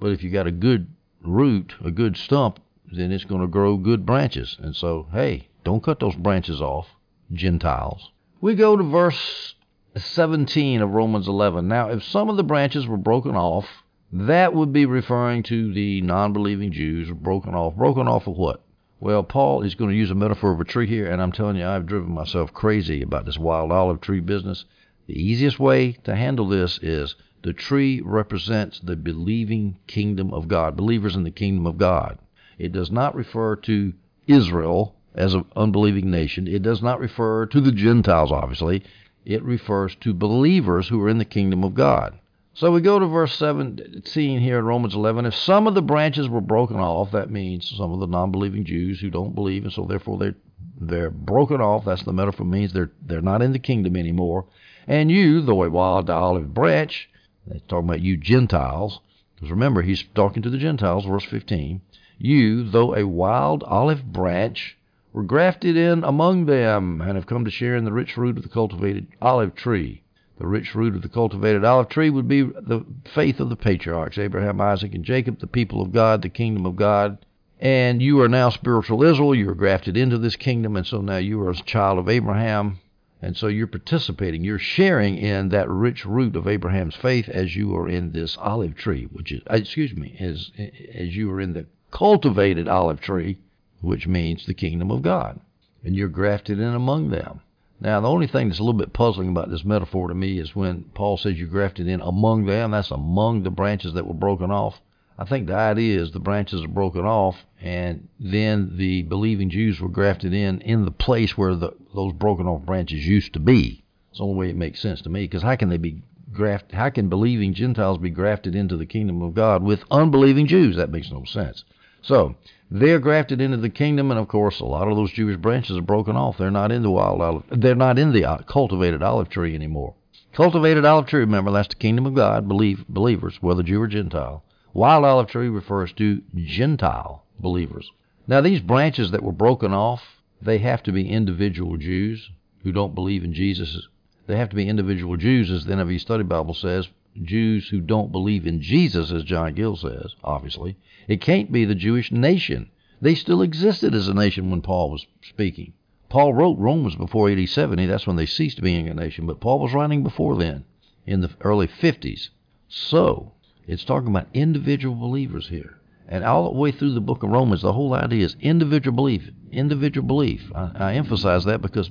But 0.00 0.10
if 0.10 0.24
you 0.24 0.30
got 0.30 0.48
a 0.48 0.52
good 0.52 0.88
root, 1.22 1.74
a 1.84 1.92
good 1.92 2.16
stump, 2.16 2.58
then 2.90 3.12
it's 3.12 3.24
going 3.24 3.40
to 3.40 3.46
grow 3.46 3.76
good 3.76 4.04
branches. 4.04 4.56
And 4.60 4.74
so, 4.74 5.06
hey, 5.12 5.48
don't 5.62 5.82
cut 5.82 6.00
those 6.00 6.16
branches 6.16 6.60
off, 6.60 6.88
Gentiles. 7.32 8.10
We 8.40 8.56
go 8.56 8.76
to 8.76 8.82
verse 8.82 9.54
17 9.96 10.82
of 10.82 10.90
Romans 10.90 11.26
11. 11.26 11.66
Now, 11.66 11.90
if 11.90 12.04
some 12.04 12.28
of 12.28 12.36
the 12.36 12.44
branches 12.44 12.86
were 12.86 12.96
broken 12.96 13.34
off, 13.34 13.66
that 14.12 14.54
would 14.54 14.72
be 14.72 14.86
referring 14.86 15.42
to 15.44 15.72
the 15.72 16.00
non 16.02 16.32
believing 16.32 16.70
Jews 16.70 17.10
broken 17.10 17.54
off. 17.54 17.74
Broken 17.74 18.06
off 18.06 18.28
of 18.28 18.36
what? 18.36 18.62
Well, 19.00 19.24
Paul 19.24 19.62
is 19.62 19.74
going 19.74 19.90
to 19.90 19.96
use 19.96 20.10
a 20.10 20.14
metaphor 20.14 20.52
of 20.52 20.60
a 20.60 20.64
tree 20.64 20.86
here, 20.86 21.10
and 21.10 21.20
I'm 21.20 21.32
telling 21.32 21.56
you, 21.56 21.66
I've 21.66 21.86
driven 21.86 22.12
myself 22.12 22.52
crazy 22.52 23.02
about 23.02 23.24
this 23.24 23.38
wild 23.38 23.72
olive 23.72 24.00
tree 24.00 24.20
business. 24.20 24.64
The 25.06 25.20
easiest 25.20 25.58
way 25.58 25.92
to 26.04 26.14
handle 26.14 26.46
this 26.46 26.78
is 26.82 27.16
the 27.42 27.52
tree 27.52 28.00
represents 28.04 28.78
the 28.78 28.96
believing 28.96 29.78
kingdom 29.86 30.32
of 30.32 30.46
God, 30.46 30.76
believers 30.76 31.16
in 31.16 31.24
the 31.24 31.30
kingdom 31.30 31.66
of 31.66 31.78
God. 31.78 32.18
It 32.58 32.72
does 32.72 32.92
not 32.92 33.16
refer 33.16 33.56
to 33.56 33.94
Israel 34.26 34.94
as 35.14 35.34
an 35.34 35.46
unbelieving 35.56 36.10
nation. 36.10 36.46
It 36.46 36.62
does 36.62 36.80
not 36.82 37.00
refer 37.00 37.46
to 37.46 37.60
the 37.60 37.72
Gentiles, 37.72 38.30
obviously 38.30 38.84
it 39.24 39.42
refers 39.42 39.94
to 39.96 40.14
believers 40.14 40.88
who 40.88 41.00
are 41.02 41.08
in 41.08 41.18
the 41.18 41.24
kingdom 41.24 41.64
of 41.64 41.74
God. 41.74 42.18
So 42.52 42.72
we 42.72 42.80
go 42.80 42.98
to 42.98 43.06
verse 43.06 43.34
17 43.36 44.40
here 44.40 44.58
in 44.58 44.64
Romans 44.64 44.94
11. 44.94 45.24
If 45.24 45.34
some 45.34 45.66
of 45.66 45.74
the 45.74 45.82
branches 45.82 46.28
were 46.28 46.40
broken 46.40 46.76
off, 46.76 47.12
that 47.12 47.30
means 47.30 47.72
some 47.76 47.92
of 47.92 48.00
the 48.00 48.06
non-believing 48.06 48.64
Jews 48.64 49.00
who 49.00 49.08
don't 49.08 49.34
believe, 49.34 49.64
and 49.64 49.72
so 49.72 49.84
therefore 49.84 50.18
they're 50.18 50.34
they're 50.80 51.10
broken 51.10 51.60
off. 51.60 51.84
That's 51.84 52.02
the 52.02 52.12
metaphor 52.12 52.46
means 52.46 52.72
they're 52.72 52.90
they're 53.00 53.20
not 53.20 53.42
in 53.42 53.52
the 53.52 53.58
kingdom 53.58 53.96
anymore. 53.96 54.46
And 54.86 55.10
you, 55.10 55.40
though 55.42 55.62
a 55.62 55.70
wild 55.70 56.10
olive 56.10 56.52
branch, 56.52 57.08
they're 57.46 57.60
talking 57.68 57.88
about 57.88 58.00
you 58.00 58.16
Gentiles, 58.16 59.00
because 59.34 59.50
remember 59.50 59.82
he's 59.82 60.04
talking 60.14 60.42
to 60.42 60.50
the 60.50 60.58
Gentiles, 60.58 61.04
verse 61.04 61.24
15. 61.24 61.80
You, 62.18 62.68
though 62.68 62.94
a 62.94 63.06
wild 63.06 63.62
olive 63.62 64.04
branch, 64.12 64.76
were 65.12 65.22
grafted 65.22 65.76
in 65.76 66.04
among 66.04 66.46
them, 66.46 67.00
and 67.00 67.16
have 67.16 67.26
come 67.26 67.44
to 67.44 67.50
share 67.50 67.76
in 67.76 67.84
the 67.84 67.92
rich 67.92 68.14
fruit 68.14 68.36
of 68.36 68.42
the 68.42 68.48
cultivated 68.48 69.06
olive 69.20 69.54
tree. 69.54 70.02
The 70.38 70.46
rich 70.46 70.70
fruit 70.70 70.94
of 70.94 71.02
the 71.02 71.08
cultivated 71.08 71.64
olive 71.64 71.88
tree 71.88 72.08
would 72.08 72.28
be 72.28 72.42
the 72.42 72.84
faith 73.04 73.40
of 73.40 73.50
the 73.50 73.56
patriarchs, 73.56 74.18
Abraham, 74.18 74.60
Isaac, 74.60 74.94
and 74.94 75.04
Jacob, 75.04 75.40
the 75.40 75.46
people 75.46 75.82
of 75.82 75.92
God, 75.92 76.22
the 76.22 76.28
kingdom 76.28 76.64
of 76.64 76.76
God. 76.76 77.18
And 77.60 78.00
you 78.00 78.20
are 78.22 78.28
now 78.28 78.48
spiritual 78.48 79.02
Israel. 79.02 79.34
You 79.34 79.50
are 79.50 79.54
grafted 79.54 79.98
into 79.98 80.16
this 80.16 80.36
kingdom, 80.36 80.76
and 80.76 80.86
so 80.86 81.02
now 81.02 81.18
you 81.18 81.42
are 81.42 81.50
a 81.50 81.54
child 81.54 81.98
of 81.98 82.08
Abraham. 82.08 82.78
And 83.20 83.36
so 83.36 83.48
you're 83.48 83.66
participating, 83.66 84.44
you're 84.44 84.58
sharing 84.58 85.18
in 85.18 85.50
that 85.50 85.68
rich 85.68 86.06
root 86.06 86.36
of 86.36 86.48
Abraham's 86.48 86.96
faith 86.96 87.28
as 87.28 87.54
you 87.54 87.76
are 87.76 87.86
in 87.86 88.12
this 88.12 88.38
olive 88.38 88.76
tree, 88.76 89.08
which 89.12 89.30
is, 89.30 89.42
uh, 89.50 89.56
excuse 89.56 89.94
me, 89.94 90.16
as, 90.18 90.50
as 90.94 91.14
you 91.14 91.30
are 91.30 91.40
in 91.40 91.52
the 91.52 91.66
cultivated 91.90 92.66
olive 92.66 93.02
tree, 93.02 93.36
which 93.80 94.06
means 94.06 94.46
the 94.46 94.54
kingdom 94.54 94.90
of 94.90 95.02
God. 95.02 95.40
And 95.84 95.96
you're 95.96 96.08
grafted 96.08 96.58
in 96.58 96.74
among 96.74 97.10
them. 97.10 97.40
Now, 97.80 98.00
the 98.00 98.08
only 98.08 98.26
thing 98.26 98.48
that's 98.48 98.58
a 98.58 98.62
little 98.62 98.78
bit 98.78 98.92
puzzling 98.92 99.30
about 99.30 99.50
this 99.50 99.64
metaphor 99.64 100.08
to 100.08 100.14
me 100.14 100.38
is 100.38 100.54
when 100.54 100.84
Paul 100.94 101.16
says 101.16 101.38
you're 101.38 101.48
grafted 101.48 101.88
in 101.88 102.02
among 102.02 102.44
them, 102.44 102.72
that's 102.72 102.90
among 102.90 103.42
the 103.42 103.50
branches 103.50 103.94
that 103.94 104.06
were 104.06 104.12
broken 104.12 104.50
off. 104.50 104.80
I 105.18 105.24
think 105.24 105.46
the 105.46 105.54
idea 105.54 106.00
is 106.00 106.12
the 106.12 106.18
branches 106.18 106.62
are 106.62 106.68
broken 106.68 107.04
off, 107.04 107.44
and 107.60 108.08
then 108.18 108.76
the 108.76 109.02
believing 109.02 109.50
Jews 109.50 109.80
were 109.80 109.88
grafted 109.88 110.32
in 110.32 110.60
in 110.62 110.84
the 110.84 110.90
place 110.90 111.36
where 111.36 111.54
the, 111.54 111.72
those 111.94 112.12
broken 112.14 112.46
off 112.46 112.66
branches 112.66 113.06
used 113.06 113.34
to 113.34 113.38
be. 113.38 113.84
It's 114.10 114.18
the 114.18 114.24
only 114.24 114.36
way 114.36 114.50
it 114.50 114.56
makes 114.56 114.80
sense 114.80 115.02
to 115.02 115.10
me, 115.10 115.24
because 115.24 115.42
how 115.42 115.56
can 115.56 115.68
they 115.68 115.76
be 115.76 116.02
grafted? 116.32 116.74
How 116.74 116.90
can 116.90 117.08
believing 117.08 117.54
Gentiles 117.54 117.98
be 117.98 118.10
grafted 118.10 118.54
into 118.54 118.76
the 118.76 118.86
kingdom 118.86 119.22
of 119.22 119.34
God 119.34 119.62
with 119.62 119.84
unbelieving 119.90 120.46
Jews? 120.46 120.76
That 120.76 120.90
makes 120.90 121.10
no 121.10 121.24
sense. 121.24 121.64
So 122.02 122.34
they're 122.70 122.98
grafted 122.98 123.40
into 123.40 123.56
the 123.56 123.68
kingdom, 123.68 124.10
and 124.10 124.20
of 124.20 124.28
course, 124.28 124.60
a 124.60 124.64
lot 124.64 124.88
of 124.88 124.96
those 124.96 125.12
Jewish 125.12 125.36
branches 125.36 125.76
are 125.76 125.82
broken 125.82 126.16
off. 126.16 126.38
They're 126.38 126.50
not 126.50 126.72
in 126.72 126.82
the 126.82 126.90
wild 126.90 127.20
olive. 127.20 127.44
They're 127.50 127.74
not 127.74 127.98
in 127.98 128.12
the 128.12 128.24
uh, 128.24 128.38
cultivated 128.38 129.02
olive 129.02 129.28
tree 129.28 129.54
anymore. 129.54 129.94
Cultivated 130.32 130.84
olive 130.84 131.06
tree, 131.06 131.20
remember, 131.20 131.50
that's 131.50 131.68
the 131.68 131.74
kingdom 131.74 132.06
of 132.06 132.14
God. 132.14 132.46
Believe 132.46 132.86
believers, 132.88 133.38
whether 133.40 133.62
Jew 133.64 133.82
or 133.82 133.88
Gentile. 133.88 134.44
Wild 134.72 135.04
olive 135.04 135.26
tree 135.26 135.48
refers 135.48 135.92
to 135.94 136.22
Gentile 136.36 137.24
believers. 137.40 137.90
Now, 138.28 138.40
these 138.40 138.60
branches 138.60 139.10
that 139.10 139.24
were 139.24 139.32
broken 139.32 139.72
off, 139.72 140.22
they 140.40 140.58
have 140.58 140.84
to 140.84 140.92
be 140.92 141.08
individual 141.08 141.76
Jews 141.76 142.30
who 142.62 142.70
don't 142.70 142.94
believe 142.94 143.24
in 143.24 143.34
Jesus. 143.34 143.88
They 144.28 144.36
have 144.36 144.50
to 144.50 144.56
be 144.56 144.68
individual 144.68 145.16
Jews, 145.16 145.50
as 145.50 145.64
the 145.64 145.74
NIV 145.74 146.00
Study 146.00 146.22
Bible 146.22 146.54
says, 146.54 146.88
Jews 147.22 147.68
who 147.68 147.80
don't 147.80 148.12
believe 148.12 148.46
in 148.46 148.62
Jesus, 148.62 149.10
as 149.10 149.24
John 149.24 149.54
Gill 149.54 149.76
says, 149.76 150.14
obviously. 150.22 150.76
It 151.08 151.20
can't 151.20 151.50
be 151.50 151.64
the 151.64 151.74
Jewish 151.74 152.12
nation. 152.12 152.70
They 153.00 153.14
still 153.14 153.42
existed 153.42 153.94
as 153.94 154.08
a 154.08 154.14
nation 154.14 154.50
when 154.50 154.62
Paul 154.62 154.90
was 154.90 155.06
speaking. 155.22 155.72
Paul 156.08 156.34
wrote 156.34 156.58
Romans 156.58 156.96
before 156.96 157.30
AD 157.30 157.48
70. 157.48 157.86
That's 157.86 158.06
when 158.06 158.16
they 158.16 158.26
ceased 158.26 158.60
being 158.60 158.88
a 158.88 158.94
nation. 158.94 159.26
But 159.26 159.40
Paul 159.40 159.60
was 159.60 159.72
writing 159.72 160.02
before 160.02 160.36
then, 160.36 160.64
in 161.06 161.20
the 161.20 161.30
early 161.40 161.68
50s. 161.68 162.30
So, 162.68 163.32
it's 163.66 163.84
talking 163.84 164.08
about 164.08 164.28
individual 164.34 164.96
believers 164.96 165.48
here. 165.48 165.78
And 166.08 166.24
all 166.24 166.52
the 166.52 166.58
way 166.58 166.72
through 166.72 166.94
the 166.94 167.00
book 167.00 167.22
of 167.22 167.30
Romans, 167.30 167.62
the 167.62 167.72
whole 167.72 167.94
idea 167.94 168.24
is 168.24 168.36
individual 168.40 168.96
belief. 168.96 169.30
Individual 169.52 170.06
belief. 170.06 170.50
I, 170.54 170.70
I 170.74 170.94
emphasize 170.94 171.44
that 171.44 171.62
because 171.62 171.90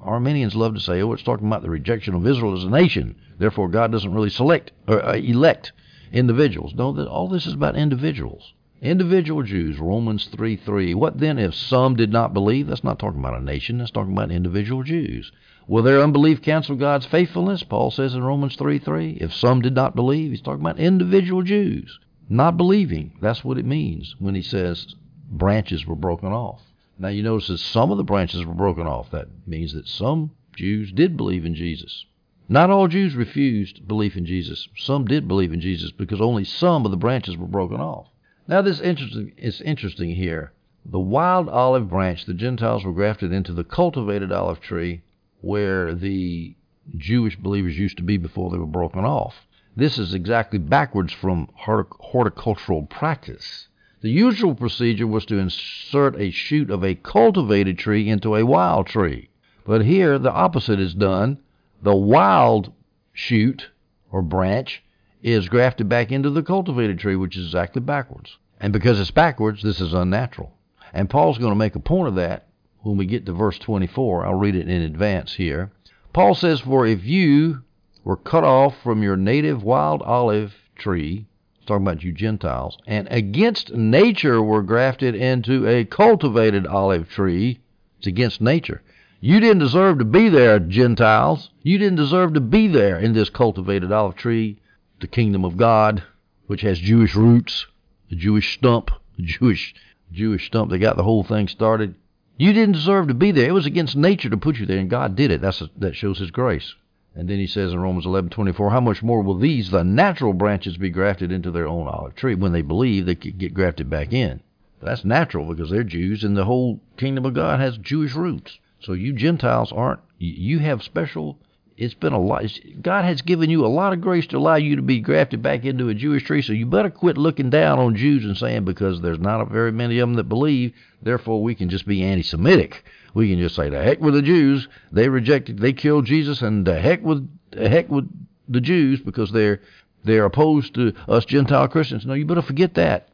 Arminians 0.00 0.54
love 0.54 0.74
to 0.74 0.80
say, 0.80 1.02
oh, 1.02 1.12
it's 1.12 1.22
talking 1.22 1.46
about 1.46 1.62
the 1.62 1.70
rejection 1.70 2.14
of 2.14 2.26
Israel 2.26 2.56
as 2.56 2.64
a 2.64 2.70
nation. 2.70 3.16
Therefore, 3.38 3.68
God 3.68 3.90
doesn't 3.90 4.14
really 4.14 4.30
select 4.30 4.70
or 4.86 5.04
uh, 5.04 5.14
elect 5.14 5.72
individuals. 6.12 6.74
No, 6.74 6.92
that 6.92 7.08
all 7.08 7.28
this 7.28 7.46
is 7.46 7.54
about 7.54 7.76
individuals. 7.76 8.54
Individual 8.80 9.42
Jews, 9.42 9.78
Romans 9.78 10.26
3 10.26 10.56
3. 10.56 10.94
What 10.94 11.18
then 11.18 11.38
if 11.38 11.54
some 11.54 11.96
did 11.96 12.12
not 12.12 12.34
believe? 12.34 12.66
That's 12.66 12.84
not 12.84 12.98
talking 12.98 13.20
about 13.20 13.40
a 13.40 13.42
nation, 13.42 13.78
that's 13.78 13.90
talking 13.90 14.12
about 14.12 14.30
individual 14.30 14.82
Jews. 14.82 15.32
Will 15.66 15.82
their 15.82 16.02
unbelief 16.02 16.42
cancel 16.42 16.76
God's 16.76 17.06
faithfulness? 17.06 17.62
Paul 17.62 17.90
says 17.90 18.14
in 18.14 18.22
Romans 18.22 18.56
3 18.56 18.78
3. 18.78 19.18
If 19.20 19.32
some 19.32 19.62
did 19.62 19.74
not 19.74 19.96
believe, 19.96 20.30
he's 20.30 20.42
talking 20.42 20.60
about 20.60 20.78
individual 20.78 21.42
Jews. 21.42 21.98
Not 22.28 22.56
believing. 22.56 23.12
That's 23.20 23.44
what 23.44 23.58
it 23.58 23.64
means 23.64 24.14
when 24.18 24.34
he 24.34 24.42
says 24.42 24.94
branches 25.30 25.86
were 25.86 25.96
broken 25.96 26.32
off. 26.32 26.60
Now 26.98 27.08
you 27.08 27.22
notice 27.22 27.48
that 27.48 27.58
some 27.58 27.90
of 27.90 27.96
the 27.96 28.04
branches 28.04 28.44
were 28.44 28.54
broken 28.54 28.86
off. 28.86 29.10
That 29.10 29.28
means 29.46 29.72
that 29.74 29.88
some 29.88 30.30
Jews 30.54 30.92
did 30.92 31.16
believe 31.16 31.44
in 31.44 31.54
Jesus. 31.54 32.06
Not 32.48 32.70
all 32.70 32.88
Jews 32.88 33.16
refused 33.16 33.88
belief 33.88 34.16
in 34.16 34.26
Jesus. 34.26 34.68
Some 34.76 35.06
did 35.06 35.26
believe 35.26 35.52
in 35.52 35.60
Jesus 35.60 35.90
because 35.90 36.20
only 36.20 36.44
some 36.44 36.84
of 36.84 36.90
the 36.90 36.96
branches 36.96 37.36
were 37.36 37.46
broken 37.46 37.80
off. 37.80 38.08
Now 38.46 38.62
this 38.62 38.80
interesting 38.80 39.32
is 39.36 39.60
interesting 39.62 40.14
here. 40.14 40.52
The 40.84 41.00
wild 41.00 41.48
olive 41.48 41.88
branch, 41.88 42.26
the 42.26 42.34
Gentiles 42.34 42.84
were 42.84 42.92
grafted 42.92 43.32
into 43.32 43.52
the 43.52 43.64
cultivated 43.64 44.30
olive 44.30 44.60
tree 44.60 45.02
where 45.40 45.94
the 45.94 46.54
Jewish 46.96 47.36
believers 47.36 47.78
used 47.78 47.96
to 47.96 48.02
be 48.02 48.18
before 48.18 48.50
they 48.50 48.58
were 48.58 48.66
broken 48.66 49.04
off. 49.04 49.46
This 49.74 49.98
is 49.98 50.14
exactly 50.14 50.58
backwards 50.58 51.12
from 51.12 51.48
horticultural 51.54 52.82
practice. 52.86 53.68
The 54.04 54.10
usual 54.10 54.54
procedure 54.54 55.06
was 55.06 55.24
to 55.24 55.38
insert 55.38 56.20
a 56.20 56.30
shoot 56.30 56.70
of 56.70 56.84
a 56.84 56.94
cultivated 56.94 57.78
tree 57.78 58.10
into 58.10 58.36
a 58.36 58.44
wild 58.44 58.86
tree. 58.86 59.30
But 59.64 59.86
here 59.86 60.18
the 60.18 60.30
opposite 60.30 60.78
is 60.78 60.92
done. 60.92 61.38
The 61.82 61.96
wild 61.96 62.70
shoot 63.14 63.70
or 64.12 64.20
branch 64.20 64.84
is 65.22 65.48
grafted 65.48 65.88
back 65.88 66.12
into 66.12 66.28
the 66.28 66.42
cultivated 66.42 66.98
tree, 66.98 67.16
which 67.16 67.34
is 67.38 67.46
exactly 67.46 67.80
backwards. 67.80 68.36
And 68.60 68.74
because 68.74 69.00
it's 69.00 69.10
backwards, 69.10 69.62
this 69.62 69.80
is 69.80 69.94
unnatural. 69.94 70.52
And 70.92 71.08
Paul's 71.08 71.38
going 71.38 71.52
to 71.52 71.58
make 71.58 71.74
a 71.74 71.80
point 71.80 72.08
of 72.08 72.16
that 72.16 72.48
when 72.82 72.98
we 72.98 73.06
get 73.06 73.24
to 73.24 73.32
verse 73.32 73.58
24. 73.58 74.26
I'll 74.26 74.34
read 74.34 74.54
it 74.54 74.68
in 74.68 74.82
advance 74.82 75.32
here. 75.32 75.72
Paul 76.12 76.34
says, 76.34 76.60
For 76.60 76.86
if 76.86 77.06
you 77.06 77.62
were 78.04 78.18
cut 78.18 78.44
off 78.44 78.74
from 78.82 79.02
your 79.02 79.16
native 79.16 79.62
wild 79.62 80.02
olive 80.02 80.52
tree, 80.76 81.24
talking 81.64 81.86
about 81.86 82.02
you 82.02 82.12
Gentiles, 82.12 82.78
and 82.86 83.08
against 83.10 83.72
nature 83.72 84.42
were 84.42 84.62
grafted 84.62 85.14
into 85.14 85.66
a 85.66 85.84
cultivated 85.84 86.66
olive 86.66 87.08
tree. 87.08 87.60
It's 87.98 88.06
against 88.06 88.40
nature. 88.40 88.82
You 89.20 89.40
didn't 89.40 89.60
deserve 89.60 89.98
to 89.98 90.04
be 90.04 90.28
there, 90.28 90.58
Gentiles. 90.58 91.50
You 91.62 91.78
didn't 91.78 91.96
deserve 91.96 92.34
to 92.34 92.40
be 92.40 92.68
there 92.68 92.98
in 92.98 93.14
this 93.14 93.30
cultivated 93.30 93.90
olive 93.90 94.16
tree, 94.16 94.58
the 95.00 95.06
kingdom 95.06 95.44
of 95.44 95.56
God, 95.56 96.02
which 96.46 96.60
has 96.60 96.78
Jewish 96.78 97.14
roots, 97.14 97.66
the 98.10 98.16
Jewish 98.16 98.54
stump, 98.54 98.90
the 99.16 99.22
Jewish 99.22 99.74
Jewish 100.12 100.46
stump 100.46 100.70
that 100.70 100.78
got 100.78 100.96
the 100.96 101.02
whole 101.02 101.24
thing 101.24 101.48
started. 101.48 101.94
You 102.36 102.52
didn't 102.52 102.74
deserve 102.74 103.08
to 103.08 103.14
be 103.14 103.30
there. 103.30 103.48
It 103.48 103.54
was 103.54 103.66
against 103.66 103.96
nature 103.96 104.28
to 104.28 104.36
put 104.36 104.58
you 104.58 104.66
there, 104.66 104.78
and 104.78 104.90
God 104.90 105.16
did 105.16 105.30
it. 105.30 105.40
That's 105.40 105.62
a, 105.62 105.70
that 105.78 105.96
shows 105.96 106.18
His 106.18 106.30
grace. 106.30 106.74
And 107.16 107.28
then 107.28 107.38
he 107.38 107.46
says 107.46 107.72
in 107.72 107.78
Romans 107.78 108.06
11:24, 108.06 108.72
how 108.72 108.80
much 108.80 109.02
more 109.02 109.22
will 109.22 109.38
these, 109.38 109.70
the 109.70 109.84
natural 109.84 110.32
branches, 110.32 110.76
be 110.76 110.90
grafted 110.90 111.30
into 111.30 111.52
their 111.52 111.68
own 111.68 111.86
olive 111.86 112.16
tree? 112.16 112.34
When 112.34 112.52
they 112.52 112.62
believe, 112.62 113.06
they 113.06 113.14
could 113.14 113.38
get 113.38 113.54
grafted 113.54 113.88
back 113.88 114.12
in. 114.12 114.40
That's 114.82 115.04
natural 115.04 115.46
because 115.46 115.70
they're 115.70 115.84
Jews, 115.84 116.24
and 116.24 116.36
the 116.36 116.44
whole 116.44 116.80
kingdom 116.96 117.24
of 117.24 117.34
God 117.34 117.60
has 117.60 117.78
Jewish 117.78 118.14
roots. 118.14 118.58
So 118.80 118.92
you 118.92 119.12
Gentiles 119.12 119.72
aren't. 119.72 120.00
You 120.18 120.58
have 120.58 120.82
special. 120.82 121.38
It's 121.76 121.94
been 121.94 122.12
a 122.12 122.20
lot. 122.20 122.44
God 122.82 123.04
has 123.04 123.22
given 123.22 123.48
you 123.48 123.64
a 123.64 123.68
lot 123.68 123.92
of 123.92 124.00
grace 124.00 124.26
to 124.28 124.36
allow 124.36 124.56
you 124.56 124.76
to 124.76 124.82
be 124.82 125.00
grafted 125.00 125.40
back 125.40 125.64
into 125.64 125.88
a 125.88 125.94
Jewish 125.94 126.24
tree. 126.24 126.42
So 126.42 126.52
you 126.52 126.66
better 126.66 126.90
quit 126.90 127.16
looking 127.16 127.50
down 127.50 127.78
on 127.78 127.96
Jews 127.96 128.24
and 128.24 128.36
saying 128.36 128.64
because 128.64 129.00
there's 129.00 129.18
not 129.18 129.48
very 129.50 129.72
many 129.72 129.98
of 130.00 130.08
them 130.08 130.16
that 130.16 130.28
believe, 130.28 130.72
therefore 131.00 131.42
we 131.42 131.54
can 131.54 131.68
just 131.68 131.86
be 131.86 132.02
anti-Semitic 132.02 132.84
we 133.14 133.30
can 133.30 133.38
just 133.38 133.54
say 133.54 133.68
the 133.68 133.82
heck 133.82 134.00
with 134.00 134.14
the 134.14 134.22
Jews. 134.22 134.68
They 134.92 135.08
rejected, 135.08 135.58
they 135.58 135.72
killed 135.72 136.04
Jesus, 136.04 136.42
and 136.42 136.66
the 136.66 136.78
heck 136.78 137.02
with 137.02 137.28
the 137.52 137.68
heck 137.68 137.88
with 137.88 138.08
the 138.48 138.60
Jews 138.60 139.00
because 139.00 139.30
they're 139.32 139.60
they're 140.04 140.26
opposed 140.26 140.74
to 140.74 140.92
us 141.08 141.24
Gentile 141.24 141.68
Christians. 141.68 142.04
No, 142.04 142.14
you 142.14 142.26
better 142.26 142.42
forget 142.42 142.74
that. 142.74 143.08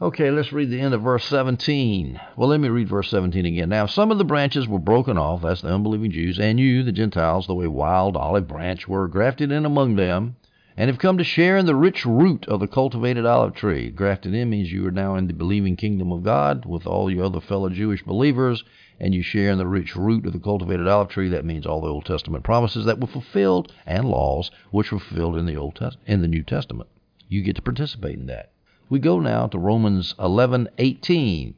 Okay, 0.00 0.30
let's 0.30 0.52
read 0.52 0.70
the 0.70 0.80
end 0.80 0.94
of 0.94 1.02
verse 1.02 1.24
17. 1.24 2.20
Well, 2.36 2.48
let 2.48 2.60
me 2.60 2.68
read 2.68 2.88
verse 2.88 3.10
17 3.10 3.44
again. 3.44 3.68
Now, 3.68 3.86
some 3.86 4.12
of 4.12 4.18
the 4.18 4.24
branches 4.24 4.68
were 4.68 4.78
broken 4.78 5.18
off, 5.18 5.42
that's 5.42 5.62
the 5.62 5.74
unbelieving 5.74 6.12
Jews, 6.12 6.38
and 6.38 6.60
you, 6.60 6.84
the 6.84 6.92
Gentiles, 6.92 7.48
though 7.48 7.62
a 7.62 7.68
wild 7.68 8.16
olive 8.16 8.46
branch, 8.46 8.86
were 8.86 9.08
grafted 9.08 9.50
in 9.50 9.66
among 9.66 9.96
them, 9.96 10.36
and 10.76 10.88
have 10.88 11.00
come 11.00 11.18
to 11.18 11.24
share 11.24 11.56
in 11.56 11.66
the 11.66 11.74
rich 11.74 12.06
root 12.06 12.46
of 12.46 12.60
the 12.60 12.68
cultivated 12.68 13.26
olive 13.26 13.56
tree. 13.56 13.90
Grafted 13.90 14.34
in 14.34 14.48
means 14.48 14.70
you 14.70 14.86
are 14.86 14.92
now 14.92 15.16
in 15.16 15.26
the 15.26 15.32
believing 15.32 15.74
kingdom 15.74 16.12
of 16.12 16.22
God 16.22 16.64
with 16.64 16.86
all 16.86 17.10
your 17.10 17.24
other 17.24 17.40
fellow 17.40 17.68
Jewish 17.68 18.04
believers, 18.04 18.62
and 19.00 19.14
you 19.14 19.22
share 19.22 19.50
in 19.50 19.58
the 19.58 19.66
rich 19.66 19.94
root 19.94 20.26
of 20.26 20.32
the 20.32 20.38
cultivated 20.38 20.88
olive 20.88 21.08
tree. 21.08 21.28
That 21.28 21.44
means 21.44 21.66
all 21.66 21.80
the 21.80 21.88
Old 21.88 22.04
Testament 22.04 22.44
promises 22.44 22.84
that 22.84 23.00
were 23.00 23.06
fulfilled 23.06 23.72
and 23.86 24.08
laws 24.08 24.50
which 24.70 24.90
were 24.90 24.98
fulfilled 24.98 25.36
in 25.36 25.46
the 25.46 25.56
Old 25.56 25.76
Test- 25.76 25.98
in 26.06 26.20
the 26.20 26.28
New 26.28 26.42
Testament. 26.42 26.88
You 27.28 27.42
get 27.42 27.56
to 27.56 27.62
participate 27.62 28.18
in 28.18 28.26
that. 28.26 28.50
We 28.90 28.98
go 28.98 29.20
now 29.20 29.46
to 29.48 29.58
Romans 29.58 30.14
11:18. 30.18 31.54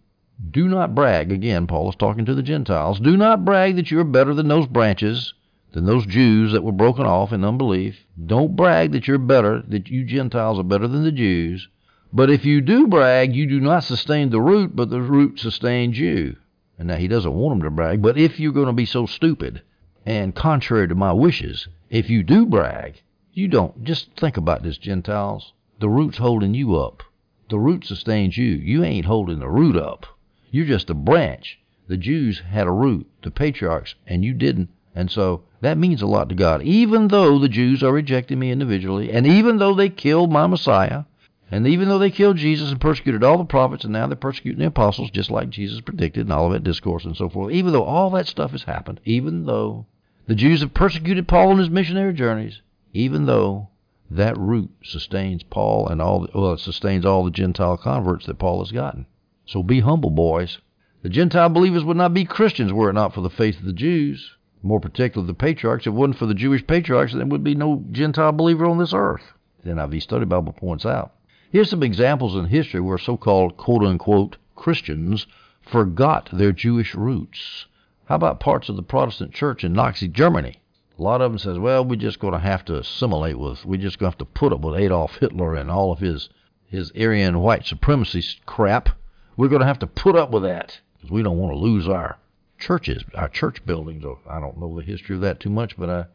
Do 0.51 0.69
not 0.69 0.95
brag. 0.95 1.31
Again, 1.31 1.67
Paul 1.67 1.91
is 1.91 1.97
talking 1.97 2.25
to 2.25 2.35
the 2.35 2.43
Gentiles. 2.43 2.99
Do 2.99 3.17
not 3.17 3.45
brag 3.45 3.77
that 3.77 3.91
you're 3.91 4.05
better 4.05 4.35
than 4.35 4.49
those 4.49 4.67
branches, 4.67 5.33
than 5.73 5.85
those 5.85 6.07
Jews 6.07 6.53
that 6.53 6.65
were 6.65 6.73
broken 6.73 7.07
off 7.07 7.33
in 7.33 7.45
unbelief. 7.45 8.05
Don't 8.27 8.57
brag 8.57 8.93
that 8.93 9.07
you're 9.07 9.19
better, 9.19 9.63
that 9.69 9.89
you 9.89 10.05
Gentiles 10.05 10.59
are 10.59 10.65
better 10.65 10.89
than 10.89 11.05
the 11.05 11.13
Jews. 11.13 11.69
But 12.13 12.31
if 12.31 12.45
you 12.45 12.61
do 12.61 12.89
brag, 12.89 13.37
you 13.37 13.47
do 13.47 13.61
not 13.61 13.85
sustain 13.85 14.31
the 14.31 14.41
root, 14.41 14.75
but 14.75 14.91
the 14.91 15.01
root 15.01 15.39
sustains 15.39 15.99
you. 15.99 16.37
And 16.81 16.89
now 16.89 16.97
he 16.97 17.09
doesn't 17.09 17.35
want 17.35 17.59
them 17.59 17.65
to 17.65 17.71
brag, 17.71 18.01
but 18.01 18.17
if 18.17 18.41
you're 18.41 18.55
going 18.55 18.69
to 18.69 18.73
be 18.73 18.87
so 18.87 19.05
stupid 19.05 19.61
and 20.07 20.35
contrary 20.35 20.89
to 20.89 20.95
my 20.95 21.13
wishes, 21.13 21.69
if 21.91 22.09
you 22.09 22.23
do 22.23 22.47
brag, 22.47 23.03
you 23.35 23.49
don't. 23.49 23.85
Just 23.85 24.17
think 24.17 24.39
about 24.39 24.63
this, 24.63 24.79
Gentiles. 24.79 25.53
The 25.79 25.91
root's 25.91 26.17
holding 26.17 26.55
you 26.55 26.77
up. 26.77 27.03
The 27.51 27.59
root 27.59 27.85
sustains 27.85 28.39
you. 28.39 28.47
You 28.47 28.83
ain't 28.83 29.05
holding 29.05 29.41
the 29.41 29.49
root 29.51 29.77
up. 29.77 30.07
You're 30.51 30.65
just 30.65 30.89
a 30.89 30.95
branch. 30.95 31.61
The 31.87 31.99
Jews 31.99 32.39
had 32.39 32.67
a 32.67 32.73
root, 32.73 33.07
the 33.21 33.31
patriarchs, 33.31 33.95
and 34.07 34.25
you 34.25 34.33
didn't. 34.33 34.71
And 34.95 35.11
so 35.11 35.43
that 35.61 35.77
means 35.77 36.01
a 36.01 36.07
lot 36.07 36.31
to 36.31 36.35
God. 36.35 36.63
Even 36.63 37.09
though 37.09 37.39
the 37.39 37.51
Jews 37.51 37.83
are 37.83 37.93
rejecting 37.93 38.39
me 38.39 38.51
individually, 38.51 39.13
and 39.13 39.27
even 39.27 39.59
though 39.59 39.75
they 39.75 39.91
killed 39.91 40.33
my 40.33 40.47
Messiah, 40.47 41.05
and 41.51 41.67
even 41.67 41.89
though 41.89 41.99
they 41.99 42.11
killed 42.11 42.37
Jesus 42.37 42.71
and 42.71 42.81
persecuted 42.81 43.25
all 43.25 43.39
the 43.39 43.45
prophets, 43.45 43.85
and 43.85 43.93
now 43.93 44.07
they're 44.07 44.17
persecuting 44.17 44.61
the 44.61 44.67
apostles, 44.67 45.11
just 45.11 45.31
like 45.31 45.51
Jesus 45.51 45.81
predicted 45.81 46.27
in 46.27 46.33
Olivet 46.33 46.63
Discourse 46.63 47.05
and 47.05 47.17
so 47.17 47.29
forth, 47.29 47.53
even 47.53 47.73
though 47.73 47.85
all 47.85 48.11
that 48.11 48.29
stuff 48.29 48.53
has 48.53 48.63
happened, 48.63 49.01
even 49.05 49.47
though 49.47 49.87
the 50.27 50.35
Jews 50.35 50.61
have 50.61 50.75
persecuted 50.75 51.27
Paul 51.27 51.51
on 51.51 51.59
his 51.59 51.69
missionary 51.69 52.13
journeys, 52.13 52.63
even 52.93 53.27
though 53.27 53.69
that 54.11 54.39
root 54.39 54.71
sustains 54.85 55.43
Paul 55.43 55.89
and 55.89 56.01
all, 56.01 56.29
well, 56.35 56.53
it 56.53 56.61
sustains 56.61 57.05
all 57.05 57.25
the 57.25 57.31
Gentile 57.31 57.77
converts 57.77 58.27
that 58.27 58.39
Paul 58.39 58.61
has 58.61 58.73
gotten. 58.73 59.07
So 59.45 59.63
be 59.63 59.81
humble, 59.81 60.11
boys. 60.11 60.59
The 61.03 61.09
Gentile 61.09 61.49
believers 61.49 61.85
would 61.85 61.97
not 61.97 62.15
be 62.15 62.25
Christians 62.25 62.73
were 62.73 62.91
it 62.91 62.95
not 62.95 63.15
for 63.15 63.23
the 63.23 63.31
faith 63.31 63.59
of 63.59 63.65
the 63.65 63.73
Jews, 63.73 64.37
more 64.63 64.81
particularly 64.81 65.27
the 65.27 65.35
patriarchs. 65.35 65.83
If 65.83 65.95
it 65.95 65.97
wasn't 65.97 66.19
for 66.19 66.27
the 66.27 66.35
Jewish 66.35 66.67
patriarchs, 66.67 67.15
there 67.15 67.27
would 67.27 67.43
be 67.43 67.55
no 67.55 67.85
Gentile 67.91 68.33
believer 68.33 68.67
on 68.67 68.79
this 68.79 68.93
earth. 68.95 69.33
The 69.65 69.71
NIV 69.71 70.03
Study 70.03 70.25
Bible 70.27 70.53
points 70.53 70.87
out. 70.87 71.15
Here's 71.51 71.69
some 71.71 71.83
examples 71.83 72.37
in 72.37 72.45
history 72.45 72.81
where 72.81 72.97
so-called 72.97 73.57
quote-unquote 73.57 74.37
Christians 74.55 75.27
forgot 75.61 76.29
their 76.33 76.53
Jewish 76.53 76.95
roots. 76.95 77.67
How 78.05 78.15
about 78.15 78.39
parts 78.39 78.69
of 78.69 78.77
the 78.77 78.85
Protestant 78.85 79.35
church 79.35 79.65
in 79.65 79.73
Nazi 79.73 80.07
Germany? 80.07 80.61
A 80.97 81.03
lot 81.03 81.21
of 81.21 81.33
them 81.33 81.39
says, 81.39 81.59
well, 81.59 81.85
we're 81.85 81.97
just 81.97 82.21
going 82.21 82.35
to 82.35 82.39
have 82.39 82.65
to 82.67 82.77
assimilate 82.77 83.37
with, 83.37 83.65
we're 83.65 83.81
just 83.81 83.99
going 83.99 84.13
to 84.13 84.15
have 84.15 84.19
to 84.19 84.25
put 84.27 84.53
up 84.53 84.61
with 84.61 84.79
Adolf 84.79 85.17
Hitler 85.17 85.57
and 85.57 85.71
all 85.71 85.91
of 85.93 85.99
his 85.99 86.29
his 86.67 86.93
Aryan 86.93 87.41
white 87.41 87.67
supremacy 87.67 88.23
crap. 88.47 88.91
We're 89.37 89.49
going 89.49 89.63
to 89.63 89.67
have 89.67 89.81
to 89.81 89.89
put 89.89 90.15
up 90.15 90.31
with 90.31 90.45
that 90.45 90.79
because 90.97 91.11
we 91.11 91.25
don't 91.25 91.39
want 91.39 91.53
to 91.53 91.59
lose 91.59 91.89
our 91.89 92.17
churches, 92.61 93.03
our 93.17 93.29
church 93.29 93.67
buildings. 93.67 94.05
Oh, 94.05 94.21
I 94.29 94.39
don't 94.39 94.61
know 94.61 94.77
the 94.77 94.85
history 94.85 95.17
of 95.17 95.23
that 95.23 95.41
too 95.41 95.51
much, 95.51 95.77
but 95.77 95.91
I, 95.91 96.07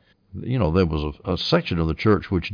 you 0.42 0.60
know, 0.60 0.72
there 0.72 0.86
was 0.86 1.16
a, 1.26 1.34
a 1.34 1.38
section 1.38 1.80
of 1.80 1.88
the 1.88 1.94
church 1.94 2.30
which 2.32 2.52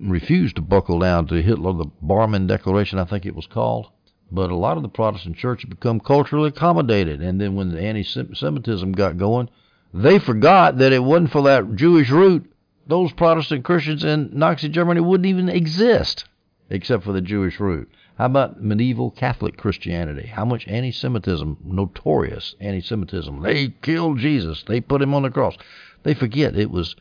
refused 0.00 0.56
to 0.56 0.62
buckle 0.62 0.98
down 0.98 1.26
to 1.28 1.42
Hitler, 1.42 1.72
the 1.72 1.90
Barmen 2.02 2.46
Declaration, 2.46 2.98
I 2.98 3.04
think 3.04 3.26
it 3.26 3.34
was 3.34 3.46
called. 3.46 3.88
But 4.30 4.50
a 4.50 4.56
lot 4.56 4.76
of 4.76 4.82
the 4.82 4.88
Protestant 4.88 5.36
church 5.36 5.62
had 5.62 5.70
become 5.70 6.00
culturally 6.00 6.48
accommodated, 6.48 7.20
and 7.22 7.40
then 7.40 7.54
when 7.54 7.70
the 7.70 7.80
anti-Semitism 7.80 8.92
got 8.92 9.18
going, 9.18 9.48
they 9.92 10.18
forgot 10.18 10.78
that 10.78 10.92
it 10.92 11.04
wasn't 11.04 11.30
for 11.30 11.42
that 11.42 11.76
Jewish 11.76 12.10
root. 12.10 12.50
Those 12.86 13.12
Protestant 13.12 13.64
Christians 13.64 14.04
in 14.04 14.30
Nazi 14.32 14.68
Germany 14.68 15.00
wouldn't 15.00 15.26
even 15.26 15.48
exist 15.48 16.24
except 16.70 17.04
for 17.04 17.12
the 17.12 17.20
Jewish 17.20 17.60
root. 17.60 17.88
How 18.16 18.26
about 18.26 18.62
medieval 18.62 19.10
Catholic 19.10 19.56
Christianity? 19.56 20.26
How 20.26 20.44
much 20.44 20.66
anti 20.68 20.90
Semitism, 20.90 21.58
notorious 21.64 22.54
anti 22.60 22.80
Semitism? 22.80 23.42
They 23.42 23.68
killed 23.82 24.18
Jesus, 24.18 24.64
they 24.66 24.80
put 24.80 25.02
him 25.02 25.14
on 25.14 25.22
the 25.22 25.30
cross. 25.30 25.56
They 26.02 26.14
forget 26.14 26.56
it 26.56 26.70
was 26.70 26.96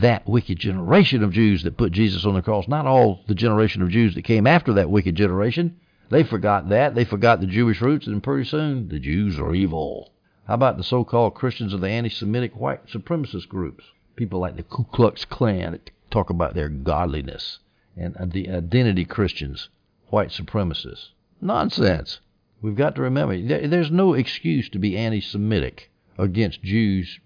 that 0.00 0.26
wicked 0.28 0.58
generation 0.58 1.22
of 1.22 1.32
Jews 1.32 1.62
that 1.62 1.76
put 1.76 1.92
Jesus 1.92 2.24
on 2.24 2.34
the 2.34 2.42
cross, 2.42 2.68
not 2.68 2.86
all 2.86 3.22
the 3.28 3.34
generation 3.34 3.82
of 3.82 3.90
Jews 3.90 4.14
that 4.14 4.22
came 4.22 4.46
after 4.46 4.72
that 4.74 4.90
wicked 4.90 5.14
generation. 5.14 5.76
They 6.10 6.22
forgot 6.22 6.68
that. 6.68 6.94
They 6.94 7.04
forgot 7.04 7.40
the 7.40 7.46
Jewish 7.46 7.80
roots, 7.80 8.06
and 8.06 8.22
pretty 8.22 8.44
soon 8.44 8.88
the 8.88 8.98
Jews 8.98 9.38
are 9.38 9.54
evil. 9.54 10.12
How 10.46 10.54
about 10.54 10.76
the 10.76 10.84
so 10.84 11.04
called 11.04 11.34
Christians 11.34 11.72
of 11.72 11.80
the 11.80 11.88
anti 11.88 12.10
Semitic 12.10 12.54
white 12.54 12.86
supremacist 12.86 13.48
groups? 13.48 13.84
People 14.14 14.38
like 14.38 14.56
the 14.56 14.62
Ku 14.62 14.84
Klux 14.84 15.24
Klan 15.24 15.72
that 15.72 15.90
talk 16.10 16.30
about 16.30 16.54
their 16.54 16.68
godliness 16.68 17.58
and 17.96 18.16
uh, 18.16 18.26
the 18.26 18.48
identity 18.50 19.04
Christians, 19.04 19.68
white 20.08 20.28
supremacists. 20.28 21.08
Nonsense. 21.40 22.20
We've 22.62 22.76
got 22.76 22.94
to 22.94 23.02
remember 23.02 23.36
there's 23.40 23.90
no 23.90 24.14
excuse 24.14 24.68
to 24.70 24.78
be 24.78 24.96
anti 24.96 25.20
Semitic 25.20 25.90
against 26.18 26.62
Jews 26.62 27.18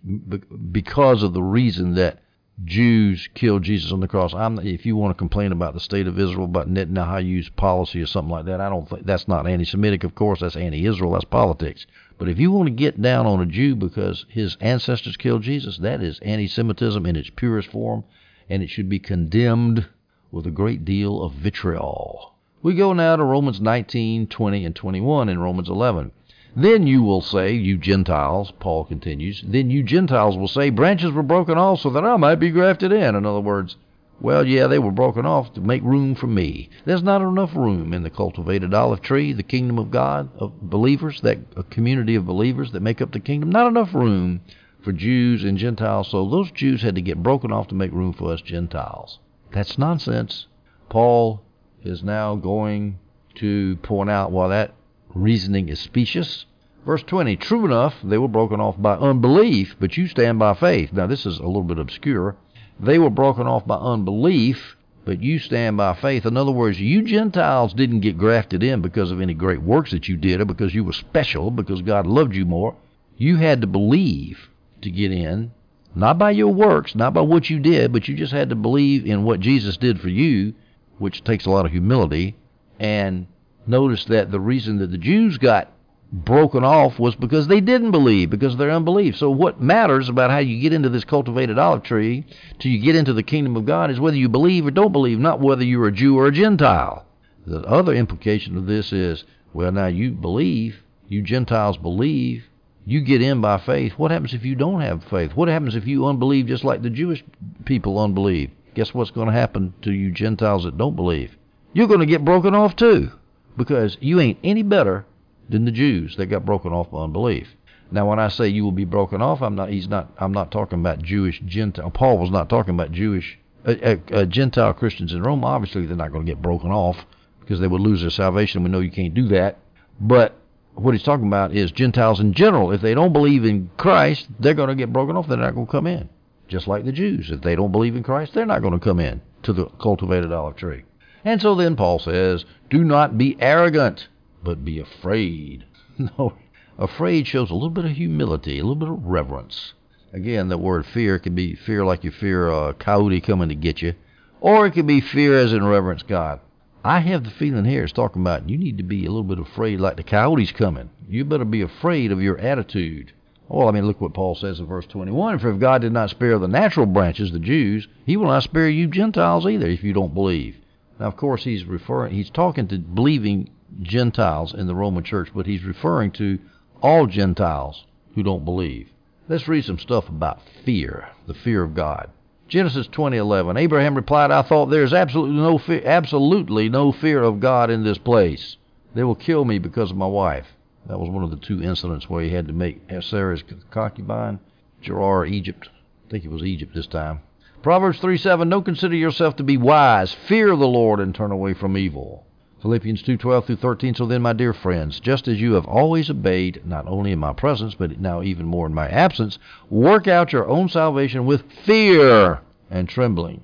because 0.72 1.22
of 1.22 1.32
the 1.34 1.42
reason 1.42 1.94
that 1.94 2.18
Jews 2.64 3.28
killed 3.34 3.62
Jesus 3.62 3.90
on 3.90 4.00
the 4.00 4.08
cross. 4.08 4.34
I'm, 4.34 4.58
if 4.58 4.84
you 4.84 4.94
want 4.94 5.16
to 5.16 5.18
complain 5.18 5.50
about 5.50 5.72
the 5.72 5.80
state 5.80 6.06
of 6.06 6.18
Israel, 6.18 6.44
about 6.44 6.68
Netanyahu's 6.68 7.48
policy 7.48 8.02
or 8.02 8.06
something 8.06 8.30
like 8.30 8.44
that, 8.46 8.60
I 8.60 8.68
don't 8.68 8.88
think 8.88 9.06
that's 9.06 9.28
not 9.28 9.46
anti-Semitic. 9.46 10.04
Of 10.04 10.14
course, 10.14 10.40
that's 10.40 10.56
anti-Israel. 10.56 11.12
That's 11.12 11.24
politics. 11.24 11.86
But 12.18 12.28
if 12.28 12.38
you 12.38 12.52
want 12.52 12.66
to 12.66 12.74
get 12.74 13.00
down 13.00 13.26
on 13.26 13.40
a 13.40 13.46
Jew 13.46 13.74
because 13.76 14.26
his 14.28 14.56
ancestors 14.60 15.16
killed 15.16 15.42
Jesus, 15.42 15.78
that 15.78 16.02
is 16.02 16.18
anti-Semitism 16.20 17.06
in 17.06 17.16
its 17.16 17.30
purest 17.30 17.70
form, 17.70 18.04
and 18.48 18.62
it 18.62 18.68
should 18.68 18.88
be 18.88 18.98
condemned 18.98 19.86
with 20.30 20.46
a 20.46 20.50
great 20.50 20.84
deal 20.84 21.22
of 21.22 21.32
vitriol. 21.32 22.34
We 22.62 22.74
go 22.74 22.92
now 22.92 23.16
to 23.16 23.24
Romans 23.24 23.60
19, 23.60 24.26
20, 24.26 24.64
and 24.66 24.76
21 24.76 25.30
in 25.30 25.38
Romans 25.38 25.70
11. 25.70 26.12
Then 26.56 26.86
you 26.86 27.02
will 27.02 27.20
say, 27.20 27.52
you 27.52 27.76
Gentiles, 27.76 28.52
Paul 28.58 28.84
continues, 28.84 29.42
then 29.46 29.70
you 29.70 29.82
Gentiles 29.82 30.36
will 30.36 30.48
say, 30.48 30.70
branches 30.70 31.12
were 31.12 31.22
broken 31.22 31.56
off 31.56 31.80
so 31.80 31.90
that 31.90 32.04
I 32.04 32.16
might 32.16 32.36
be 32.36 32.50
grafted 32.50 32.92
in. 32.92 33.14
In 33.14 33.24
other 33.24 33.40
words, 33.40 33.76
well, 34.20 34.46
yeah, 34.46 34.66
they 34.66 34.78
were 34.78 34.90
broken 34.90 35.24
off 35.24 35.54
to 35.54 35.60
make 35.60 35.82
room 35.82 36.14
for 36.14 36.26
me. 36.26 36.68
There's 36.84 37.02
not 37.02 37.22
enough 37.22 37.56
room 37.56 37.94
in 37.94 38.02
the 38.02 38.10
cultivated 38.10 38.74
olive 38.74 39.00
tree, 39.00 39.32
the 39.32 39.42
kingdom 39.42 39.78
of 39.78 39.90
God, 39.90 40.28
of 40.38 40.60
believers, 40.60 41.22
that 41.22 41.38
a 41.56 41.62
community 41.62 42.16
of 42.16 42.26
believers 42.26 42.72
that 42.72 42.80
make 42.80 43.00
up 43.00 43.12
the 43.12 43.20
kingdom. 43.20 43.50
Not 43.50 43.68
enough 43.68 43.94
room 43.94 44.42
for 44.82 44.92
Jews 44.92 45.44
and 45.44 45.56
Gentiles, 45.56 46.08
so 46.08 46.28
those 46.28 46.50
Jews 46.50 46.82
had 46.82 46.96
to 46.96 47.00
get 47.00 47.22
broken 47.22 47.52
off 47.52 47.68
to 47.68 47.74
make 47.74 47.92
room 47.92 48.12
for 48.12 48.32
us 48.32 48.42
Gentiles. 48.42 49.18
That's 49.52 49.78
nonsense. 49.78 50.46
Paul 50.88 51.42
is 51.82 52.02
now 52.02 52.34
going 52.34 52.98
to 53.36 53.76
point 53.76 54.10
out 54.10 54.32
why 54.32 54.48
that 54.48 54.74
reasoning 55.14 55.68
is 55.68 55.80
specious. 55.80 56.46
Verse 56.84 57.02
20, 57.02 57.36
true 57.36 57.64
enough, 57.66 57.94
they 58.02 58.18
were 58.18 58.28
broken 58.28 58.60
off 58.60 58.80
by 58.80 58.94
unbelief, 58.94 59.76
but 59.78 59.96
you 59.96 60.06
stand 60.06 60.38
by 60.38 60.54
faith. 60.54 60.92
Now, 60.92 61.06
this 61.06 61.26
is 61.26 61.38
a 61.38 61.46
little 61.46 61.62
bit 61.62 61.78
obscure. 61.78 62.36
They 62.78 62.98
were 62.98 63.10
broken 63.10 63.46
off 63.46 63.66
by 63.66 63.76
unbelief, 63.76 64.76
but 65.04 65.22
you 65.22 65.38
stand 65.38 65.76
by 65.76 65.94
faith. 65.94 66.24
In 66.24 66.36
other 66.36 66.52
words, 66.52 66.80
you 66.80 67.02
Gentiles 67.02 67.74
didn't 67.74 68.00
get 68.00 68.16
grafted 68.16 68.62
in 68.62 68.80
because 68.80 69.10
of 69.10 69.20
any 69.20 69.34
great 69.34 69.60
works 69.60 69.90
that 69.90 70.08
you 70.08 70.16
did 70.16 70.40
or 70.40 70.46
because 70.46 70.74
you 70.74 70.84
were 70.84 70.92
special, 70.92 71.50
because 71.50 71.82
God 71.82 72.06
loved 72.06 72.34
you 72.34 72.46
more. 72.46 72.76
You 73.16 73.36
had 73.36 73.60
to 73.60 73.66
believe 73.66 74.48
to 74.80 74.90
get 74.90 75.12
in, 75.12 75.52
not 75.94 76.18
by 76.18 76.30
your 76.30 76.52
works, 76.52 76.94
not 76.94 77.12
by 77.12 77.20
what 77.20 77.50
you 77.50 77.58
did, 77.58 77.92
but 77.92 78.08
you 78.08 78.16
just 78.16 78.32
had 78.32 78.48
to 78.48 78.56
believe 78.56 79.04
in 79.04 79.24
what 79.24 79.40
Jesus 79.40 79.76
did 79.76 80.00
for 80.00 80.08
you, 80.08 80.54
which 80.98 81.24
takes 81.24 81.44
a 81.44 81.50
lot 81.50 81.66
of 81.66 81.72
humility. 81.72 82.36
And 82.78 83.26
notice 83.70 84.04
that 84.06 84.30
the 84.30 84.40
reason 84.40 84.78
that 84.78 84.90
the 84.90 84.98
Jews 84.98 85.38
got 85.38 85.70
broken 86.12 86.64
off 86.64 86.98
was 86.98 87.14
because 87.14 87.46
they 87.46 87.60
didn't 87.60 87.92
believe, 87.92 88.30
because 88.30 88.54
of 88.54 88.58
their 88.58 88.70
unbelief. 88.70 89.16
So 89.16 89.30
what 89.30 89.60
matters 89.60 90.08
about 90.08 90.30
how 90.30 90.38
you 90.38 90.60
get 90.60 90.72
into 90.72 90.88
this 90.88 91.04
cultivated 91.04 91.58
olive 91.58 91.84
tree 91.84 92.26
till 92.58 92.72
you 92.72 92.80
get 92.80 92.96
into 92.96 93.12
the 93.12 93.22
kingdom 93.22 93.56
of 93.56 93.66
God 93.66 93.90
is 93.90 94.00
whether 94.00 94.16
you 94.16 94.28
believe 94.28 94.66
or 94.66 94.72
don't 94.72 94.92
believe, 94.92 95.18
not 95.18 95.40
whether 95.40 95.64
you're 95.64 95.86
a 95.86 95.92
Jew 95.92 96.18
or 96.18 96.26
a 96.26 96.32
Gentile. 96.32 97.06
The 97.46 97.60
other 97.62 97.94
implication 97.94 98.56
of 98.56 98.66
this 98.66 98.92
is, 98.92 99.24
well, 99.52 99.72
now 99.72 99.86
you 99.86 100.10
believe, 100.10 100.82
you 101.08 101.22
Gentiles 101.22 101.76
believe, 101.76 102.44
you 102.84 103.00
get 103.00 103.22
in 103.22 103.40
by 103.40 103.58
faith. 103.58 103.92
What 103.92 104.10
happens 104.10 104.34
if 104.34 104.44
you 104.44 104.56
don't 104.56 104.80
have 104.80 105.04
faith? 105.04 105.36
What 105.36 105.48
happens 105.48 105.76
if 105.76 105.86
you 105.86 106.06
unbelieve 106.06 106.46
just 106.46 106.64
like 106.64 106.82
the 106.82 106.90
Jewish 106.90 107.22
people 107.64 107.98
unbelieve? 107.98 108.50
Guess 108.74 108.94
what's 108.94 109.10
going 109.10 109.28
to 109.28 109.32
happen 109.32 109.74
to 109.82 109.92
you 109.92 110.10
Gentiles 110.10 110.64
that 110.64 110.78
don't 110.78 110.96
believe? 110.96 111.36
You're 111.72 111.88
going 111.88 112.00
to 112.00 112.06
get 112.06 112.24
broken 112.24 112.54
off 112.54 112.74
too 112.74 113.12
because 113.56 113.96
you 114.00 114.20
ain't 114.20 114.38
any 114.42 114.62
better 114.62 115.04
than 115.48 115.64
the 115.64 115.72
Jews 115.72 116.16
that 116.16 116.26
got 116.26 116.44
broken 116.44 116.72
off 116.72 116.90
by 116.90 117.02
unbelief. 117.02 117.48
Now, 117.92 118.08
when 118.08 118.20
I 118.20 118.28
say 118.28 118.48
you 118.48 118.64
will 118.64 118.72
be 118.72 118.84
broken 118.84 119.20
off, 119.20 119.42
I'm 119.42 119.56
not. 119.56 119.70
He's 119.70 119.88
not. 119.88 120.12
I'm 120.18 120.32
not 120.32 120.52
talking 120.52 120.78
about 120.78 121.02
Jewish 121.02 121.40
Gentile. 121.44 121.90
Paul 121.90 122.18
was 122.18 122.30
not 122.30 122.48
talking 122.48 122.74
about 122.74 122.92
Jewish 122.92 123.38
uh, 123.66 123.74
uh, 123.82 123.96
uh, 124.12 124.24
Gentile 124.26 124.72
Christians 124.72 125.12
in 125.12 125.22
Rome. 125.22 125.44
Obviously, 125.44 125.86
they're 125.86 125.96
not 125.96 126.12
going 126.12 126.24
to 126.24 126.30
get 126.30 126.40
broken 126.40 126.70
off 126.70 127.04
because 127.40 127.58
they 127.58 127.66
would 127.66 127.80
lose 127.80 128.02
their 128.02 128.10
salvation. 128.10 128.62
We 128.62 128.70
know 128.70 128.80
you 128.80 128.92
can't 128.92 129.14
do 129.14 129.28
that. 129.28 129.58
But 130.00 130.36
what 130.74 130.94
he's 130.94 131.02
talking 131.02 131.26
about 131.26 131.54
is 131.54 131.72
Gentiles 131.72 132.20
in 132.20 132.32
general. 132.32 132.70
If 132.70 132.80
they 132.80 132.94
don't 132.94 133.12
believe 133.12 133.44
in 133.44 133.70
Christ, 133.76 134.28
they're 134.38 134.54
going 134.54 134.68
to 134.68 134.74
get 134.76 134.92
broken 134.92 135.16
off. 135.16 135.26
They're 135.26 135.36
not 135.36 135.54
going 135.54 135.66
to 135.66 135.72
come 135.72 135.86
in. 135.86 136.08
Just 136.46 136.68
like 136.68 136.84
the 136.84 136.92
Jews. 136.92 137.30
If 137.30 137.42
they 137.42 137.56
don't 137.56 137.72
believe 137.72 137.96
in 137.96 138.02
Christ, 138.02 138.34
they're 138.34 138.46
not 138.46 138.62
going 138.62 138.72
to 138.72 138.84
come 138.84 139.00
in 139.00 139.20
to 139.42 139.52
the 139.52 139.66
cultivated 139.66 140.32
olive 140.32 140.56
tree. 140.56 140.84
And 141.24 141.40
so 141.40 141.54
then 141.54 141.76
Paul 141.76 141.98
says, 141.98 142.44
Do 142.70 142.82
not 142.82 143.18
be 143.18 143.36
arrogant, 143.40 144.08
but 144.42 144.64
be 144.64 144.78
afraid. 144.78 145.64
No, 146.18 146.32
afraid 146.78 147.26
shows 147.26 147.50
a 147.50 147.54
little 147.54 147.68
bit 147.68 147.84
of 147.84 147.90
humility, 147.90 148.58
a 148.58 148.62
little 148.62 148.74
bit 148.74 148.88
of 148.88 149.04
reverence. 149.04 149.74
Again, 150.14 150.48
the 150.48 150.56
word 150.56 150.86
fear 150.86 151.18
can 151.18 151.34
be 151.34 151.54
fear 151.54 151.84
like 151.84 152.04
you 152.04 152.10
fear 152.10 152.48
a 152.48 152.72
coyote 152.72 153.20
coming 153.20 153.50
to 153.50 153.54
get 153.54 153.82
you, 153.82 153.94
or 154.40 154.66
it 154.66 154.72
can 154.72 154.86
be 154.86 155.02
fear 155.02 155.38
as 155.38 155.52
in 155.52 155.62
reverence 155.62 156.02
God. 156.02 156.40
I 156.82 157.00
have 157.00 157.24
the 157.24 157.30
feeling 157.30 157.66
here 157.66 157.84
it's 157.84 157.92
talking 157.92 158.22
about 158.22 158.48
you 158.48 158.56
need 158.56 158.78
to 158.78 158.82
be 158.82 159.04
a 159.04 159.10
little 159.10 159.22
bit 159.22 159.38
afraid 159.38 159.78
like 159.78 159.98
the 159.98 160.02
coyote's 160.02 160.52
coming. 160.52 160.88
You 161.06 161.26
better 161.26 161.44
be 161.44 161.60
afraid 161.60 162.10
of 162.10 162.22
your 162.22 162.38
attitude. 162.38 163.12
Well, 163.48 163.68
I 163.68 163.72
mean, 163.72 163.86
look 163.86 164.00
what 164.00 164.14
Paul 164.14 164.34
says 164.34 164.58
in 164.58 164.66
verse 164.66 164.86
21. 164.86 165.38
For 165.38 165.50
if 165.50 165.60
God 165.60 165.82
did 165.82 165.92
not 165.92 166.08
spare 166.08 166.38
the 166.38 166.48
natural 166.48 166.86
branches, 166.86 167.30
the 167.30 167.38
Jews, 167.38 167.86
he 168.06 168.16
will 168.16 168.28
not 168.28 168.44
spare 168.44 168.70
you 168.70 168.86
Gentiles 168.86 169.46
either 169.46 169.66
if 169.66 169.84
you 169.84 169.92
don't 169.92 170.14
believe. 170.14 170.56
Now, 171.00 171.06
of 171.06 171.16
course, 171.16 171.44
he's 171.44 171.64
referring, 171.64 172.12
he's 172.12 172.28
talking 172.28 172.68
to 172.68 172.78
believing 172.78 173.48
Gentiles 173.80 174.52
in 174.52 174.66
the 174.66 174.74
Roman 174.74 175.02
church, 175.02 175.30
but 175.34 175.46
he's 175.46 175.64
referring 175.64 176.10
to 176.12 176.38
all 176.82 177.06
Gentiles 177.06 177.86
who 178.14 178.22
don't 178.22 178.44
believe. 178.44 178.90
Let's 179.26 179.48
read 179.48 179.64
some 179.64 179.78
stuff 179.78 180.10
about 180.10 180.42
fear, 180.62 181.08
the 181.26 181.32
fear 181.32 181.62
of 181.62 181.74
God. 181.74 182.10
Genesis 182.48 182.86
20:11. 182.88 183.56
Abraham 183.56 183.94
replied, 183.94 184.30
"I 184.30 184.42
thought 184.42 184.66
there 184.66 184.82
is 184.82 184.92
absolutely 184.92 185.36
no 185.36 185.56
fear, 185.56 185.80
absolutely 185.86 186.68
no 186.68 186.92
fear 186.92 187.22
of 187.22 187.40
God 187.40 187.70
in 187.70 187.82
this 187.82 187.98
place. 187.98 188.58
They 188.92 189.04
will 189.04 189.14
kill 189.14 189.46
me 189.46 189.58
because 189.58 189.90
of 189.90 189.96
my 189.96 190.06
wife." 190.06 190.54
That 190.86 191.00
was 191.00 191.08
one 191.08 191.24
of 191.24 191.30
the 191.30 191.36
two 191.36 191.62
incidents 191.62 192.10
where 192.10 192.22
he 192.22 192.30
had 192.30 192.46
to 192.48 192.52
make 192.52 192.82
Sarah's 193.00 193.42
concubine, 193.70 194.38
Gerar, 194.82 195.24
Egypt. 195.24 195.70
I 196.06 196.10
think 196.10 196.24
it 196.24 196.30
was 196.30 196.42
Egypt 196.42 196.74
this 196.74 196.88
time. 196.88 197.20
Proverbs 197.62 198.00
3:7. 198.00 198.48
Don't 198.48 198.64
consider 198.64 198.96
yourself 198.96 199.36
to 199.36 199.42
be 199.42 199.58
wise. 199.58 200.12
Fear 200.12 200.56
the 200.56 200.66
Lord 200.66 200.98
and 200.98 201.14
turn 201.14 201.30
away 201.30 201.52
from 201.52 201.76
evil. 201.76 202.24
Philippians 202.62 203.02
2:12 203.02 203.44
through 203.46 203.56
13. 203.56 203.94
So 203.94 204.06
then, 204.06 204.22
my 204.22 204.32
dear 204.32 204.52
friends, 204.52 204.98
just 204.98 205.28
as 205.28 205.40
you 205.40 205.54
have 205.54 205.66
always 205.66 206.08
obeyed, 206.10 206.62
not 206.64 206.86
only 206.86 207.12
in 207.12 207.18
my 207.18 207.32
presence, 207.32 207.74
but 207.74 208.00
now 208.00 208.22
even 208.22 208.46
more 208.46 208.66
in 208.66 208.74
my 208.74 208.88
absence, 208.88 209.38
work 209.68 210.08
out 210.08 210.32
your 210.32 210.48
own 210.48 210.68
salvation 210.68 211.26
with 211.26 211.42
fear 211.64 212.40
and 212.70 212.88
trembling. 212.88 213.42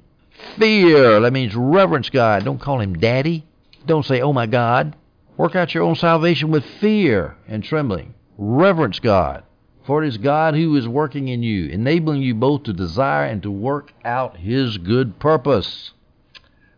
Fear. 0.59 1.21
That 1.21 1.33
means 1.33 1.55
reverence 1.55 2.11
God. 2.11 2.45
Don't 2.45 2.61
call 2.61 2.81
him 2.81 2.95
daddy. 2.95 3.45
Don't 3.87 4.05
say, 4.05 4.21
oh 4.21 4.33
my 4.33 4.47
God. 4.47 4.97
Work 5.37 5.57
out 5.57 5.75
your 5.75 5.85
own 5.85 5.95
salvation 5.95 6.51
with 6.51 6.65
fear 6.65 7.37
and 7.47 7.63
trembling. 7.63 8.15
Reverence 8.39 8.99
God. 8.99 9.43
For 9.87 10.03
it 10.03 10.09
is 10.09 10.19
God 10.19 10.57
who 10.57 10.75
is 10.75 10.89
working 10.89 11.29
in 11.29 11.45
you, 11.45 11.69
enabling 11.69 12.21
you 12.21 12.35
both 12.35 12.65
to 12.65 12.73
desire 12.73 13.25
and 13.25 13.41
to 13.45 13.53
work 13.53 13.93
out 14.05 14.37
his 14.37 14.79
good 14.79 15.21
purpose. 15.21 15.93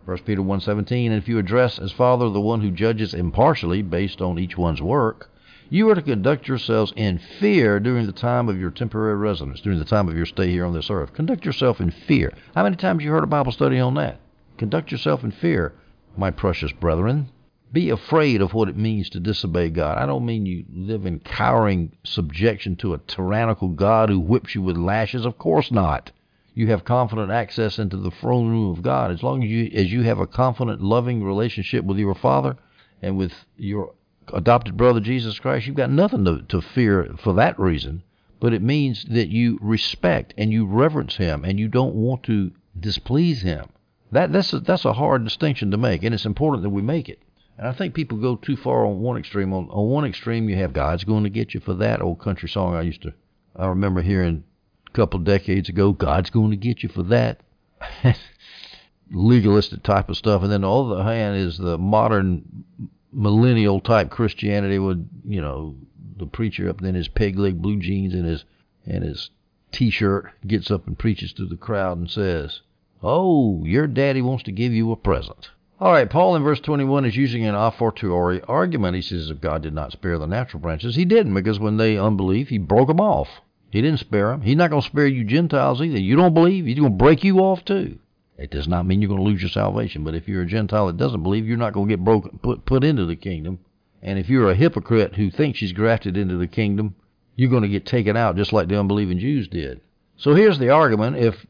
1 0.04 0.18
Peter 0.18 0.42
1.17, 0.42 1.06
And 1.06 1.14
if 1.14 1.26
you 1.26 1.38
address 1.38 1.78
as 1.78 1.90
Father 1.90 2.28
the 2.28 2.40
one 2.40 2.60
who 2.60 2.70
judges 2.70 3.14
impartially 3.14 3.80
based 3.80 4.20
on 4.20 4.38
each 4.38 4.58
one's 4.58 4.82
work, 4.82 5.30
you 5.70 5.88
are 5.88 5.94
to 5.94 6.02
conduct 6.02 6.48
yourselves 6.48 6.92
in 6.96 7.18
fear 7.18 7.80
during 7.80 8.04
the 8.04 8.12
time 8.12 8.46
of 8.46 8.60
your 8.60 8.70
temporary 8.70 9.16
residence, 9.16 9.62
during 9.62 9.78
the 9.78 9.86
time 9.86 10.08
of 10.08 10.16
your 10.16 10.26
stay 10.26 10.50
here 10.50 10.66
on 10.66 10.74
this 10.74 10.90
earth. 10.90 11.14
Conduct 11.14 11.46
yourself 11.46 11.80
in 11.80 11.90
fear. 11.90 12.34
How 12.54 12.62
many 12.62 12.76
times 12.76 13.02
you 13.02 13.10
heard 13.10 13.24
a 13.24 13.26
Bible 13.26 13.52
study 13.52 13.78
on 13.78 13.94
that? 13.94 14.20
Conduct 14.58 14.92
yourself 14.92 15.24
in 15.24 15.30
fear, 15.30 15.72
my 16.14 16.30
precious 16.30 16.72
brethren. 16.72 17.30
Be 17.70 17.90
afraid 17.90 18.40
of 18.40 18.54
what 18.54 18.70
it 18.70 18.76
means 18.76 19.10
to 19.10 19.20
disobey 19.20 19.68
God. 19.68 19.98
I 19.98 20.06
don't 20.06 20.24
mean 20.24 20.46
you 20.46 20.64
live 20.72 21.04
in 21.04 21.20
cowering 21.20 21.92
subjection 22.02 22.76
to 22.76 22.94
a 22.94 22.98
tyrannical 22.98 23.68
God 23.68 24.08
who 24.08 24.20
whips 24.20 24.54
you 24.54 24.62
with 24.62 24.78
lashes. 24.78 25.26
Of 25.26 25.36
course 25.36 25.70
not. 25.70 26.10
You 26.54 26.68
have 26.68 26.84
confident 26.84 27.30
access 27.30 27.78
into 27.78 27.98
the 27.98 28.10
throne 28.10 28.48
room 28.48 28.70
of 28.70 28.82
God. 28.82 29.10
As 29.10 29.22
long 29.22 29.44
as 29.44 29.50
you 29.50 29.70
as 29.74 29.92
you 29.92 30.02
have 30.02 30.18
a 30.18 30.26
confident, 30.26 30.80
loving 30.80 31.22
relationship 31.22 31.84
with 31.84 31.98
your 31.98 32.14
Father 32.14 32.56
and 33.02 33.18
with 33.18 33.32
your 33.56 33.94
adopted 34.32 34.76
brother 34.76 35.00
Jesus 35.00 35.38
Christ, 35.38 35.66
you've 35.66 35.76
got 35.76 35.90
nothing 35.90 36.24
to, 36.24 36.42
to 36.48 36.62
fear 36.62 37.14
for 37.18 37.34
that 37.34 37.58
reason. 37.60 38.02
But 38.40 38.54
it 38.54 38.62
means 38.62 39.04
that 39.10 39.28
you 39.28 39.58
respect 39.60 40.32
and 40.38 40.50
you 40.50 40.64
reverence 40.64 41.16
Him 41.16 41.44
and 41.44 41.60
you 41.60 41.68
don't 41.68 41.94
want 41.94 42.22
to 42.24 42.50
displease 42.80 43.42
Him. 43.42 43.66
That 44.10 44.32
that's 44.32 44.54
a, 44.54 44.60
that's 44.60 44.86
a 44.86 44.94
hard 44.94 45.24
distinction 45.24 45.70
to 45.72 45.76
make, 45.76 46.02
and 46.02 46.14
it's 46.14 46.24
important 46.24 46.62
that 46.62 46.70
we 46.70 46.80
make 46.80 47.10
it. 47.10 47.20
And 47.58 47.66
I 47.66 47.72
think 47.72 47.92
people 47.92 48.18
go 48.18 48.36
too 48.36 48.56
far 48.56 48.86
on 48.86 49.00
one 49.00 49.18
extreme. 49.18 49.52
On, 49.52 49.68
on 49.70 49.88
one 49.88 50.04
extreme, 50.04 50.48
you 50.48 50.56
have 50.56 50.72
God's 50.72 51.02
going 51.02 51.24
to 51.24 51.30
get 51.30 51.54
you 51.54 51.60
for 51.60 51.74
that 51.74 52.00
old 52.00 52.20
country 52.20 52.48
song 52.48 52.74
I 52.74 52.82
used 52.82 53.02
to. 53.02 53.12
I 53.56 53.66
remember 53.66 54.00
hearing 54.00 54.44
a 54.86 54.90
couple 54.92 55.18
decades 55.18 55.68
ago. 55.68 55.92
God's 55.92 56.30
going 56.30 56.52
to 56.52 56.56
get 56.56 56.84
you 56.84 56.88
for 56.88 57.02
that. 57.04 57.40
Legalistic 59.10 59.82
type 59.82 60.08
of 60.08 60.16
stuff. 60.16 60.42
And 60.42 60.52
then 60.52 60.62
on 60.62 60.88
the 60.88 60.94
other 60.96 61.04
hand 61.04 61.36
is 61.36 61.58
the 61.58 61.78
modern 61.78 62.64
millennial 63.12 63.80
type 63.80 64.10
Christianity 64.10 64.78
with 64.78 65.08
you 65.24 65.40
know 65.40 65.74
the 66.16 66.26
preacher 66.26 66.68
up 66.68 66.82
in 66.82 66.94
his 66.94 67.08
peg 67.08 67.38
leg 67.38 67.60
blue 67.60 67.80
jeans 67.80 68.14
and 68.14 68.26
his 68.26 68.44
and 68.84 69.02
his 69.02 69.30
t-shirt 69.72 70.30
gets 70.46 70.70
up 70.70 70.86
and 70.86 70.98
preaches 70.98 71.32
to 71.32 71.46
the 71.46 71.56
crowd 71.56 71.96
and 71.96 72.10
says, 72.10 72.60
"Oh, 73.02 73.64
your 73.64 73.86
daddy 73.86 74.20
wants 74.20 74.44
to 74.44 74.52
give 74.52 74.72
you 74.72 74.92
a 74.92 74.96
present." 74.96 75.50
All 75.80 75.92
right, 75.92 76.10
Paul 76.10 76.34
in 76.34 76.42
verse 76.42 76.58
21 76.58 77.04
is 77.04 77.16
using 77.16 77.44
an 77.44 77.54
a 77.54 77.70
fortiori 77.70 78.42
argument. 78.42 78.96
He 78.96 79.02
says 79.02 79.30
if 79.30 79.40
God 79.40 79.62
did 79.62 79.72
not 79.72 79.92
spare 79.92 80.18
the 80.18 80.26
natural 80.26 80.60
branches, 80.60 80.96
he 80.96 81.04
didn't, 81.04 81.34
because 81.34 81.60
when 81.60 81.76
they 81.76 81.96
unbelieve, 81.96 82.48
he 82.48 82.58
broke 82.58 82.88
them 82.88 82.98
off. 82.98 83.28
He 83.70 83.80
didn't 83.80 84.00
spare 84.00 84.30
them. 84.30 84.40
He's 84.40 84.56
not 84.56 84.70
going 84.70 84.82
to 84.82 84.88
spare 84.88 85.06
you 85.06 85.22
Gentiles 85.22 85.80
either. 85.80 86.00
You 86.00 86.16
don't 86.16 86.34
believe, 86.34 86.66
he's 86.66 86.80
going 86.80 86.92
to 86.92 87.04
break 87.04 87.22
you 87.22 87.38
off 87.38 87.64
too. 87.64 88.00
It 88.36 88.50
does 88.50 88.66
not 88.66 88.86
mean 88.86 89.00
you're 89.00 89.08
going 89.08 89.20
to 89.20 89.30
lose 89.30 89.40
your 89.40 89.50
salvation, 89.50 90.02
but 90.02 90.16
if 90.16 90.26
you're 90.26 90.42
a 90.42 90.46
Gentile 90.46 90.88
that 90.88 90.96
doesn't 90.96 91.22
believe, 91.22 91.46
you're 91.46 91.56
not 91.56 91.74
going 91.74 91.88
to 91.88 91.96
get 91.96 92.04
broken, 92.04 92.40
put, 92.42 92.64
put 92.64 92.82
into 92.82 93.04
the 93.04 93.16
kingdom. 93.16 93.60
And 94.02 94.18
if 94.18 94.28
you're 94.28 94.50
a 94.50 94.56
hypocrite 94.56 95.14
who 95.14 95.30
thinks 95.30 95.60
he's 95.60 95.72
grafted 95.72 96.16
into 96.16 96.38
the 96.38 96.48
kingdom, 96.48 96.96
you're 97.36 97.50
going 97.50 97.62
to 97.62 97.68
get 97.68 97.86
taken 97.86 98.16
out 98.16 98.36
just 98.36 98.52
like 98.52 98.66
the 98.66 98.78
unbelieving 98.78 99.20
Jews 99.20 99.46
did. 99.46 99.80
So 100.16 100.34
here's 100.34 100.58
the 100.58 100.70
argument. 100.70 101.18
If 101.18 101.46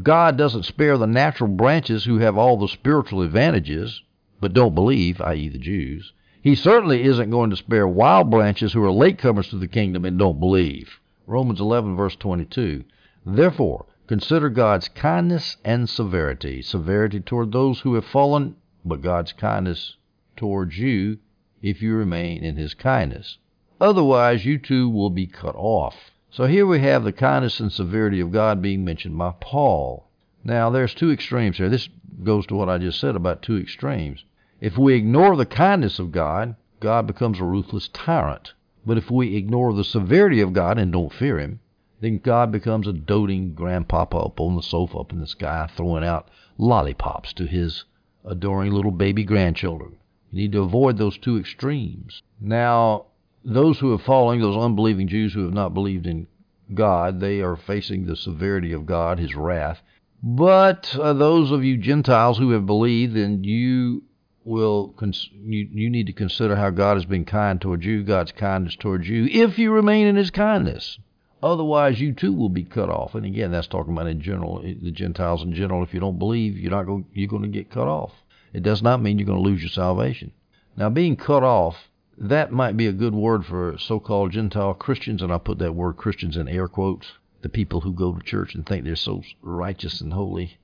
God 0.00 0.38
doesn't 0.38 0.64
spare 0.64 0.96
the 0.96 1.06
natural 1.06 1.50
branches 1.50 2.04
who 2.04 2.18
have 2.18 2.38
all 2.38 2.56
the 2.56 2.68
spiritual 2.68 3.20
advantages, 3.20 4.00
but 4.40 4.54
don't 4.54 4.74
believe, 4.74 5.20
i.e., 5.20 5.48
the 5.48 5.58
Jews. 5.58 6.12
He 6.40 6.54
certainly 6.54 7.02
isn't 7.02 7.30
going 7.30 7.50
to 7.50 7.56
spare 7.56 7.86
wild 7.86 8.30
branches 8.30 8.72
who 8.72 8.82
are 8.82 8.88
latecomers 8.88 9.50
to 9.50 9.56
the 9.56 9.68
kingdom 9.68 10.04
and 10.04 10.18
don't 10.18 10.40
believe. 10.40 10.98
Romans 11.26 11.60
11, 11.60 11.94
verse 11.94 12.16
22. 12.16 12.84
Therefore, 13.26 13.86
consider 14.06 14.48
God's 14.48 14.88
kindness 14.88 15.58
and 15.64 15.88
severity. 15.88 16.62
Severity 16.62 17.20
toward 17.20 17.52
those 17.52 17.80
who 17.80 17.94
have 17.94 18.06
fallen, 18.06 18.56
but 18.84 19.02
God's 19.02 19.32
kindness 19.32 19.96
towards 20.36 20.78
you 20.78 21.18
if 21.60 21.82
you 21.82 21.94
remain 21.94 22.42
in 22.42 22.56
his 22.56 22.74
kindness. 22.74 23.38
Otherwise, 23.80 24.46
you 24.46 24.58
too 24.58 24.88
will 24.88 25.10
be 25.10 25.26
cut 25.26 25.54
off. 25.54 26.11
So 26.32 26.46
here 26.46 26.66
we 26.66 26.80
have 26.80 27.04
the 27.04 27.12
kindness 27.12 27.60
and 27.60 27.70
severity 27.70 28.18
of 28.18 28.32
God 28.32 28.62
being 28.62 28.86
mentioned 28.86 29.18
by 29.18 29.34
Paul. 29.38 30.08
Now, 30.42 30.70
there's 30.70 30.94
two 30.94 31.10
extremes 31.10 31.58
here. 31.58 31.68
This 31.68 31.90
goes 32.24 32.46
to 32.46 32.54
what 32.54 32.70
I 32.70 32.78
just 32.78 32.98
said 32.98 33.16
about 33.16 33.42
two 33.42 33.58
extremes. 33.58 34.24
If 34.58 34.78
we 34.78 34.94
ignore 34.94 35.36
the 35.36 35.44
kindness 35.44 35.98
of 35.98 36.10
God, 36.10 36.56
God 36.80 37.06
becomes 37.06 37.38
a 37.38 37.44
ruthless 37.44 37.88
tyrant. 37.88 38.54
But 38.86 38.96
if 38.96 39.10
we 39.10 39.36
ignore 39.36 39.74
the 39.74 39.84
severity 39.84 40.40
of 40.40 40.54
God 40.54 40.78
and 40.78 40.90
don't 40.90 41.12
fear 41.12 41.38
Him, 41.38 41.60
then 42.00 42.16
God 42.16 42.50
becomes 42.50 42.86
a 42.86 42.94
doting 42.94 43.52
grandpapa 43.52 44.16
up 44.16 44.40
on 44.40 44.56
the 44.56 44.62
sofa 44.62 45.00
up 45.00 45.12
in 45.12 45.20
the 45.20 45.26
sky, 45.26 45.68
throwing 45.76 46.02
out 46.02 46.30
lollipops 46.56 47.34
to 47.34 47.44
his 47.44 47.84
adoring 48.24 48.72
little 48.72 48.90
baby 48.90 49.22
grandchildren. 49.22 49.96
You 50.30 50.40
need 50.40 50.52
to 50.52 50.62
avoid 50.62 50.96
those 50.96 51.18
two 51.18 51.36
extremes. 51.36 52.22
Now, 52.40 53.08
those 53.44 53.78
who 53.78 53.90
have 53.92 54.02
fallen, 54.02 54.40
those 54.40 54.56
unbelieving 54.56 55.08
Jews 55.08 55.34
who 55.34 55.44
have 55.44 55.54
not 55.54 55.74
believed 55.74 56.06
in 56.06 56.26
God, 56.74 57.20
they 57.20 57.40
are 57.40 57.56
facing 57.56 58.06
the 58.06 58.16
severity 58.16 58.72
of 58.72 58.86
God, 58.86 59.18
His 59.18 59.34
wrath. 59.34 59.82
But 60.22 60.96
uh, 60.96 61.12
those 61.12 61.50
of 61.50 61.64
you 61.64 61.76
Gentiles 61.76 62.38
who 62.38 62.50
have 62.50 62.66
believed, 62.66 63.14
then 63.14 63.42
you 63.42 64.04
will 64.44 64.88
cons- 64.96 65.30
you, 65.32 65.68
you 65.70 65.90
need 65.90 66.06
to 66.06 66.12
consider 66.12 66.56
how 66.56 66.70
God 66.70 66.94
has 66.96 67.04
been 67.04 67.24
kind 67.24 67.60
towards 67.60 67.84
you, 67.84 68.02
God's 68.04 68.32
kindness 68.32 68.76
towards 68.76 69.08
you, 69.08 69.26
if 69.26 69.58
you 69.58 69.72
remain 69.72 70.06
in 70.06 70.16
His 70.16 70.30
kindness. 70.30 70.98
Otherwise, 71.42 72.00
you 72.00 72.12
too 72.12 72.32
will 72.32 72.48
be 72.48 72.62
cut 72.62 72.88
off. 72.88 73.16
And 73.16 73.26
again, 73.26 73.50
that's 73.50 73.66
talking 73.66 73.92
about 73.92 74.06
in 74.06 74.20
general, 74.20 74.62
the 74.62 74.92
Gentiles 74.92 75.42
in 75.42 75.52
general. 75.52 75.82
If 75.82 75.92
you 75.92 75.98
don't 75.98 76.18
believe, 76.18 76.56
you're 76.56 76.70
not 76.70 76.86
going, 76.86 77.04
you're 77.12 77.28
going 77.28 77.42
to 77.42 77.48
get 77.48 77.70
cut 77.70 77.88
off. 77.88 78.12
It 78.52 78.62
does 78.62 78.80
not 78.80 79.02
mean 79.02 79.18
you're 79.18 79.26
going 79.26 79.42
to 79.42 79.48
lose 79.48 79.60
your 79.60 79.70
salvation. 79.70 80.32
Now, 80.76 80.88
being 80.88 81.16
cut 81.16 81.42
off 81.42 81.88
that 82.18 82.52
might 82.52 82.76
be 82.76 82.86
a 82.86 82.92
good 82.92 83.14
word 83.14 83.44
for 83.46 83.76
so-called 83.78 84.32
Gentile 84.32 84.74
Christians, 84.74 85.22
and 85.22 85.32
I 85.32 85.38
put 85.38 85.58
that 85.58 85.74
word 85.74 85.96
Christians 85.96 86.36
in 86.36 86.48
air 86.48 86.68
quotes. 86.68 87.12
The 87.40 87.48
people 87.48 87.80
who 87.80 87.92
go 87.92 88.12
to 88.12 88.22
church 88.22 88.54
and 88.54 88.64
think 88.64 88.84
they're 88.84 88.94
so 88.96 89.22
righteous 89.40 90.00
and 90.00 90.12
holy. 90.12 90.58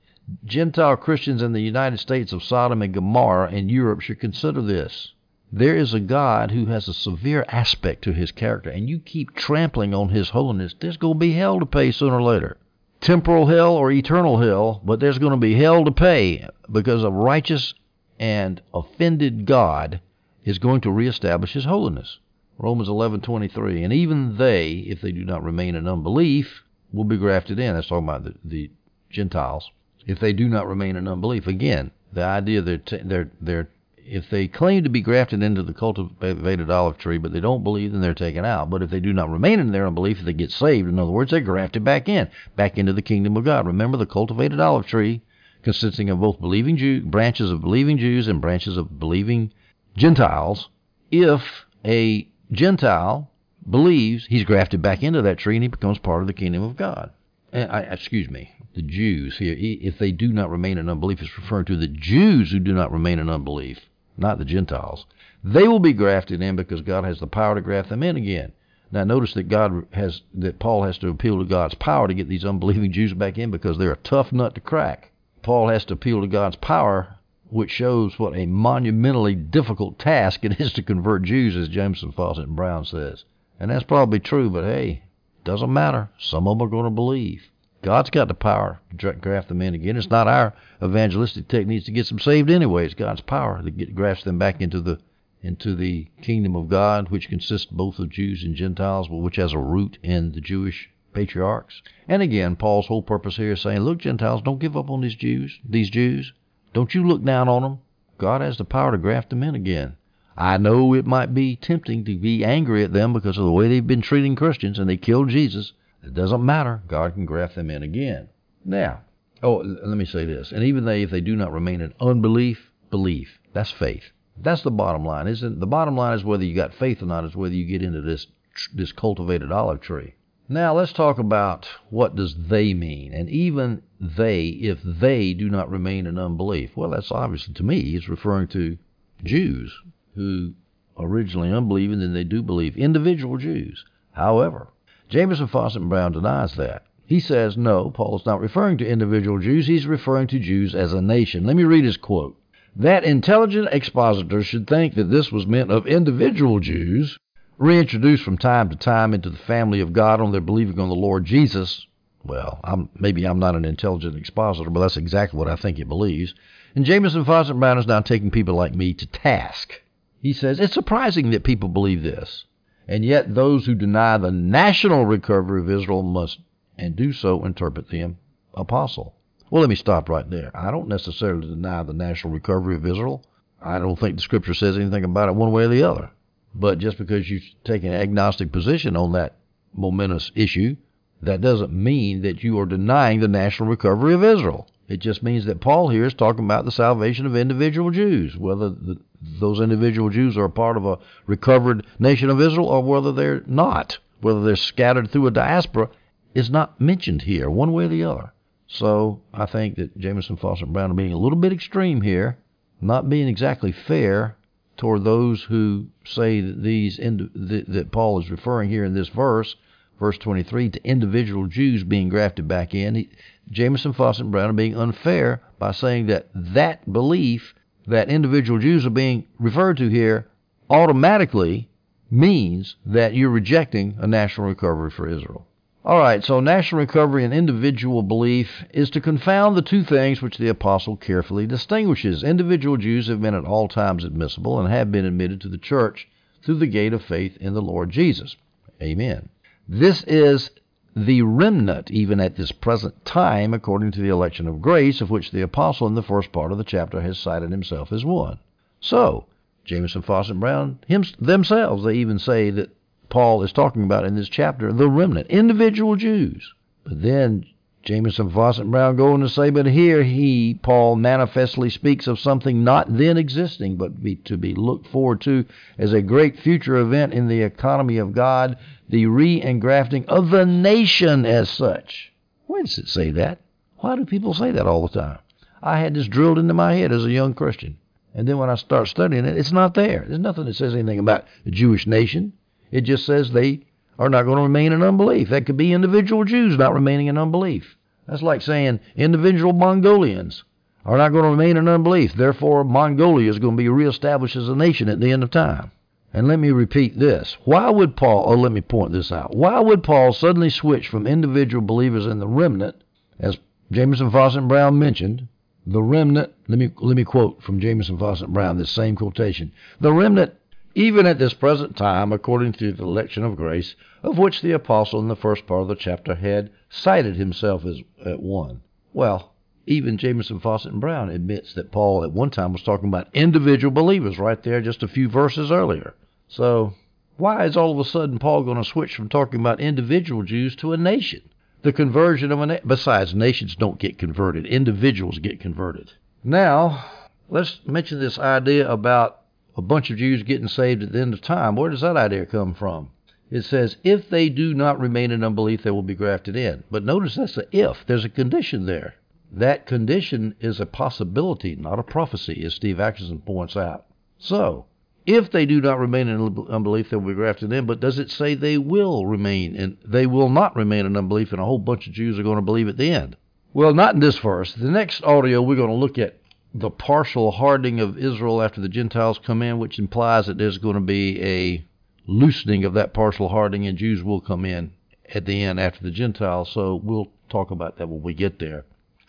Gentile 0.45 0.95
Christians 0.95 1.41
in 1.41 1.53
the 1.53 1.61
United 1.61 1.97
States 1.97 2.31
of 2.31 2.43
Sodom 2.43 2.81
and 2.81 2.93
Gomorrah 2.93 3.49
and 3.51 3.69
Europe 3.69 4.01
should 4.01 4.19
consider 4.19 4.61
this. 4.61 5.13
There 5.51 5.75
is 5.75 5.95
a 5.95 5.99
God 5.99 6.51
who 6.51 6.67
has 6.67 6.87
a 6.87 6.93
severe 6.93 7.43
aspect 7.49 8.03
to 8.03 8.13
his 8.13 8.31
character, 8.31 8.69
and 8.69 8.87
you 8.87 8.99
keep 8.99 9.33
trampling 9.33 9.93
on 9.93 10.09
his 10.09 10.29
holiness, 10.29 10.75
there's 10.79 10.97
going 10.97 11.15
to 11.15 11.19
be 11.19 11.33
hell 11.33 11.59
to 11.59 11.65
pay 11.65 11.91
sooner 11.91 12.17
or 12.17 12.21
later. 12.21 12.57
Temporal 13.01 13.47
hell 13.47 13.73
or 13.73 13.91
eternal 13.91 14.37
hell, 14.37 14.81
but 14.85 14.99
there's 14.99 15.17
going 15.17 15.31
to 15.31 15.37
be 15.37 15.55
hell 15.55 15.83
to 15.83 15.91
pay 15.91 16.47
because 16.71 17.03
a 17.03 17.09
righteous 17.09 17.73
and 18.19 18.61
offended 18.73 19.45
God 19.45 19.99
is 20.43 20.59
going 20.59 20.81
to 20.81 20.91
reestablish 20.91 21.53
his 21.53 21.65
holiness. 21.65 22.19
Romans 22.57 22.89
11:23. 22.89 23.83
And 23.83 23.93
even 23.93 24.37
they, 24.37 24.71
if 24.87 25.01
they 25.01 25.11
do 25.11 25.23
not 25.23 25.43
remain 25.43 25.75
in 25.75 25.87
unbelief, 25.87 26.63
will 26.91 27.05
be 27.05 27.17
grafted 27.17 27.59
in. 27.59 27.73
That's 27.73 27.87
talking 27.87 28.07
about 28.07 28.23
the, 28.23 28.35
the 28.43 28.71
Gentiles. 29.09 29.71
If 30.05 30.19
they 30.19 30.33
do 30.33 30.49
not 30.49 30.67
remain 30.67 30.95
in 30.95 31.07
unbelief, 31.07 31.47
again, 31.47 31.91
the 32.11 32.23
idea 32.23 32.61
that 32.61 32.85
they're, 32.87 33.03
they're, 33.03 33.31
they're 33.39 33.69
if 34.11 34.27
they 34.29 34.47
claim 34.47 34.83
to 34.83 34.89
be 34.89 35.01
grafted 35.01 35.43
into 35.43 35.61
the 35.61 35.73
cultivated 35.73 36.69
olive 36.71 36.97
tree, 36.97 37.19
but 37.19 37.31
they 37.31 37.39
don't 37.39 37.63
believe, 37.63 37.91
then 37.91 38.01
they're 38.01 38.15
taken 38.15 38.43
out. 38.43 38.69
But 38.69 38.81
if 38.81 38.89
they 38.89 38.99
do 38.99 39.13
not 39.13 39.29
remain 39.29 39.59
in 39.59 39.71
their 39.71 39.85
unbelief, 39.85 40.19
if 40.19 40.25
they 40.25 40.33
get 40.33 40.51
saved, 40.51 40.89
in 40.89 40.97
other 40.97 41.11
words, 41.11 41.29
they're 41.29 41.41
grafted 41.41 41.83
back 41.83 42.09
in, 42.09 42.27
back 42.55 42.79
into 42.79 42.91
the 42.91 43.03
kingdom 43.03 43.37
of 43.37 43.45
God. 43.45 43.67
Remember, 43.67 43.97
the 43.97 44.07
cultivated 44.07 44.59
olive 44.59 44.87
tree, 44.87 45.21
consisting 45.61 46.09
of 46.09 46.19
both 46.19 46.41
believing 46.41 46.75
Jew, 46.75 47.01
branches 47.01 47.51
of 47.51 47.61
believing 47.61 47.99
Jews 47.99 48.27
and 48.27 48.41
branches 48.41 48.77
of 48.77 48.99
believing 48.99 49.51
Gentiles, 49.95 50.69
if 51.11 51.65
a 51.85 52.27
Gentile 52.51 53.29
believes 53.69 54.25
he's 54.25 54.45
grafted 54.45 54.81
back 54.81 55.03
into 55.03 55.21
that 55.21 55.37
tree 55.37 55.55
and 55.55 55.63
he 55.63 55.67
becomes 55.67 55.99
part 55.99 56.21
of 56.21 56.27
the 56.27 56.33
kingdom 56.33 56.63
of 56.63 56.75
God. 56.75 57.11
And 57.51 57.71
I, 57.71 57.81
excuse 57.81 58.29
me, 58.29 58.51
the 58.75 58.81
Jews 58.81 59.37
here, 59.37 59.55
if 59.57 59.97
they 59.97 60.11
do 60.11 60.31
not 60.31 60.49
remain 60.49 60.77
in 60.77 60.89
unbelief, 60.89 61.21
it's 61.21 61.37
referring 61.37 61.65
to 61.65 61.75
the 61.75 61.87
Jews 61.87 62.51
who 62.51 62.59
do 62.59 62.73
not 62.73 62.91
remain 62.91 63.19
in 63.19 63.29
unbelief, 63.29 63.79
not 64.17 64.37
the 64.37 64.45
Gentiles. 64.45 65.05
They 65.43 65.67
will 65.67 65.79
be 65.79 65.93
grafted 65.93 66.41
in 66.41 66.55
because 66.55 66.81
God 66.81 67.03
has 67.03 67.19
the 67.19 67.27
power 67.27 67.55
to 67.55 67.61
graft 67.61 67.89
them 67.89 68.03
in 68.03 68.17
again. 68.17 68.51
Now 68.91 69.03
notice 69.03 69.33
that 69.35 69.49
God 69.49 69.85
has 69.91 70.21
that 70.33 70.59
Paul 70.59 70.83
has 70.83 70.97
to 70.99 71.09
appeal 71.09 71.37
to 71.39 71.45
God's 71.45 71.75
power 71.75 72.07
to 72.07 72.13
get 72.13 72.27
these 72.27 72.43
unbelieving 72.43 72.91
Jews 72.91 73.13
back 73.13 73.37
in 73.37 73.51
because 73.51 73.77
they're 73.77 73.91
a 73.91 73.97
tough 73.97 74.31
nut 74.31 74.55
to 74.55 74.61
crack. 74.61 75.11
Paul 75.43 75.69
has 75.69 75.85
to 75.85 75.93
appeal 75.93 76.21
to 76.21 76.27
God's 76.27 76.55
power 76.55 77.18
which 77.49 77.71
shows 77.71 78.19
what 78.19 78.37
a 78.37 78.45
monumentally 78.45 79.35
difficult 79.35 79.97
task 79.99 80.45
it 80.45 80.59
is 80.59 80.73
to 80.73 80.83
convert 80.83 81.23
Jews, 81.23 81.55
as 81.55 81.67
Jamieson, 81.67 82.11
Fausset, 82.13 82.43
and 82.43 82.55
Brown 82.55 82.85
says. 82.85 83.25
And 83.59 83.71
that's 83.71 83.83
probably 83.83 84.19
true, 84.19 84.49
but 84.49 84.63
hey, 84.63 85.03
doesn't 85.43 85.73
matter. 85.73 86.09
Some 86.19 86.47
of 86.47 86.57
them 86.57 86.67
are 86.67 86.69
going 86.69 86.85
to 86.85 86.91
believe. 86.91 87.49
God's 87.81 88.09
got 88.09 88.27
the 88.27 88.33
power 88.33 88.81
to 88.97 89.13
graft 89.13 89.47
them 89.47 89.61
in 89.61 89.73
again. 89.73 89.95
It's 89.95 90.09
not 90.09 90.27
our 90.27 90.53
evangelistic 90.83 91.47
techniques 91.47 91.85
to 91.85 91.91
get 91.91 92.07
them 92.07 92.19
saved 92.19 92.49
anyway. 92.49 92.85
It's 92.85 92.93
God's 92.93 93.21
power 93.21 93.61
to 93.63 93.71
get 93.71 93.95
graft 93.95 94.25
them 94.25 94.37
back 94.37 94.61
into 94.61 94.81
the 94.81 94.99
into 95.41 95.73
the 95.73 96.07
kingdom 96.21 96.57
of 96.57 96.67
God, 96.67 97.09
which 97.09 97.29
consists 97.29 97.71
both 97.71 97.97
of 97.97 98.09
Jews 98.09 98.43
and 98.43 98.55
Gentiles, 98.55 99.07
but 99.07 99.17
which 99.17 99.37
has 99.37 99.53
a 99.53 99.57
root 99.57 99.97
in 100.03 100.33
the 100.33 100.41
Jewish 100.41 100.89
patriarchs. 101.13 101.81
And 102.07 102.21
again, 102.21 102.57
Paul's 102.57 102.87
whole 102.87 103.01
purpose 103.01 103.37
here 103.37 103.53
is 103.53 103.61
saying, 103.61 103.79
look, 103.79 103.99
Gentiles, 103.99 104.41
don't 104.41 104.59
give 104.59 104.75
up 104.75 104.89
on 104.89 104.99
these 104.99 105.15
Jews. 105.15 105.57
These 105.63 105.89
Jews, 105.89 106.33
don't 106.73 106.93
you 106.93 107.07
look 107.07 107.23
down 107.23 107.47
on 107.47 107.61
them. 107.61 107.79
God 108.17 108.41
has 108.41 108.57
the 108.57 108.65
power 108.65 108.91
to 108.91 108.97
graft 108.97 109.29
them 109.29 109.43
in 109.43 109.55
again. 109.55 109.95
I 110.37 110.57
know 110.57 110.93
it 110.93 111.05
might 111.05 111.33
be 111.33 111.55
tempting 111.55 112.05
to 112.05 112.17
be 112.17 112.45
angry 112.45 112.83
at 112.83 112.93
them 112.93 113.11
because 113.11 113.37
of 113.37 113.45
the 113.45 113.51
way 113.51 113.67
they've 113.67 113.85
been 113.85 114.01
treating 114.01 114.35
Christians 114.35 114.79
and 114.79 114.89
they 114.89 114.97
killed 114.97 115.29
Jesus. 115.29 115.73
It 116.03 116.13
doesn't 116.13 116.45
matter. 116.45 116.81
God 116.87 117.13
can 117.13 117.25
graft 117.25 117.55
them 117.55 117.69
in 117.69 117.83
again. 117.83 118.29
Now, 118.63 119.01
oh, 119.43 119.57
let 119.57 119.97
me 119.97 120.05
say 120.05 120.25
this. 120.25 120.51
And 120.51 120.63
even 120.63 120.85
they, 120.85 121.01
if 121.01 121.09
they 121.09 121.21
do 121.21 121.35
not 121.35 121.51
remain 121.51 121.81
in 121.81 121.93
unbelief, 121.99 122.71
belief. 122.89 123.39
That's 123.53 123.71
faith. 123.71 124.11
That's 124.37 124.61
the 124.61 124.71
bottom 124.71 125.03
line. 125.03 125.27
Isn't 125.27 125.53
it? 125.53 125.59
the 125.59 125.67
bottom 125.67 125.97
line 125.97 126.17
is 126.17 126.23
whether 126.23 126.45
you 126.45 126.55
got 126.55 126.73
faith 126.73 127.01
or 127.01 127.05
not 127.05 127.25
is 127.25 127.35
whether 127.35 127.55
you 127.55 127.65
get 127.65 127.83
into 127.83 128.01
this 128.01 128.27
this 128.73 128.91
cultivated 128.91 129.51
olive 129.51 129.81
tree. 129.81 130.13
Now 130.51 130.73
let's 130.73 130.93
talk 130.93 131.19
about 131.19 131.69
what 131.91 132.15
does 132.15 132.35
they 132.47 132.73
mean, 132.73 133.13
and 133.13 133.29
even 133.29 133.83
they, 134.01 134.47
if 134.47 134.81
they 134.83 135.35
do 135.35 135.47
not 135.47 135.69
remain 135.69 136.07
in 136.07 136.17
unbelief. 136.17 136.75
Well, 136.75 136.89
that's 136.89 137.11
obviously 137.11 137.53
to 137.53 137.63
me 137.63 137.95
is 137.95 138.09
referring 138.09 138.47
to 138.49 138.79
Jews 139.23 139.71
who 140.15 140.55
originally 140.97 141.51
unbelieving, 141.51 141.99
then 141.99 142.13
they 142.13 142.23
do 142.23 142.41
believe. 142.41 142.75
Individual 142.77 143.37
Jews. 143.37 143.85
However, 144.13 144.69
Jamieson 145.07 145.49
Fausset 145.49 145.87
Brown 145.87 146.13
denies 146.13 146.55
that. 146.55 146.83
He 147.05 147.19
says, 147.19 147.55
no, 147.55 147.91
Paul 147.91 148.17
is 148.17 148.25
not 148.25 148.41
referring 148.41 148.79
to 148.79 148.87
individual 148.87 149.37
Jews, 149.37 149.67
he's 149.67 149.85
referring 149.85 150.25
to 150.29 150.39
Jews 150.39 150.73
as 150.73 150.93
a 150.93 151.01
nation. 151.01 151.43
Let 151.43 151.57
me 151.57 151.63
read 151.63 151.85
his 151.85 151.97
quote. 151.97 152.35
That 152.75 153.03
intelligent 153.03 153.69
expositor 153.71 154.41
should 154.41 154.65
think 154.65 154.95
that 154.95 155.11
this 155.11 155.31
was 155.31 155.45
meant 155.45 155.71
of 155.71 155.85
individual 155.85 156.59
Jews, 156.59 157.19
reintroduced 157.59 158.23
from 158.23 158.37
time 158.37 158.69
to 158.69 158.75
time 158.75 159.13
into 159.13 159.29
the 159.29 159.37
family 159.37 159.81
of 159.81 159.91
God 159.91 160.21
on 160.21 160.31
their 160.31 160.41
believing 160.41 160.79
on 160.79 160.87
the 160.87 160.95
Lord 160.95 161.25
Jesus. 161.25 161.85
Well, 162.23 162.59
I'm, 162.63 162.89
maybe 162.95 163.25
I'm 163.25 163.39
not 163.39 163.55
an 163.55 163.65
intelligent 163.65 164.15
expositor, 164.15 164.69
but 164.69 164.79
that's 164.79 164.97
exactly 164.97 165.37
what 165.37 165.49
I 165.49 165.57
think 165.57 165.77
he 165.77 165.83
believes. 165.83 166.33
And 166.73 166.85
Jamieson 166.85 167.25
Fausset 167.25 167.59
Brown 167.59 167.77
is 167.77 167.85
now 167.85 167.99
taking 167.99 168.31
people 168.31 168.55
like 168.55 168.73
me 168.73 168.93
to 168.93 169.05
task. 169.05 169.81
He 170.21 170.31
says, 170.31 170.59
It's 170.59 170.73
surprising 170.73 171.31
that 171.31 171.43
people 171.43 171.69
believe 171.69 172.01
this. 172.01 172.45
And 172.87 173.03
yet, 173.03 173.35
those 173.35 173.65
who 173.65 173.75
deny 173.75 174.17
the 174.17 174.31
national 174.31 175.05
recovery 175.05 175.61
of 175.61 175.69
Israel 175.69 176.01
must, 176.01 176.39
and 176.77 176.95
do 176.95 177.11
so, 177.11 177.45
interpret 177.45 177.89
the 177.89 178.15
apostle. 178.53 179.15
Well, 179.51 179.61
let 179.61 179.69
me 179.69 179.75
stop 179.75 180.07
right 180.07 180.29
there. 180.29 180.51
I 180.55 180.71
don't 180.71 180.87
necessarily 180.87 181.47
deny 181.47 181.83
the 181.83 181.93
national 181.93 182.33
recovery 182.33 182.75
of 182.75 182.85
Israel. 182.85 183.23
I 183.61 183.79
don't 183.79 183.99
think 183.99 184.15
the 184.15 184.21
scripture 184.21 184.53
says 184.53 184.77
anything 184.77 185.03
about 185.03 185.29
it 185.29 185.35
one 185.35 185.51
way 185.51 185.65
or 185.65 185.67
the 185.67 185.83
other. 185.83 186.11
But 186.59 186.77
just 186.77 186.97
because 186.97 187.29
you 187.29 187.39
take 187.63 187.83
an 187.83 187.93
agnostic 187.93 188.51
position 188.51 188.97
on 188.97 189.13
that 189.13 189.37
momentous 189.73 190.29
issue, 190.35 190.75
that 191.21 191.39
doesn't 191.39 191.71
mean 191.71 192.21
that 192.23 192.43
you 192.43 192.59
are 192.59 192.65
denying 192.65 193.21
the 193.21 193.29
national 193.29 193.69
recovery 193.69 194.13
of 194.13 194.25
Israel. 194.25 194.67
It 194.89 194.97
just 194.97 195.23
means 195.23 195.45
that 195.45 195.61
Paul 195.61 195.87
here 195.87 196.03
is 196.03 196.13
talking 196.13 196.43
about 196.43 196.65
the 196.65 196.71
salvation 196.71 197.25
of 197.25 197.35
individual 197.35 197.91
Jews, 197.91 198.35
whether 198.35 198.69
the, 198.69 198.97
those 199.21 199.61
individual 199.61 200.09
Jews 200.09 200.35
are 200.35 200.45
a 200.45 200.49
part 200.49 200.75
of 200.75 200.85
a 200.85 200.99
recovered 201.27 201.85
nation 201.97 202.29
of 202.29 202.41
Israel 202.41 202.67
or 202.67 202.83
whether 202.83 203.13
they're 203.13 203.43
not, 203.45 203.99
whether 204.19 204.43
they're 204.43 204.57
scattered 204.57 205.09
through 205.09 205.27
a 205.27 205.31
diaspora, 205.31 205.89
is 206.35 206.49
not 206.49 206.81
mentioned 206.81 207.21
here, 207.21 207.49
one 207.49 207.71
way 207.71 207.85
or 207.85 207.89
the 207.89 208.03
other. 208.03 208.33
So 208.67 209.21
I 209.33 209.45
think 209.45 209.75
that 209.75 209.97
Jamieson 209.97 210.37
Fausset 210.37 210.73
Brown 210.73 210.91
are 210.91 210.95
being 210.95 211.13
a 211.13 211.17
little 211.17 211.39
bit 211.39 211.53
extreme 211.53 212.01
here, 212.01 212.37
not 212.81 213.09
being 213.09 213.29
exactly 213.29 213.71
fair 213.71 214.35
toward 214.79 215.03
those 215.03 215.43
who 215.43 215.87
say 216.05 216.39
that 216.39 216.63
these 216.63 216.97
that 216.97 217.89
Paul 217.91 218.21
is 218.21 218.31
referring 218.31 218.69
here 218.69 218.85
in 218.85 218.93
this 218.93 219.09
verse, 219.09 219.55
verse 219.99 220.17
23, 220.17 220.69
to 220.69 220.83
individual 220.87 221.47
Jews 221.47 221.83
being 221.83 222.07
grafted 222.07 222.47
back 222.47 222.73
in. 222.73 222.95
He, 222.95 223.09
Jamieson 223.51 223.93
Fausset 223.93 224.31
Brown 224.31 224.49
are 224.49 224.53
being 224.53 224.77
unfair 224.77 225.41
by 225.59 225.73
saying 225.73 226.07
that 226.07 226.29
that 226.33 226.91
belief 226.91 227.53
that 227.87 228.09
individual 228.09 228.57
Jews 228.59 228.85
are 228.85 228.91
being 228.91 229.27
referred 229.37 229.77
to 229.77 229.89
here 229.89 230.29
automatically 230.69 231.69
means 232.09 232.77
that 232.85 233.13
you're 233.13 233.29
rejecting 233.29 233.97
a 233.99 234.07
national 234.07 234.47
recovery 234.47 234.91
for 234.91 235.07
Israel. 235.09 235.45
All 235.89 235.97
right, 235.97 236.23
so 236.23 236.39
national 236.39 236.81
recovery 236.81 237.25
and 237.25 237.33
individual 237.33 238.03
belief 238.03 238.63
is 238.71 238.91
to 238.91 239.01
confound 239.01 239.57
the 239.57 239.63
two 239.63 239.83
things 239.83 240.21
which 240.21 240.37
the 240.37 240.47
apostle 240.47 240.95
carefully 240.95 241.47
distinguishes. 241.47 242.23
Individual 242.23 242.77
Jews 242.77 243.07
have 243.07 243.23
been 243.23 243.33
at 243.33 243.43
all 243.43 243.67
times 243.67 244.03
admissible 244.03 244.59
and 244.59 244.71
have 244.71 244.91
been 244.91 245.05
admitted 245.05 245.41
to 245.41 245.49
the 245.49 245.57
church 245.57 246.07
through 246.43 246.59
the 246.59 246.67
gate 246.67 246.93
of 246.93 247.01
faith 247.01 247.37
in 247.37 247.55
the 247.55 247.61
Lord 247.63 247.89
Jesus. 247.89 248.37
Amen. 248.79 249.29
This 249.67 250.03
is 250.03 250.51
the 250.95 251.23
remnant, 251.23 251.89
even 251.89 252.19
at 252.19 252.35
this 252.35 252.51
present 252.51 253.03
time, 253.03 253.55
according 253.55 253.89
to 253.93 254.01
the 254.01 254.09
election 254.09 254.47
of 254.47 254.61
grace, 254.61 255.01
of 255.01 255.09
which 255.09 255.31
the 255.31 255.41
apostle 255.41 255.87
in 255.87 255.95
the 255.95 256.03
first 256.03 256.31
part 256.31 256.51
of 256.51 256.59
the 256.59 256.63
chapter 256.63 257.01
has 257.01 257.17
cited 257.17 257.49
himself 257.49 257.91
as 257.91 258.05
one. 258.05 258.37
So, 258.79 259.25
Jamieson, 259.65 260.03
Fausset, 260.03 260.39
Brown 260.39 260.77
him, 260.85 261.03
themselves, 261.19 261.83
they 261.83 261.95
even 261.95 262.19
say 262.19 262.51
that 262.51 262.69
Paul 263.09 263.43
is 263.43 263.51
talking 263.51 263.83
about 263.83 264.05
in 264.05 264.15
this 264.15 264.29
chapter 264.29 264.71
the 264.71 264.89
remnant, 264.89 265.27
individual 265.27 265.95
Jews. 265.95 266.53
But 266.83 267.01
then 267.01 267.45
Jamieson, 267.83 268.31
Fausset, 268.31 268.69
Brown 268.69 268.97
go 268.97 269.13
on 269.13 269.21
to 269.21 269.29
say, 269.29 269.49
but 269.49 269.65
here 269.65 270.03
he, 270.03 270.59
Paul, 270.61 270.95
manifestly 270.95 271.69
speaks 271.69 272.07
of 272.07 272.19
something 272.19 272.63
not 272.63 272.97
then 272.97 273.17
existing, 273.17 273.77
but 273.77 274.03
be, 274.03 274.15
to 274.15 274.37
be 274.37 274.53
looked 274.53 274.87
forward 274.87 275.21
to 275.21 275.45
as 275.77 275.93
a 275.93 276.01
great 276.01 276.37
future 276.39 276.75
event 276.75 277.13
in 277.13 277.27
the 277.27 277.41
economy 277.41 277.97
of 277.97 278.11
God, 278.13 278.57
the 278.89 279.05
re-engrafting 279.05 280.05
of 280.07 280.29
the 280.29 280.45
nation 280.45 281.25
as 281.25 281.49
such. 281.49 282.11
Why 282.47 282.61
does 282.61 282.77
it 282.77 282.89
say 282.89 283.11
that? 283.11 283.39
Why 283.77 283.95
do 283.95 284.05
people 284.05 284.33
say 284.33 284.51
that 284.51 284.67
all 284.67 284.87
the 284.87 284.99
time? 284.99 285.19
I 285.63 285.79
had 285.79 285.93
this 285.93 286.07
drilled 286.07 286.37
into 286.37 286.53
my 286.53 286.75
head 286.75 286.91
as 286.91 287.05
a 287.05 287.11
young 287.11 287.33
Christian. 287.33 287.77
And 288.13 288.27
then 288.27 288.37
when 288.37 288.49
I 288.49 288.55
start 288.55 288.87
studying 288.87 289.25
it, 289.25 289.37
it's 289.37 289.51
not 289.51 289.73
there. 289.73 290.03
There's 290.07 290.19
nothing 290.19 290.45
that 290.45 290.55
says 290.55 290.73
anything 290.73 290.99
about 290.99 291.25
the 291.45 291.51
Jewish 291.51 291.87
nation. 291.87 292.33
It 292.71 292.81
just 292.81 293.05
says 293.05 293.31
they 293.31 293.61
are 293.97 294.09
not 294.09 294.23
going 294.23 294.37
to 294.37 294.43
remain 294.43 294.71
in 294.71 294.81
unbelief. 294.81 295.29
That 295.29 295.45
could 295.45 295.57
be 295.57 295.73
individual 295.73 296.23
Jews 296.23 296.57
not 296.57 296.73
remaining 296.73 297.07
in 297.07 297.17
unbelief. 297.17 297.75
That's 298.07 298.21
like 298.21 298.41
saying 298.41 298.79
individual 298.95 299.53
Mongolians 299.53 300.43
are 300.85 300.97
not 300.97 301.11
going 301.11 301.23
to 301.23 301.29
remain 301.29 301.57
in 301.57 301.67
unbelief. 301.67 302.13
Therefore, 302.13 302.63
Mongolia 302.63 303.29
is 303.29 303.39
going 303.39 303.55
to 303.55 303.61
be 303.61 303.69
reestablished 303.69 304.35
as 304.35 304.47
a 304.47 304.55
nation 304.55 304.89
at 304.89 304.99
the 304.99 305.11
end 305.11 305.21
of 305.21 305.29
time. 305.29 305.71
And 306.13 306.27
let 306.27 306.39
me 306.39 306.49
repeat 306.49 306.97
this. 306.97 307.37
Why 307.43 307.69
would 307.69 307.95
Paul, 307.95 308.23
or 308.23 308.35
let 308.35 308.51
me 308.51 308.61
point 308.61 308.93
this 308.93 309.11
out, 309.11 309.35
why 309.35 309.59
would 309.59 309.83
Paul 309.83 310.11
suddenly 310.13 310.49
switch 310.49 310.87
from 310.87 311.05
individual 311.05 311.63
believers 311.63 312.07
in 312.07 312.19
the 312.19 312.27
remnant, 312.27 312.77
as 313.19 313.37
Jamieson 313.71 314.09
Fausset 314.09 314.47
Brown 314.47 314.79
mentioned, 314.79 315.27
the 315.67 315.83
remnant, 315.83 316.33
let 316.47 316.57
me, 316.57 316.71
let 316.77 316.95
me 316.95 317.03
quote 317.03 317.43
from 317.43 317.59
Jamieson 317.59 317.99
Fausset 317.99 318.29
Brown, 318.29 318.57
this 318.57 318.71
same 318.71 318.95
quotation. 318.95 319.51
The 319.79 319.93
remnant 319.93 320.33
even 320.79 321.05
at 321.05 321.19
this 321.19 321.33
present 321.33 321.75
time, 321.75 322.13
according 322.13 322.53
to 322.53 322.71
the 322.71 322.83
election 322.83 323.21
of 323.21 323.35
grace, 323.35 323.75
of 324.01 324.17
which 324.17 324.41
the 324.41 324.53
apostle 324.53 325.01
in 325.01 325.09
the 325.09 325.15
first 325.15 325.45
part 325.45 325.61
of 325.61 325.67
the 325.67 325.75
chapter 325.75 326.15
had 326.15 326.49
cited 326.69 327.17
himself 327.17 327.65
as 327.65 327.81
at 328.05 328.21
one. 328.21 328.61
Well, 328.93 329.33
even 329.67 329.97
Jamieson, 329.97 330.39
Fausset, 330.39 330.71
and 330.71 330.79
Brown 330.79 331.09
admits 331.09 331.53
that 331.53 331.73
Paul 331.73 332.05
at 332.05 332.13
one 332.13 332.29
time 332.29 332.53
was 332.53 332.63
talking 332.63 332.87
about 332.87 333.09
individual 333.13 333.71
believers 333.71 334.17
right 334.17 334.41
there 334.41 334.61
just 334.61 334.81
a 334.81 334.87
few 334.87 335.09
verses 335.09 335.51
earlier. 335.51 335.95
So, 336.29 336.75
why 337.17 337.43
is 337.43 337.57
all 337.57 337.73
of 337.73 337.85
a 337.85 337.89
sudden 337.89 338.17
Paul 338.17 338.43
going 338.43 338.55
to 338.55 338.63
switch 338.63 338.95
from 338.95 339.09
talking 339.09 339.41
about 339.41 339.59
individual 339.59 340.23
Jews 340.23 340.55
to 340.55 340.71
a 340.71 340.77
nation? 340.77 341.23
The 341.61 341.73
conversion 341.73 342.31
of 342.31 342.39
a 342.39 342.45
nation. 342.45 342.63
Besides, 342.65 343.13
nations 343.13 343.53
don't 343.57 343.79
get 343.79 343.97
converted, 343.97 344.45
individuals 344.45 345.19
get 345.19 345.41
converted. 345.41 345.91
Now, 346.23 346.85
let's 347.27 347.59
mention 347.65 347.99
this 347.99 348.17
idea 348.17 348.71
about 348.71 349.18
a 349.59 349.61
bunch 349.61 349.91
of 349.91 349.97
Jews 349.97 350.23
getting 350.23 350.47
saved 350.47 350.81
at 350.81 350.91
the 350.91 351.01
end 351.01 351.13
of 351.13 351.21
time. 351.21 351.55
Where 351.55 351.69
does 351.69 351.81
that 351.81 351.97
idea 351.97 352.25
come 352.25 352.53
from? 352.53 352.89
It 353.29 353.43
says, 353.43 353.77
if 353.83 354.09
they 354.09 354.29
do 354.29 354.55
not 354.55 354.79
remain 354.79 355.11
in 355.11 355.23
unbelief, 355.23 355.61
they 355.61 355.71
will 355.71 355.83
be 355.83 355.93
grafted 355.93 356.35
in. 356.35 356.63
But 356.71 356.83
notice 356.83 357.15
that's 357.15 357.37
an 357.37 357.45
if. 357.51 357.85
There's 357.85 358.05
a 358.05 358.09
condition 358.09 358.65
there. 358.65 358.95
That 359.31 359.67
condition 359.67 360.33
is 360.39 360.59
a 360.59 360.65
possibility, 360.65 361.55
not 361.55 361.77
a 361.77 361.83
prophecy, 361.83 362.43
as 362.43 362.55
Steve 362.55 362.77
Atkerson 362.77 363.23
points 363.23 363.55
out. 363.55 363.85
So, 364.17 364.65
if 365.05 365.29
they 365.29 365.45
do 365.45 365.61
not 365.61 365.77
remain 365.77 366.07
in 366.07 366.47
unbelief, 366.49 366.89
they 366.89 366.97
will 366.97 367.09
be 367.09 367.13
grafted 367.13 367.53
in. 367.53 367.65
But 367.65 367.79
does 367.79 367.99
it 367.99 368.09
say 368.09 368.33
they 368.33 368.57
will 368.57 369.05
remain 369.05 369.55
in? 369.55 369.77
They 369.85 370.07
will 370.07 370.29
not 370.29 370.55
remain 370.55 370.87
in 370.87 370.97
unbelief, 370.97 371.31
and 371.31 371.39
a 371.39 371.45
whole 371.45 371.59
bunch 371.59 371.85
of 371.85 371.93
Jews 371.93 372.17
are 372.17 372.23
going 372.23 372.37
to 372.37 372.41
believe 372.41 372.67
at 372.67 372.77
the 372.77 372.91
end. 372.91 373.15
Well, 373.53 373.73
not 373.73 373.93
in 373.93 373.99
this 373.99 374.17
verse. 374.17 374.53
The 374.53 374.71
next 374.71 375.03
audio 375.03 375.41
we're 375.41 375.55
going 375.55 375.69
to 375.69 375.75
look 375.75 375.97
at 375.97 376.18
the 376.53 376.69
partial 376.69 377.31
hardening 377.31 377.79
of 377.79 377.97
Israel 377.97 378.41
after 378.41 378.59
the 378.59 378.69
Gentiles 378.69 379.19
come 379.19 379.41
in, 379.41 379.59
which 379.59 379.79
implies 379.79 380.25
that 380.27 380.37
there's 380.37 380.57
going 380.57 380.75
to 380.75 380.81
be 380.81 381.21
a 381.21 381.65
loosening 382.07 382.65
of 382.65 382.73
that 382.73 382.93
partial 382.93 383.29
hardening 383.29 383.67
and 383.67 383.77
Jews 383.77 384.03
will 384.03 384.21
come 384.21 384.45
in 384.45 384.71
at 385.13 385.25
the 385.25 385.43
end 385.43 385.59
after 385.59 385.83
the 385.83 385.91
Gentiles. 385.91 386.51
So 386.51 386.75
we'll 386.75 387.11
talk 387.29 387.51
about 387.51 387.77
that 387.77 387.87
when 387.87 388.01
we 388.01 388.13
get 388.13 388.39
there. 388.39 388.65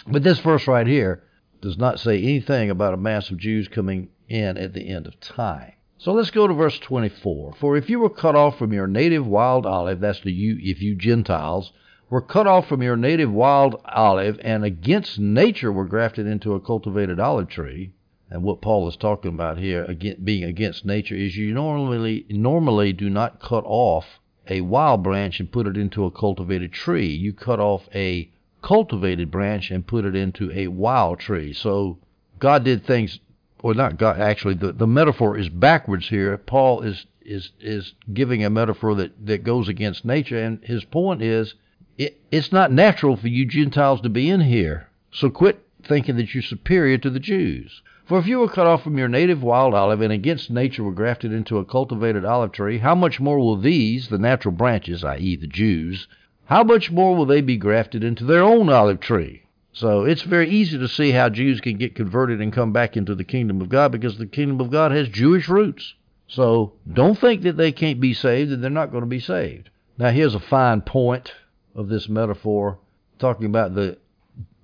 But 0.06 0.22
this 0.22 0.38
verse 0.38 0.66
right 0.66 0.86
here 0.86 1.22
does 1.60 1.78
not 1.78 2.00
say 2.00 2.18
anything 2.22 2.70
about 2.70 2.94
a 2.94 2.98
mass 2.98 3.30
of 3.30 3.38
Jews 3.38 3.68
coming 3.68 4.08
in 4.28 4.56
at 4.56 4.72
the 4.72 4.88
end 4.88 5.06
of 5.06 5.18
time. 5.20 5.72
So 5.98 6.12
let's 6.12 6.30
go 6.30 6.46
to 6.46 6.54
verse 6.54 6.78
24. 6.78 7.54
For 7.58 7.76
if 7.76 7.90
you 7.90 8.00
were 8.00 8.08
cut 8.08 8.34
off 8.34 8.58
from 8.58 8.72
your 8.72 8.86
native 8.86 9.26
wild 9.26 9.66
olive, 9.66 10.00
that's 10.00 10.20
the 10.20 10.32
you, 10.32 10.56
if 10.60 10.80
you 10.80 10.94
Gentiles, 10.94 11.72
were 12.10 12.20
cut 12.20 12.44
off 12.44 12.66
from 12.66 12.82
your 12.82 12.96
native 12.96 13.32
wild 13.32 13.80
olive 13.84 14.36
and 14.42 14.64
against 14.64 15.16
nature 15.16 15.70
were 15.70 15.86
grafted 15.86 16.26
into 16.26 16.54
a 16.54 16.60
cultivated 16.60 17.20
olive 17.20 17.48
tree, 17.48 17.92
and 18.28 18.42
what 18.42 18.60
Paul 18.60 18.88
is 18.88 18.96
talking 18.96 19.32
about 19.32 19.58
here, 19.58 19.86
being 20.22 20.42
against 20.42 20.84
nature, 20.84 21.14
is 21.14 21.36
you 21.36 21.54
normally 21.54 22.26
normally 22.28 22.92
do 22.92 23.08
not 23.08 23.40
cut 23.40 23.62
off 23.64 24.18
a 24.48 24.60
wild 24.62 25.04
branch 25.04 25.38
and 25.38 25.52
put 25.52 25.68
it 25.68 25.76
into 25.76 26.04
a 26.04 26.10
cultivated 26.10 26.72
tree. 26.72 27.06
You 27.06 27.32
cut 27.32 27.60
off 27.60 27.88
a 27.94 28.28
cultivated 28.60 29.30
branch 29.30 29.70
and 29.70 29.86
put 29.86 30.04
it 30.04 30.16
into 30.16 30.50
a 30.50 30.66
wild 30.66 31.20
tree. 31.20 31.52
So 31.52 31.98
God 32.40 32.64
did 32.64 32.84
things, 32.84 33.20
or 33.62 33.72
not 33.72 33.98
God. 33.98 34.18
Actually, 34.18 34.54
the 34.54 34.72
the 34.72 34.86
metaphor 34.86 35.38
is 35.38 35.48
backwards 35.48 36.08
here. 36.08 36.36
Paul 36.36 36.82
is 36.82 37.06
is 37.22 37.52
is 37.60 37.94
giving 38.12 38.44
a 38.44 38.50
metaphor 38.50 38.96
that 38.96 39.26
that 39.26 39.44
goes 39.44 39.68
against 39.68 40.04
nature, 40.04 40.42
and 40.42 40.64
his 40.64 40.82
point 40.82 41.22
is. 41.22 41.54
It, 42.00 42.18
it's 42.30 42.50
not 42.50 42.72
natural 42.72 43.14
for 43.14 43.28
you 43.28 43.44
Gentiles 43.44 44.00
to 44.00 44.08
be 44.08 44.30
in 44.30 44.40
here. 44.40 44.88
So 45.12 45.28
quit 45.28 45.62
thinking 45.82 46.16
that 46.16 46.32
you're 46.32 46.42
superior 46.42 46.96
to 46.96 47.10
the 47.10 47.20
Jews. 47.20 47.82
For 48.06 48.18
if 48.18 48.26
you 48.26 48.38
were 48.38 48.48
cut 48.48 48.66
off 48.66 48.82
from 48.82 48.96
your 48.96 49.06
native 49.06 49.42
wild 49.42 49.74
olive 49.74 50.00
and 50.00 50.10
against 50.10 50.50
nature 50.50 50.82
were 50.82 50.92
grafted 50.92 51.30
into 51.30 51.58
a 51.58 51.64
cultivated 51.66 52.24
olive 52.24 52.52
tree, 52.52 52.78
how 52.78 52.94
much 52.94 53.20
more 53.20 53.38
will 53.38 53.58
these, 53.58 54.08
the 54.08 54.16
natural 54.16 54.54
branches, 54.54 55.04
i.e., 55.04 55.36
the 55.36 55.46
Jews, 55.46 56.08
how 56.46 56.64
much 56.64 56.90
more 56.90 57.14
will 57.14 57.26
they 57.26 57.42
be 57.42 57.58
grafted 57.58 58.02
into 58.02 58.24
their 58.24 58.42
own 58.42 58.70
olive 58.70 59.00
tree? 59.00 59.42
So 59.74 60.04
it's 60.04 60.22
very 60.22 60.48
easy 60.48 60.78
to 60.78 60.88
see 60.88 61.10
how 61.10 61.28
Jews 61.28 61.60
can 61.60 61.76
get 61.76 61.94
converted 61.94 62.40
and 62.40 62.50
come 62.50 62.72
back 62.72 62.96
into 62.96 63.14
the 63.14 63.24
kingdom 63.24 63.60
of 63.60 63.68
God 63.68 63.92
because 63.92 64.16
the 64.16 64.24
kingdom 64.24 64.58
of 64.62 64.70
God 64.70 64.90
has 64.90 65.10
Jewish 65.10 65.50
roots. 65.50 65.92
So 66.28 66.72
don't 66.90 67.18
think 67.18 67.42
that 67.42 67.58
they 67.58 67.72
can't 67.72 68.00
be 68.00 68.14
saved 68.14 68.52
and 68.52 68.64
they're 68.64 68.70
not 68.70 68.90
going 68.90 69.02
to 69.02 69.06
be 69.06 69.20
saved. 69.20 69.68
Now 69.98 70.08
here's 70.08 70.34
a 70.34 70.40
fine 70.40 70.80
point 70.80 71.34
of 71.74 71.88
this 71.88 72.08
metaphor, 72.08 72.78
talking 73.18 73.46
about 73.46 73.74
the 73.74 73.98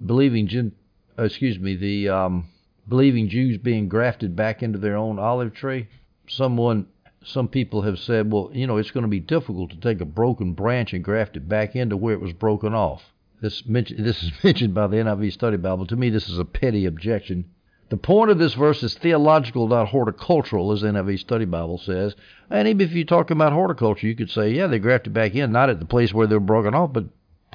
believing, 0.05 0.73
excuse 1.19 1.59
me, 1.59 1.77
the 1.77 2.09
um, 2.09 2.49
believing 2.89 3.29
Jews 3.29 3.59
being 3.59 3.89
grafted 3.89 4.37
back 4.37 4.63
into 4.63 4.79
their 4.79 4.97
own 4.97 5.19
olive 5.19 5.55
tree. 5.55 5.89
Someone, 6.29 6.87
some 7.25 7.49
people 7.49 7.83
have 7.83 7.99
said, 7.99 8.31
well, 8.31 8.51
you 8.53 8.67
know, 8.67 8.77
it's 8.77 8.91
going 8.91 9.03
to 9.03 9.09
be 9.09 9.21
difficult 9.21 9.71
to 9.71 9.77
take 9.77 10.01
a 10.01 10.07
broken 10.07 10.53
branch 10.53 10.93
and 10.93 11.05
graft 11.05 11.37
it 11.37 11.49
back 11.49 11.77
into 11.77 11.97
where 11.97 12.15
it 12.15 12.21
was 12.21 12.33
broken 12.33 12.75
off. 12.75 13.13
This, 13.41 13.63
this 13.67 14.23
is 14.23 14.33
mentioned 14.45 14.75
by 14.75 14.87
the 14.87 14.97
NIV 14.97 15.33
Study 15.33 15.57
Bible. 15.57 15.87
To 15.87 15.97
me, 15.97 16.11
this 16.11 16.29
is 16.29 16.39
a 16.39 16.45
petty 16.45 16.87
objection. 16.87 17.47
The 17.89 17.97
point 17.97 18.32
of 18.32 18.39
this 18.39 18.55
verse 18.55 18.82
is 18.82 18.95
theological, 18.95 19.68
not 19.68 19.89
horticultural, 19.89 20.72
as 20.72 20.80
the 20.80 20.89
NIV 20.89 21.20
Study 21.20 21.45
Bible 21.45 21.78
says. 21.78 22.16
And 22.51 22.66
even 22.66 22.80
if 22.80 22.93
you're 22.93 23.05
talking 23.05 23.37
about 23.37 23.53
horticulture, 23.53 24.09
you 24.09 24.16
could 24.16 24.30
say, 24.30 24.51
yeah, 24.51 24.66
they 24.66 24.80
grafted 24.80 25.12
back 25.12 25.37
in, 25.37 25.53
not 25.53 25.70
at 25.70 25.78
the 25.78 25.87
place 25.87 26.12
where 26.12 26.26
they 26.26 26.34
were 26.34 26.41
broken 26.41 26.74
off, 26.74 26.93
but 26.93 27.05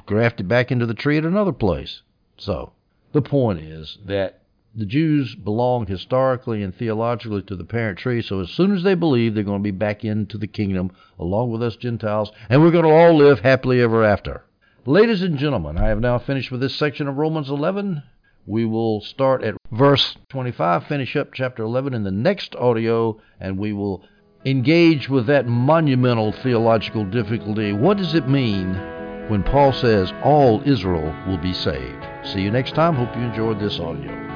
grafted 0.06 0.48
back 0.48 0.72
into 0.72 0.86
the 0.86 0.94
tree 0.94 1.18
at 1.18 1.26
another 1.26 1.52
place. 1.52 2.02
So, 2.38 2.72
the 3.12 3.22
point 3.22 3.60
is 3.60 3.98
that 4.06 4.40
the 4.74 4.86
Jews 4.86 5.36
belong 5.36 5.88
historically 5.88 6.64
and 6.64 6.74
theologically 6.74 7.42
to 7.42 7.58
the 7.58 7.66
parent 7.66 8.00
tree, 8.00 8.22
so 8.22 8.40
as 8.40 8.50
soon 8.52 8.74
as 8.74 8.84
they 8.84 8.96
believe, 8.96 9.36
they're 9.36 9.44
going 9.44 9.60
to 9.60 9.64
be 9.64 9.72
back 9.72 10.06
into 10.06 10.38
the 10.38 10.48
kingdom 10.48 10.92
along 11.20 11.52
with 11.52 11.62
us 11.62 11.76
Gentiles, 11.76 12.32
and 12.48 12.62
we're 12.62 12.72
going 12.72 12.86
to 12.86 12.90
all 12.90 13.18
live 13.18 13.42
happily 13.42 13.82
ever 13.82 14.06
after. 14.06 14.46
Ladies 14.86 15.22
and 15.22 15.38
gentlemen, 15.38 15.78
I 15.78 15.90
have 15.90 16.00
now 16.00 16.18
finished 16.20 16.52
with 16.52 16.62
this 16.62 16.74
section 16.74 17.10
of 17.10 17.18
Romans 17.18 17.50
11. 17.50 18.02
We 18.46 18.66
will 18.66 19.02
start 19.02 19.44
at 19.44 19.56
verse 19.72 20.18
25, 20.30 20.88
finish 20.88 21.16
up 21.16 21.34
chapter 21.34 21.64
11 21.64 21.94
in 21.94 22.04
the 22.04 22.12
next 22.12 22.56
audio, 22.56 23.20
and 23.40 23.58
we 23.58 23.72
will 23.74 24.04
engage 24.46 25.08
with 25.10 25.28
that 25.28 25.48
monumental 25.48 26.32
theological 26.32 27.06
difficulty. 27.06 27.72
What 27.72 27.98
does 27.98 28.16
it 28.16 28.28
mean 28.28 28.74
when 29.30 29.44
Paul 29.44 29.72
says 29.74 30.12
all 30.24 30.62
Israel 30.66 31.16
will 31.28 31.38
be 31.38 31.54
saved? 31.54 32.06
See 32.24 32.42
you 32.42 32.52
next 32.52 32.74
time. 32.74 32.96
Hope 32.96 33.16
you 33.16 33.24
enjoyed 33.24 33.60
this 33.60 33.80
audio. 33.80 34.31